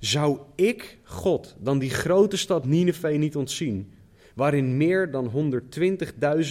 Zou 0.03 0.41
ik, 0.55 0.99
God, 1.05 1.57
dan 1.61 1.79
die 1.79 1.91
grote 1.91 2.37
stad 2.37 2.65
Nineveh 2.65 3.19
niet 3.19 3.37
ontzien, 3.37 3.93
waarin 4.35 4.77
meer 4.77 5.11
dan 5.11 5.31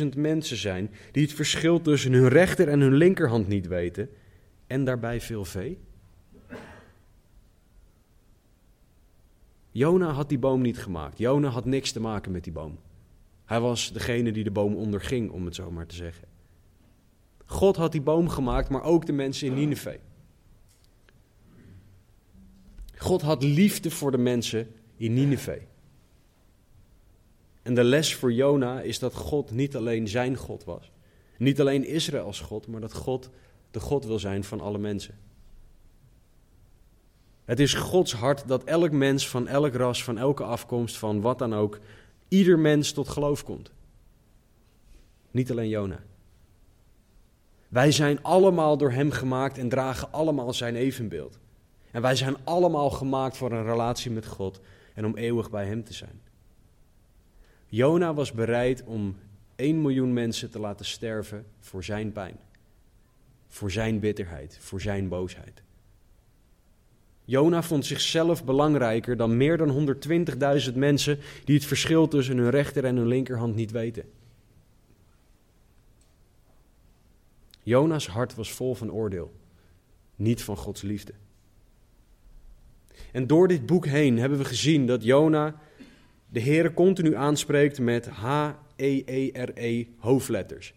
120.000 0.01 0.07
mensen 0.15 0.57
zijn 0.57 0.91
die 1.11 1.23
het 1.23 1.33
verschil 1.33 1.81
tussen 1.81 2.13
hun 2.13 2.27
rechter 2.27 2.67
en 2.67 2.79
hun 2.79 2.93
linkerhand 2.93 3.47
niet 3.47 3.67
weten, 3.67 4.09
en 4.67 4.83
daarbij 4.83 5.21
veel 5.21 5.45
vee? 5.45 5.79
Jona 9.71 10.11
had 10.11 10.29
die 10.29 10.39
boom 10.39 10.61
niet 10.61 10.77
gemaakt. 10.77 11.17
Jona 11.17 11.49
had 11.49 11.65
niks 11.65 11.91
te 11.91 11.99
maken 11.99 12.31
met 12.31 12.43
die 12.43 12.53
boom. 12.53 12.79
Hij 13.45 13.59
was 13.59 13.93
degene 13.93 14.31
die 14.31 14.43
de 14.43 14.51
boom 14.51 14.75
onderging, 14.75 15.31
om 15.31 15.45
het 15.45 15.55
zo 15.55 15.71
maar 15.71 15.87
te 15.87 15.95
zeggen. 15.95 16.27
God 17.45 17.75
had 17.75 17.91
die 17.91 18.01
boom 18.01 18.29
gemaakt, 18.29 18.69
maar 18.69 18.83
ook 18.83 19.05
de 19.05 19.13
mensen 19.13 19.47
in 19.47 19.53
Nineveh. 19.53 19.99
God 23.01 23.21
had 23.21 23.43
liefde 23.43 23.91
voor 23.91 24.11
de 24.11 24.17
mensen 24.17 24.75
in 24.97 25.13
Nineveh. 25.13 25.61
En 27.61 27.73
de 27.73 27.83
les 27.83 28.15
voor 28.15 28.33
Jona 28.33 28.81
is 28.81 28.99
dat 28.99 29.13
God 29.13 29.51
niet 29.51 29.75
alleen 29.75 30.07
zijn 30.07 30.35
God 30.37 30.63
was. 30.63 30.91
Niet 31.37 31.59
alleen 31.59 31.85
Israëls 31.85 32.39
God, 32.39 32.67
maar 32.67 32.81
dat 32.81 32.93
God 32.93 33.29
de 33.71 33.79
God 33.79 34.05
wil 34.05 34.19
zijn 34.19 34.43
van 34.43 34.61
alle 34.61 34.77
mensen. 34.77 35.17
Het 37.45 37.59
is 37.59 37.73
Gods 37.73 38.13
hart 38.13 38.47
dat 38.47 38.63
elk 38.63 38.91
mens 38.91 39.29
van 39.29 39.47
elk 39.47 39.73
ras, 39.73 40.03
van 40.03 40.17
elke 40.17 40.43
afkomst, 40.43 40.97
van 40.97 41.21
wat 41.21 41.39
dan 41.39 41.53
ook, 41.53 41.79
ieder 42.27 42.59
mens 42.59 42.91
tot 42.91 43.09
geloof 43.09 43.43
komt. 43.43 43.71
Niet 45.31 45.51
alleen 45.51 45.69
Jona. 45.69 45.99
Wij 47.67 47.91
zijn 47.91 48.23
allemaal 48.23 48.77
door 48.77 48.91
Hem 48.91 49.11
gemaakt 49.11 49.57
en 49.57 49.69
dragen 49.69 50.11
allemaal 50.11 50.53
Zijn 50.53 50.75
evenbeeld. 50.75 51.39
En 51.91 52.01
wij 52.01 52.15
zijn 52.15 52.35
allemaal 52.43 52.89
gemaakt 52.89 53.37
voor 53.37 53.51
een 53.51 53.65
relatie 53.65 54.11
met 54.11 54.25
God 54.25 54.59
en 54.93 55.05
om 55.05 55.15
eeuwig 55.15 55.49
bij 55.49 55.65
Hem 55.65 55.83
te 55.83 55.93
zijn. 55.93 56.21
Jona 57.67 58.13
was 58.13 58.31
bereid 58.31 58.83
om 58.83 59.15
1 59.55 59.81
miljoen 59.81 60.13
mensen 60.13 60.51
te 60.51 60.59
laten 60.59 60.85
sterven 60.85 61.45
voor 61.59 61.83
Zijn 61.83 62.11
pijn, 62.11 62.37
voor 63.47 63.71
Zijn 63.71 63.99
bitterheid, 63.99 64.57
voor 64.61 64.81
Zijn 64.81 65.07
boosheid. 65.07 65.61
Jona 67.25 67.63
vond 67.63 67.85
zichzelf 67.85 68.43
belangrijker 68.43 69.17
dan 69.17 69.37
meer 69.37 69.57
dan 69.57 69.95
120.000 70.69 70.75
mensen 70.75 71.19
die 71.45 71.55
het 71.55 71.65
verschil 71.65 72.07
tussen 72.07 72.37
hun 72.37 72.49
rechter 72.49 72.85
en 72.85 72.95
hun 72.95 73.07
linkerhand 73.07 73.55
niet 73.55 73.71
weten. 73.71 74.03
Jona's 77.63 78.07
hart 78.07 78.35
was 78.35 78.51
vol 78.51 78.75
van 78.75 78.91
oordeel, 78.91 79.33
niet 80.15 80.43
van 80.43 80.57
Gods 80.57 80.81
liefde. 80.81 81.13
En 83.11 83.27
door 83.27 83.47
dit 83.47 83.65
boek 83.65 83.85
heen 83.85 84.17
hebben 84.19 84.37
we 84.37 84.45
gezien 84.45 84.85
dat 84.85 85.03
Jona 85.03 85.55
de 86.29 86.41
Heere 86.41 86.73
continu 86.73 87.15
aanspreekt 87.15 87.79
met 87.79 88.07
H-E-E-R-E 88.07 89.85
hoofdletters. 89.97 90.73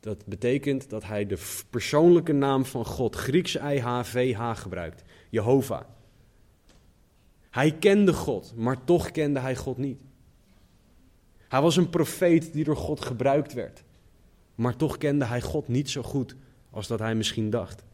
Dat 0.00 0.26
betekent 0.26 0.90
dat 0.90 1.04
hij 1.04 1.26
de 1.26 1.38
persoonlijke 1.70 2.32
naam 2.32 2.64
van 2.64 2.84
God, 2.84 3.16
Grieks 3.16 3.56
I-H-V-H, 3.56 4.60
gebruikt. 4.60 5.02
Jehovah. 5.30 5.82
Hij 7.50 7.72
kende 7.72 8.12
God, 8.12 8.52
maar 8.56 8.84
toch 8.84 9.10
kende 9.10 9.40
hij 9.40 9.56
God 9.56 9.78
niet. 9.78 10.00
Hij 11.48 11.60
was 11.60 11.76
een 11.76 11.90
profeet 11.90 12.52
die 12.52 12.64
door 12.64 12.76
God 12.76 13.00
gebruikt 13.00 13.52
werd. 13.52 13.82
Maar 14.54 14.76
toch 14.76 14.98
kende 14.98 15.24
hij 15.24 15.40
God 15.40 15.68
niet 15.68 15.90
zo 15.90 16.02
goed 16.02 16.36
als 16.70 16.86
dat 16.86 16.98
hij 16.98 17.14
misschien 17.14 17.50
dacht. 17.50 17.84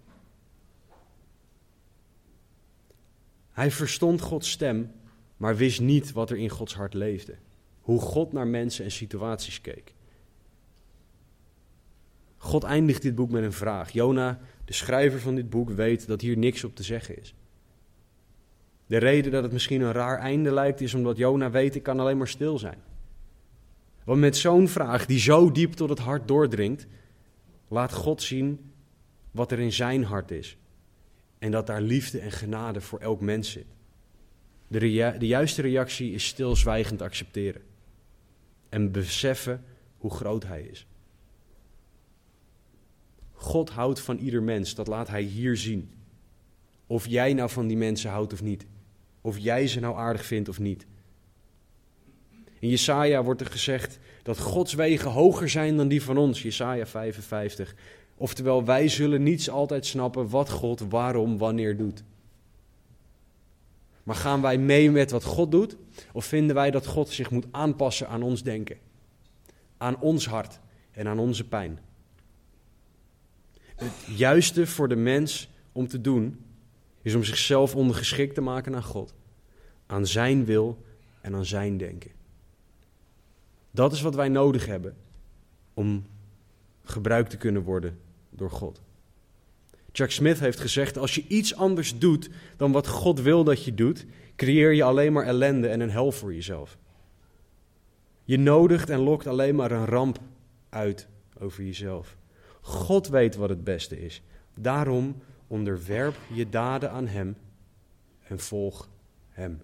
Hij 3.58 3.70
verstond 3.70 4.20
Gods 4.20 4.50
stem, 4.50 4.92
maar 5.36 5.56
wist 5.56 5.80
niet 5.80 6.12
wat 6.12 6.30
er 6.30 6.36
in 6.36 6.48
Gods 6.48 6.74
hart 6.74 6.94
leefde. 6.94 7.34
Hoe 7.80 8.00
God 8.00 8.32
naar 8.32 8.46
mensen 8.46 8.84
en 8.84 8.90
situaties 8.90 9.60
keek. 9.60 9.94
God 12.36 12.64
eindigt 12.64 13.02
dit 13.02 13.14
boek 13.14 13.30
met 13.30 13.42
een 13.42 13.52
vraag. 13.52 13.90
Jona, 13.90 14.40
de 14.64 14.72
schrijver 14.72 15.20
van 15.20 15.34
dit 15.34 15.50
boek, 15.50 15.70
weet 15.70 16.06
dat 16.06 16.20
hier 16.20 16.36
niks 16.36 16.64
op 16.64 16.76
te 16.76 16.82
zeggen 16.82 17.20
is. 17.20 17.34
De 18.86 18.96
reden 18.96 19.32
dat 19.32 19.42
het 19.42 19.52
misschien 19.52 19.80
een 19.80 19.92
raar 19.92 20.18
einde 20.18 20.52
lijkt, 20.52 20.80
is 20.80 20.94
omdat 20.94 21.16
Jona 21.16 21.50
weet: 21.50 21.74
ik 21.74 21.82
kan 21.82 22.00
alleen 22.00 22.18
maar 22.18 22.28
stil 22.28 22.58
zijn. 22.58 22.78
Want 24.04 24.20
met 24.20 24.36
zo'n 24.36 24.68
vraag 24.68 25.06
die 25.06 25.18
zo 25.18 25.52
diep 25.52 25.72
tot 25.72 25.88
het 25.88 25.98
hart 25.98 26.28
doordringt, 26.28 26.86
laat 27.68 27.92
God 27.92 28.22
zien 28.22 28.72
wat 29.30 29.52
er 29.52 29.58
in 29.58 29.72
zijn 29.72 30.04
hart 30.04 30.30
is. 30.30 30.56
En 31.38 31.50
dat 31.50 31.66
daar 31.66 31.82
liefde 31.82 32.20
en 32.20 32.32
genade 32.32 32.80
voor 32.80 32.98
elk 32.98 33.20
mens 33.20 33.50
zit. 33.50 33.66
De, 34.68 34.78
de 35.18 35.26
juiste 35.26 35.62
reactie 35.62 36.12
is 36.12 36.26
stilzwijgend 36.26 37.02
accepteren. 37.02 37.62
En 38.68 38.92
beseffen 38.92 39.64
hoe 39.96 40.10
groot 40.10 40.46
hij 40.46 40.62
is. 40.62 40.86
God 43.32 43.70
houdt 43.70 44.00
van 44.00 44.18
ieder 44.18 44.42
mens, 44.42 44.74
dat 44.74 44.86
laat 44.86 45.08
hij 45.08 45.22
hier 45.22 45.56
zien. 45.56 45.90
Of 46.86 47.06
jij 47.06 47.32
nou 47.32 47.50
van 47.50 47.66
die 47.66 47.76
mensen 47.76 48.10
houdt 48.10 48.32
of 48.32 48.42
niet. 48.42 48.66
Of 49.20 49.38
jij 49.38 49.66
ze 49.66 49.80
nou 49.80 49.96
aardig 49.96 50.24
vindt 50.24 50.48
of 50.48 50.58
niet. 50.58 50.86
In 52.58 52.68
Jesaja 52.68 53.22
wordt 53.22 53.40
er 53.40 53.46
gezegd 53.46 53.98
dat 54.22 54.38
Gods 54.38 54.74
wegen 54.74 55.10
hoger 55.10 55.48
zijn 55.48 55.76
dan 55.76 55.88
die 55.88 56.02
van 56.02 56.16
ons. 56.16 56.42
Jesaja 56.42 56.86
55. 56.86 57.74
Oftewel, 58.20 58.64
wij 58.64 58.88
zullen 58.88 59.22
niets 59.22 59.50
altijd 59.50 59.86
snappen 59.86 60.28
wat 60.28 60.50
God 60.50 60.80
waarom, 60.80 61.38
wanneer 61.38 61.76
doet. 61.76 62.04
Maar 64.02 64.16
gaan 64.16 64.40
wij 64.40 64.58
mee 64.58 64.90
met 64.90 65.10
wat 65.10 65.24
God 65.24 65.50
doet? 65.50 65.76
Of 66.12 66.24
vinden 66.24 66.54
wij 66.54 66.70
dat 66.70 66.86
God 66.86 67.08
zich 67.08 67.30
moet 67.30 67.46
aanpassen 67.50 68.08
aan 68.08 68.22
ons 68.22 68.42
denken? 68.42 68.78
Aan 69.76 70.00
ons 70.00 70.26
hart 70.26 70.60
en 70.90 71.08
aan 71.08 71.18
onze 71.18 71.48
pijn? 71.48 71.78
Het 73.76 73.92
juiste 74.16 74.66
voor 74.66 74.88
de 74.88 74.96
mens 74.96 75.48
om 75.72 75.88
te 75.88 76.00
doen 76.00 76.44
is 77.02 77.14
om 77.14 77.24
zichzelf 77.24 77.74
ondergeschikt 77.74 78.34
te 78.34 78.40
maken 78.40 78.74
aan 78.74 78.82
God, 78.82 79.14
aan 79.86 80.06
Zijn 80.06 80.44
wil 80.44 80.84
en 81.20 81.34
aan 81.34 81.44
Zijn 81.44 81.76
denken. 81.76 82.10
Dat 83.70 83.92
is 83.92 84.00
wat 84.00 84.14
wij 84.14 84.28
nodig 84.28 84.66
hebben 84.66 84.96
om 85.74 86.06
gebruikt 86.82 87.30
te 87.30 87.36
kunnen 87.36 87.62
worden 87.62 87.98
door 88.38 88.50
God. 88.50 88.80
Chuck 89.92 90.10
Smith 90.10 90.38
heeft 90.38 90.60
gezegd: 90.60 90.98
als 90.98 91.14
je 91.14 91.24
iets 91.28 91.54
anders 91.54 91.98
doet 91.98 92.30
dan 92.56 92.72
wat 92.72 92.86
God 92.86 93.20
wil 93.20 93.44
dat 93.44 93.64
je 93.64 93.74
doet, 93.74 94.06
creëer 94.36 94.72
je 94.72 94.82
alleen 94.82 95.12
maar 95.12 95.26
ellende 95.26 95.68
en 95.68 95.80
een 95.80 95.90
hel 95.90 96.12
voor 96.12 96.34
jezelf. 96.34 96.78
Je 98.24 98.38
nodigt 98.38 98.90
en 98.90 98.98
lokt 98.98 99.26
alleen 99.26 99.54
maar 99.54 99.70
een 99.70 99.86
ramp 99.86 100.18
uit 100.68 101.08
over 101.38 101.64
jezelf. 101.64 102.16
God 102.60 103.08
weet 103.08 103.36
wat 103.36 103.48
het 103.48 103.64
beste 103.64 104.00
is. 104.00 104.22
Daarom 104.54 105.16
onderwerp 105.46 106.16
je 106.32 106.48
daden 106.48 106.90
aan 106.90 107.06
Hem 107.06 107.36
en 108.22 108.38
volg 108.38 108.88
Hem. 109.28 109.60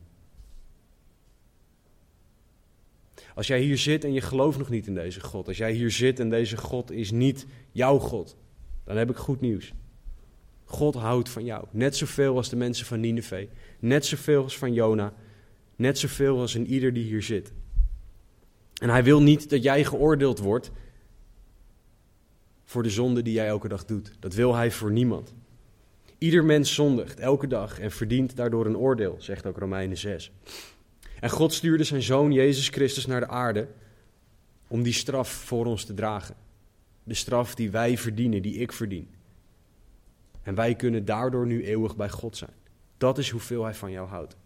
Als 3.34 3.46
jij 3.46 3.60
hier 3.60 3.78
zit 3.78 4.04
en 4.04 4.12
je 4.12 4.20
gelooft 4.20 4.58
nog 4.58 4.68
niet 4.68 4.86
in 4.86 4.94
deze 4.94 5.20
God, 5.20 5.48
als 5.48 5.56
jij 5.56 5.72
hier 5.72 5.90
zit 5.90 6.20
en 6.20 6.30
deze 6.30 6.56
God 6.56 6.90
is 6.90 7.10
niet 7.10 7.46
jouw 7.72 7.98
God, 7.98 8.36
dan 8.84 8.96
heb 8.96 9.10
ik 9.10 9.16
goed 9.16 9.40
nieuws. 9.40 9.72
God 10.64 10.94
houdt 10.94 11.28
van 11.28 11.44
jou. 11.44 11.66
Net 11.70 11.96
zoveel 11.96 12.36
als 12.36 12.48
de 12.48 12.56
mensen 12.56 12.86
van 12.86 13.00
Nineveh. 13.00 13.48
Net 13.78 14.06
zoveel 14.06 14.42
als 14.42 14.58
van 14.58 14.72
Jona. 14.72 15.12
Net 15.76 15.98
zoveel 15.98 16.40
als 16.40 16.54
in 16.54 16.66
ieder 16.66 16.92
die 16.92 17.04
hier 17.04 17.22
zit. 17.22 17.52
En 18.74 18.88
hij 18.88 19.04
wil 19.04 19.22
niet 19.22 19.50
dat 19.50 19.62
jij 19.62 19.84
geoordeeld 19.84 20.38
wordt 20.38 20.70
voor 22.64 22.82
de 22.82 22.90
zonde 22.90 23.22
die 23.22 23.32
jij 23.32 23.46
elke 23.46 23.68
dag 23.68 23.84
doet. 23.84 24.12
Dat 24.18 24.34
wil 24.34 24.54
hij 24.54 24.70
voor 24.70 24.92
niemand. 24.92 25.34
Ieder 26.18 26.44
mens 26.44 26.74
zondigt 26.74 27.20
elke 27.20 27.46
dag 27.46 27.80
en 27.80 27.90
verdient 27.90 28.36
daardoor 28.36 28.66
een 28.66 28.76
oordeel, 28.76 29.16
zegt 29.18 29.46
ook 29.46 29.58
Romeinen 29.58 29.96
6. 29.96 30.32
En 31.20 31.30
God 31.30 31.52
stuurde 31.52 31.84
zijn 31.84 32.02
zoon 32.02 32.32
Jezus 32.32 32.68
Christus 32.68 33.06
naar 33.06 33.20
de 33.20 33.28
aarde 33.28 33.68
om 34.68 34.82
die 34.82 34.92
straf 34.92 35.28
voor 35.28 35.66
ons 35.66 35.84
te 35.84 35.94
dragen. 35.94 36.36
De 37.04 37.14
straf 37.14 37.54
die 37.54 37.70
wij 37.70 37.98
verdienen, 37.98 38.42
die 38.42 38.54
ik 38.54 38.72
verdien. 38.72 39.08
En 40.42 40.54
wij 40.54 40.74
kunnen 40.74 41.04
daardoor 41.04 41.46
nu 41.46 41.64
eeuwig 41.64 41.96
bij 41.96 42.10
God 42.10 42.36
zijn. 42.36 42.54
Dat 42.96 43.18
is 43.18 43.30
hoeveel 43.30 43.64
Hij 43.64 43.74
van 43.74 43.90
jou 43.90 44.08
houdt. 44.08 44.36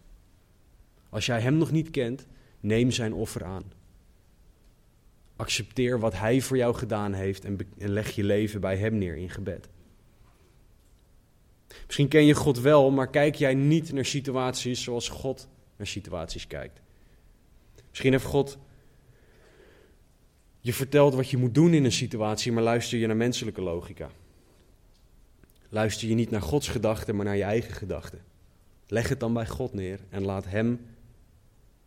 Als 1.09 1.27
jij 1.27 1.41
Hem 1.41 1.57
nog 1.57 1.71
niet 1.71 1.91
kent, 1.91 2.27
neem 2.61 2.91
Zijn 2.91 3.13
offer 3.13 3.45
aan. 3.45 3.73
Accepteer 5.37 6.01
wat 6.01 6.15
Hij 6.15 6.41
voor 6.41 6.57
jou 6.57 6.75
gedaan 6.75 7.13
heeft 7.13 7.45
en, 7.45 7.59
en 7.79 7.91
leg 7.91 8.11
je 8.11 8.25
leven 8.25 8.61
bij 8.61 8.77
Hem 8.77 8.99
neer 8.99 9.17
in 9.17 9.31
gebed. 9.31 9.69
Misschien 11.87 12.09
ken 12.09 12.25
je 12.25 12.35
God 12.35 12.61
wel, 12.61 12.91
maar 12.91 13.11
kijk 13.11 13.35
jij 13.35 13.55
niet 13.55 13.93
naar 13.93 14.05
situaties 14.05 14.83
zoals 14.83 15.09
God 15.09 15.49
naar 15.77 15.87
situaties 15.87 16.47
kijkt. 16.47 16.81
Misschien 17.89 18.13
heeft 18.13 18.25
God 18.25 18.59
je 20.61 20.73
vertelt 20.73 21.15
wat 21.15 21.31
je 21.31 21.37
moet 21.37 21.55
doen 21.55 21.75
in 21.75 21.85
een 21.85 21.93
situatie, 21.93 22.53
maar 22.53 22.63
luister 22.63 22.99
je 22.99 23.07
naar 23.07 23.17
menselijke 23.17 23.61
logica. 23.61 24.11
Luister 25.69 26.09
je 26.09 26.15
niet 26.15 26.31
naar 26.31 26.43
Gods 26.43 26.69
gedachten, 26.69 27.17
maar 27.17 27.25
naar 27.25 27.37
je 27.37 27.43
eigen 27.43 27.73
gedachten. 27.73 28.19
Leg 28.87 29.09
het 29.09 29.21
dan 29.21 29.33
bij 29.33 29.47
God 29.47 29.75
neer 29.75 30.01
en 30.11 30.25
laat 30.25 30.45
Hem 30.45 30.81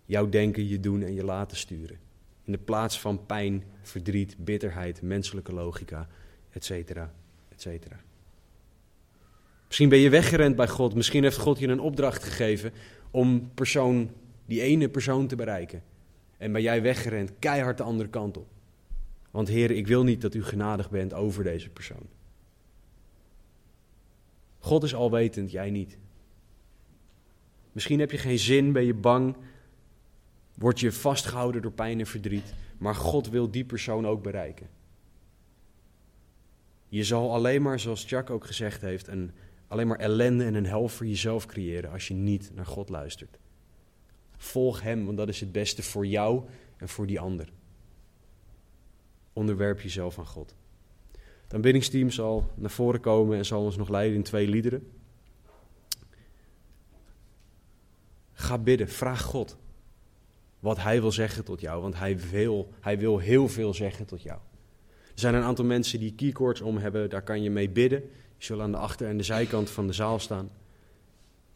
jouw 0.05 0.29
denken, 0.29 0.67
je 0.67 0.79
doen 0.79 1.01
en 1.01 1.13
je 1.13 1.23
laten 1.23 1.57
sturen. 1.57 1.99
In 2.43 2.51
de 2.51 2.57
plaats 2.57 2.99
van 2.99 3.25
pijn, 3.25 3.63
verdriet, 3.81 4.35
bitterheid, 4.37 5.01
menselijke 5.01 5.53
logica, 5.53 6.07
etc. 6.51 6.71
etcetera. 7.49 7.99
Misschien 9.67 9.89
ben 9.89 9.99
je 9.99 10.09
weggerend 10.09 10.55
bij 10.55 10.67
God. 10.67 10.95
Misschien 10.95 11.23
heeft 11.23 11.37
God 11.37 11.59
je 11.59 11.67
een 11.67 11.79
opdracht 11.79 12.23
gegeven 12.23 12.71
om 13.11 13.51
persoon, 13.53 14.11
die 14.45 14.61
ene 14.61 14.89
persoon 14.89 15.27
te 15.27 15.35
bereiken. 15.35 15.83
En 16.37 16.51
ben 16.51 16.61
jij 16.61 16.81
weggerend, 16.81 17.31
keihard 17.39 17.77
de 17.77 17.83
andere 17.83 18.09
kant 18.09 18.37
op. 18.37 18.47
Want 19.31 19.47
Heer, 19.47 19.71
ik 19.71 19.87
wil 19.87 20.03
niet 20.03 20.21
dat 20.21 20.33
u 20.33 20.43
genadig 20.43 20.89
bent 20.89 21.13
over 21.13 21.43
deze 21.43 21.69
persoon. 21.69 22.07
God 24.59 24.83
is 24.83 24.95
alwetend, 24.95 25.51
jij 25.51 25.69
niet. 25.69 25.97
Misschien 27.71 27.99
heb 27.99 28.11
je 28.11 28.17
geen 28.17 28.39
zin, 28.39 28.71
ben 28.71 28.85
je 28.85 28.93
bang, 28.93 29.35
word 30.53 30.79
je 30.79 30.91
vastgehouden 30.91 31.61
door 31.61 31.71
pijn 31.71 31.99
en 31.99 32.05
verdriet, 32.05 32.53
maar 32.77 32.95
God 32.95 33.29
wil 33.29 33.51
die 33.51 33.65
persoon 33.65 34.07
ook 34.07 34.23
bereiken. 34.23 34.69
Je 36.87 37.03
zal 37.03 37.33
alleen 37.33 37.61
maar, 37.61 37.79
zoals 37.79 38.05
Chuck 38.05 38.29
ook 38.29 38.45
gezegd 38.45 38.81
heeft, 38.81 39.07
een, 39.07 39.31
alleen 39.67 39.87
maar 39.87 39.99
ellende 39.99 40.43
en 40.43 40.53
een 40.53 40.65
hel 40.65 40.87
voor 40.87 41.05
jezelf 41.05 41.45
creëren 41.45 41.91
als 41.91 42.07
je 42.07 42.13
niet 42.13 42.51
naar 42.55 42.65
God 42.65 42.89
luistert. 42.89 43.39
Volg 44.37 44.81
Hem, 44.81 45.05
want 45.05 45.17
dat 45.17 45.29
is 45.29 45.39
het 45.39 45.51
beste 45.51 45.83
voor 45.83 46.05
jou 46.05 46.43
en 46.77 46.89
voor 46.89 47.07
die 47.07 47.19
ander. 47.19 47.51
Onderwerp 49.33 49.81
jezelf 49.81 50.19
aan 50.19 50.27
God. 50.27 50.55
Het 51.43 51.53
aanbiddingsteam 51.53 52.09
zal 52.09 52.51
naar 52.55 52.71
voren 52.71 52.99
komen 52.99 53.37
en 53.37 53.45
zal 53.45 53.63
ons 53.63 53.77
nog 53.77 53.89
leiden 53.89 54.17
in 54.17 54.23
twee 54.23 54.47
liederen. 54.47 54.91
Ga 58.33 58.57
bidden, 58.57 58.89
vraag 58.89 59.21
God 59.21 59.57
wat 60.59 60.77
Hij 60.77 61.01
wil 61.01 61.11
zeggen 61.11 61.43
tot 61.43 61.61
jou, 61.61 61.81
want 61.81 61.97
Hij 61.97 62.19
wil, 62.19 62.73
hij 62.79 62.99
wil 62.99 63.17
heel 63.17 63.47
veel 63.47 63.73
zeggen 63.73 64.05
tot 64.05 64.21
jou. 64.21 64.39
Er 65.13 65.19
zijn 65.19 65.33
een 65.33 65.43
aantal 65.43 65.65
mensen 65.65 65.99
die 65.99 66.13
keycords 66.13 66.61
om 66.61 66.77
hebben, 66.77 67.09
daar 67.09 67.21
kan 67.21 67.43
je 67.43 67.49
mee 67.49 67.69
bidden. 67.69 67.99
Die 67.99 68.09
zullen 68.37 68.63
aan 68.63 68.71
de 68.71 68.77
achter- 68.77 69.07
en 69.07 69.17
de 69.17 69.23
zijkant 69.23 69.69
van 69.69 69.87
de 69.87 69.93
zaal 69.93 70.19
staan. 70.19 70.49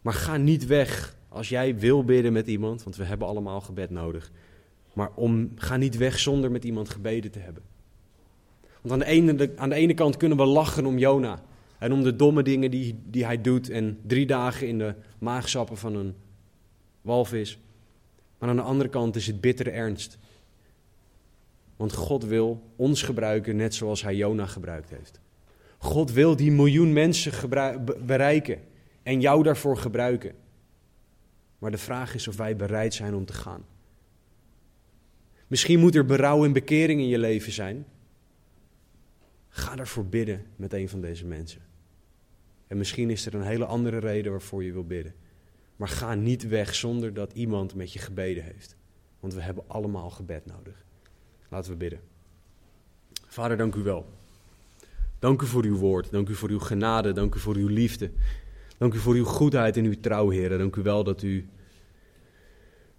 Maar 0.01 0.13
ga 0.13 0.37
niet 0.37 0.65
weg 0.65 1.15
als 1.29 1.49
jij 1.49 1.79
wil 1.79 2.03
bidden 2.03 2.33
met 2.33 2.47
iemand, 2.47 2.83
want 2.83 2.95
we 2.95 3.03
hebben 3.03 3.27
allemaal 3.27 3.61
gebed 3.61 3.89
nodig. 3.89 4.31
Maar 4.95 5.11
om, 5.15 5.51
ga 5.55 5.77
niet 5.77 5.97
weg 5.97 6.19
zonder 6.19 6.51
met 6.51 6.63
iemand 6.63 6.89
gebeden 6.89 7.31
te 7.31 7.39
hebben. 7.39 7.63
Want 8.81 8.93
aan 8.93 8.99
de, 8.99 9.05
ene, 9.05 9.51
aan 9.55 9.69
de 9.69 9.75
ene 9.75 9.93
kant 9.93 10.17
kunnen 10.17 10.37
we 10.37 10.45
lachen 10.45 10.85
om 10.85 10.97
Jona. 10.97 11.41
En 11.77 11.93
om 11.93 12.03
de 12.03 12.15
domme 12.15 12.43
dingen 12.43 12.71
die, 12.71 12.99
die 13.05 13.25
hij 13.25 13.41
doet. 13.41 13.69
En 13.69 13.99
drie 14.01 14.25
dagen 14.25 14.67
in 14.67 14.77
de 14.77 14.95
maagsappen 15.19 15.77
van 15.77 15.95
een 15.95 16.15
walvis. 17.01 17.59
Maar 18.37 18.49
aan 18.49 18.55
de 18.55 18.61
andere 18.61 18.89
kant 18.89 19.15
is 19.15 19.27
het 19.27 19.41
bittere 19.41 19.69
ernst. 19.69 20.17
Want 21.75 21.93
God 21.93 22.23
wil 22.23 22.61
ons 22.75 23.01
gebruiken 23.01 23.55
net 23.55 23.75
zoals 23.75 24.03
hij 24.03 24.15
Jona 24.15 24.45
gebruikt 24.45 24.89
heeft. 24.89 25.19
God 25.77 26.11
wil 26.11 26.35
die 26.35 26.51
miljoen 26.51 26.93
mensen 26.93 27.49
bereiken 28.05 28.59
en 29.03 29.21
jou 29.21 29.43
daarvoor 29.43 29.77
gebruiken. 29.77 30.33
Maar 31.59 31.71
de 31.71 31.77
vraag 31.77 32.15
is 32.15 32.27
of 32.27 32.37
wij 32.37 32.55
bereid 32.55 32.93
zijn 32.93 33.15
om 33.15 33.25
te 33.25 33.33
gaan. 33.33 33.65
Misschien 35.47 35.79
moet 35.79 35.95
er 35.95 36.05
berouw 36.05 36.45
en 36.45 36.53
bekering 36.53 37.01
in 37.01 37.07
je 37.07 37.19
leven 37.19 37.51
zijn. 37.51 37.85
Ga 39.49 39.77
ervoor 39.77 40.05
bidden 40.05 40.45
met 40.55 40.73
een 40.73 40.89
van 40.89 41.01
deze 41.01 41.25
mensen. 41.25 41.61
En 42.67 42.77
misschien 42.77 43.09
is 43.09 43.25
er 43.25 43.33
een 43.33 43.41
hele 43.41 43.65
andere 43.65 43.97
reden 43.97 44.31
waarvoor 44.31 44.63
je 44.63 44.71
wil 44.71 44.85
bidden. 44.85 45.13
Maar 45.75 45.87
ga 45.87 46.13
niet 46.13 46.47
weg 46.47 46.75
zonder 46.75 47.13
dat 47.13 47.33
iemand 47.33 47.75
met 47.75 47.93
je 47.93 47.99
gebeden 47.99 48.43
heeft. 48.43 48.75
Want 49.19 49.33
we 49.33 49.41
hebben 49.41 49.63
allemaal 49.67 50.09
gebed 50.09 50.45
nodig. 50.45 50.85
Laten 51.49 51.71
we 51.71 51.77
bidden. 51.77 51.99
Vader, 53.27 53.57
dank 53.57 53.75
u 53.75 53.83
wel. 53.83 54.05
Dank 55.19 55.41
u 55.41 55.45
voor 55.45 55.63
uw 55.63 55.77
woord. 55.77 56.11
Dank 56.11 56.29
u 56.29 56.35
voor 56.35 56.49
uw 56.49 56.59
genade. 56.59 57.11
Dank 57.11 57.35
u 57.35 57.39
voor 57.39 57.55
uw 57.55 57.67
liefde. 57.67 58.11
Dank 58.77 58.93
u 58.93 58.97
voor 58.97 59.13
uw 59.13 59.25
goedheid 59.25 59.77
en 59.77 59.85
uw 59.85 59.99
trouw, 59.99 60.29
Heer. 60.29 60.57
Dank 60.57 60.75
u 60.75 60.81
wel 60.81 61.03
dat 61.03 61.21
u 61.21 61.49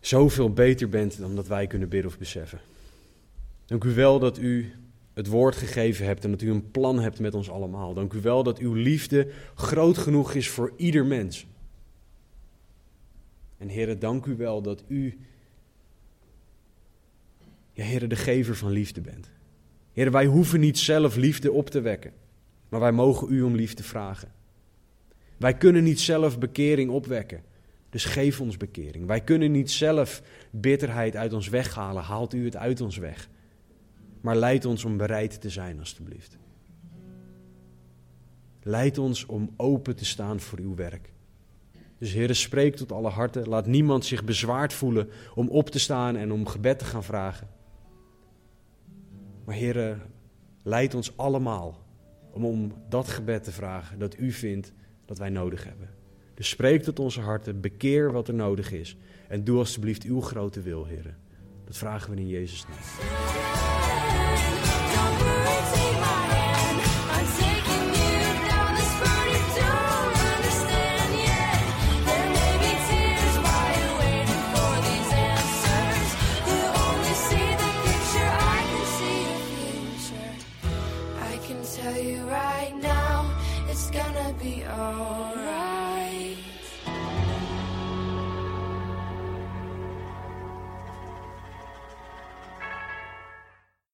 zoveel 0.07 0.53
beter 0.53 0.89
bent 0.89 1.19
dan 1.19 1.37
dat 1.37 1.47
wij 1.47 1.67
kunnen 1.67 1.89
bidden 1.89 2.11
of 2.11 2.19
beseffen. 2.19 2.61
Dank 3.65 3.85
u 3.85 3.95
wel 3.95 4.19
dat 4.19 4.39
u 4.39 4.73
het 5.13 5.27
woord 5.27 5.57
gegeven 5.57 6.07
hebt 6.07 6.25
en 6.25 6.31
dat 6.31 6.43
u 6.43 6.51
een 6.51 6.71
plan 6.71 6.99
hebt 6.99 7.19
met 7.19 7.35
ons 7.35 7.51
allemaal. 7.51 7.95
Dank 7.95 8.13
u 8.13 8.21
wel 8.21 8.43
dat 8.43 8.59
uw 8.59 8.73
liefde 8.73 9.29
groot 9.55 9.99
genoeg 9.99 10.35
is 10.35 10.49
voor 10.49 10.73
ieder 10.77 11.07
mens. 11.07 11.47
En 13.59 13.71
Heere, 13.71 13.99
dank 13.99 14.27
u 14.27 14.37
wel 14.37 14.63
dat 14.63 14.85
u, 14.89 15.19
ja 17.73 17.85
Heere, 17.85 18.07
de 18.07 18.17
gever 18.17 18.57
van 18.57 18.71
liefde 18.71 19.01
bent. 19.01 19.31
Heere, 19.93 20.11
wij 20.11 20.27
hoeven 20.27 20.61
niet 20.61 20.79
zelf 20.79 21.17
liefde 21.17 21.53
op 21.53 21.71
te 21.71 21.81
wekken, 21.81 22.13
maar 22.69 22.81
wij 22.81 22.93
mogen 22.93 23.33
u 23.33 23.43
om 23.43 23.55
liefde 23.55 23.83
vragen. 23.83 24.33
Wij 25.37 25.57
kunnen 25.57 25.85
niet 25.85 26.01
zelf 26.01 26.39
bekering 26.39 26.91
opwekken, 26.91 27.43
dus 27.97 28.05
geef 28.05 28.41
ons 28.41 28.57
bekering. 28.57 29.07
Wij 29.07 29.21
kunnen 29.21 29.53
niet 29.53 29.71
zelf 29.71 30.23
bitterheid 30.51 31.17
uit 31.17 31.33
ons 31.33 31.49
weghalen, 31.49 32.03
haalt 32.03 32.35
u 32.35 32.45
het 32.45 32.57
uit 32.57 32.81
ons 32.81 32.97
weg. 32.97 33.29
Maar 34.21 34.37
leid 34.37 34.65
ons 34.65 34.85
om 34.85 34.97
bereid 34.97 35.41
te 35.41 35.51
zijn, 35.51 35.79
alstublieft. 35.79 36.39
Leid 38.63 38.99
ons 38.99 39.27
om 39.27 39.55
open 39.57 39.97
te 39.97 40.05
staan 40.05 40.41
voor 40.41 40.59
uw 40.59 40.75
werk. 40.75 41.13
Dus 41.99 42.13
Heere, 42.13 42.35
spreek 42.35 42.77
tot 42.77 42.93
alle 42.93 43.09
harten. 43.09 43.49
Laat 43.49 43.67
niemand 43.67 44.05
zich 44.05 44.25
bezwaard 44.25 44.73
voelen 44.73 45.09
om 45.35 45.49
op 45.49 45.71
te 45.71 45.79
staan 45.79 46.17
en 46.17 46.33
om 46.33 46.47
gebed 46.47 46.79
te 46.79 46.85
gaan 46.85 47.05
vragen. 47.05 47.49
Maar 49.45 49.55
Heere, 49.55 49.97
leid 50.63 50.95
ons 50.95 51.17
allemaal 51.17 51.87
om 52.31 52.45
om 52.45 52.73
dat 52.89 53.09
gebed 53.09 53.45
te 53.45 53.53
vragen 53.53 53.99
dat 53.99 54.19
u 54.19 54.33
vindt 54.33 54.73
dat 55.05 55.19
wij 55.19 55.31
nodig 55.31 55.65
hebben. 55.65 55.96
Dus 56.37 56.49
spreek 56.49 56.83
tot 56.83 56.99
onze 56.99 57.21
harten, 57.21 57.61
bekeer 57.61 58.13
wat 58.13 58.29
er 58.29 58.35
nodig 58.35 58.73
is. 58.73 58.97
En 59.29 59.45
doe 59.45 59.59
alstublieft 59.59 60.03
uw 60.03 60.21
grote 60.21 60.61
wil, 60.61 60.87
Heere. 60.87 61.15
Dat 61.65 61.77
vragen 61.77 62.11
we 62.11 62.17
in 62.17 62.29
Jezus' 62.29 62.65
naam. 62.69 63.07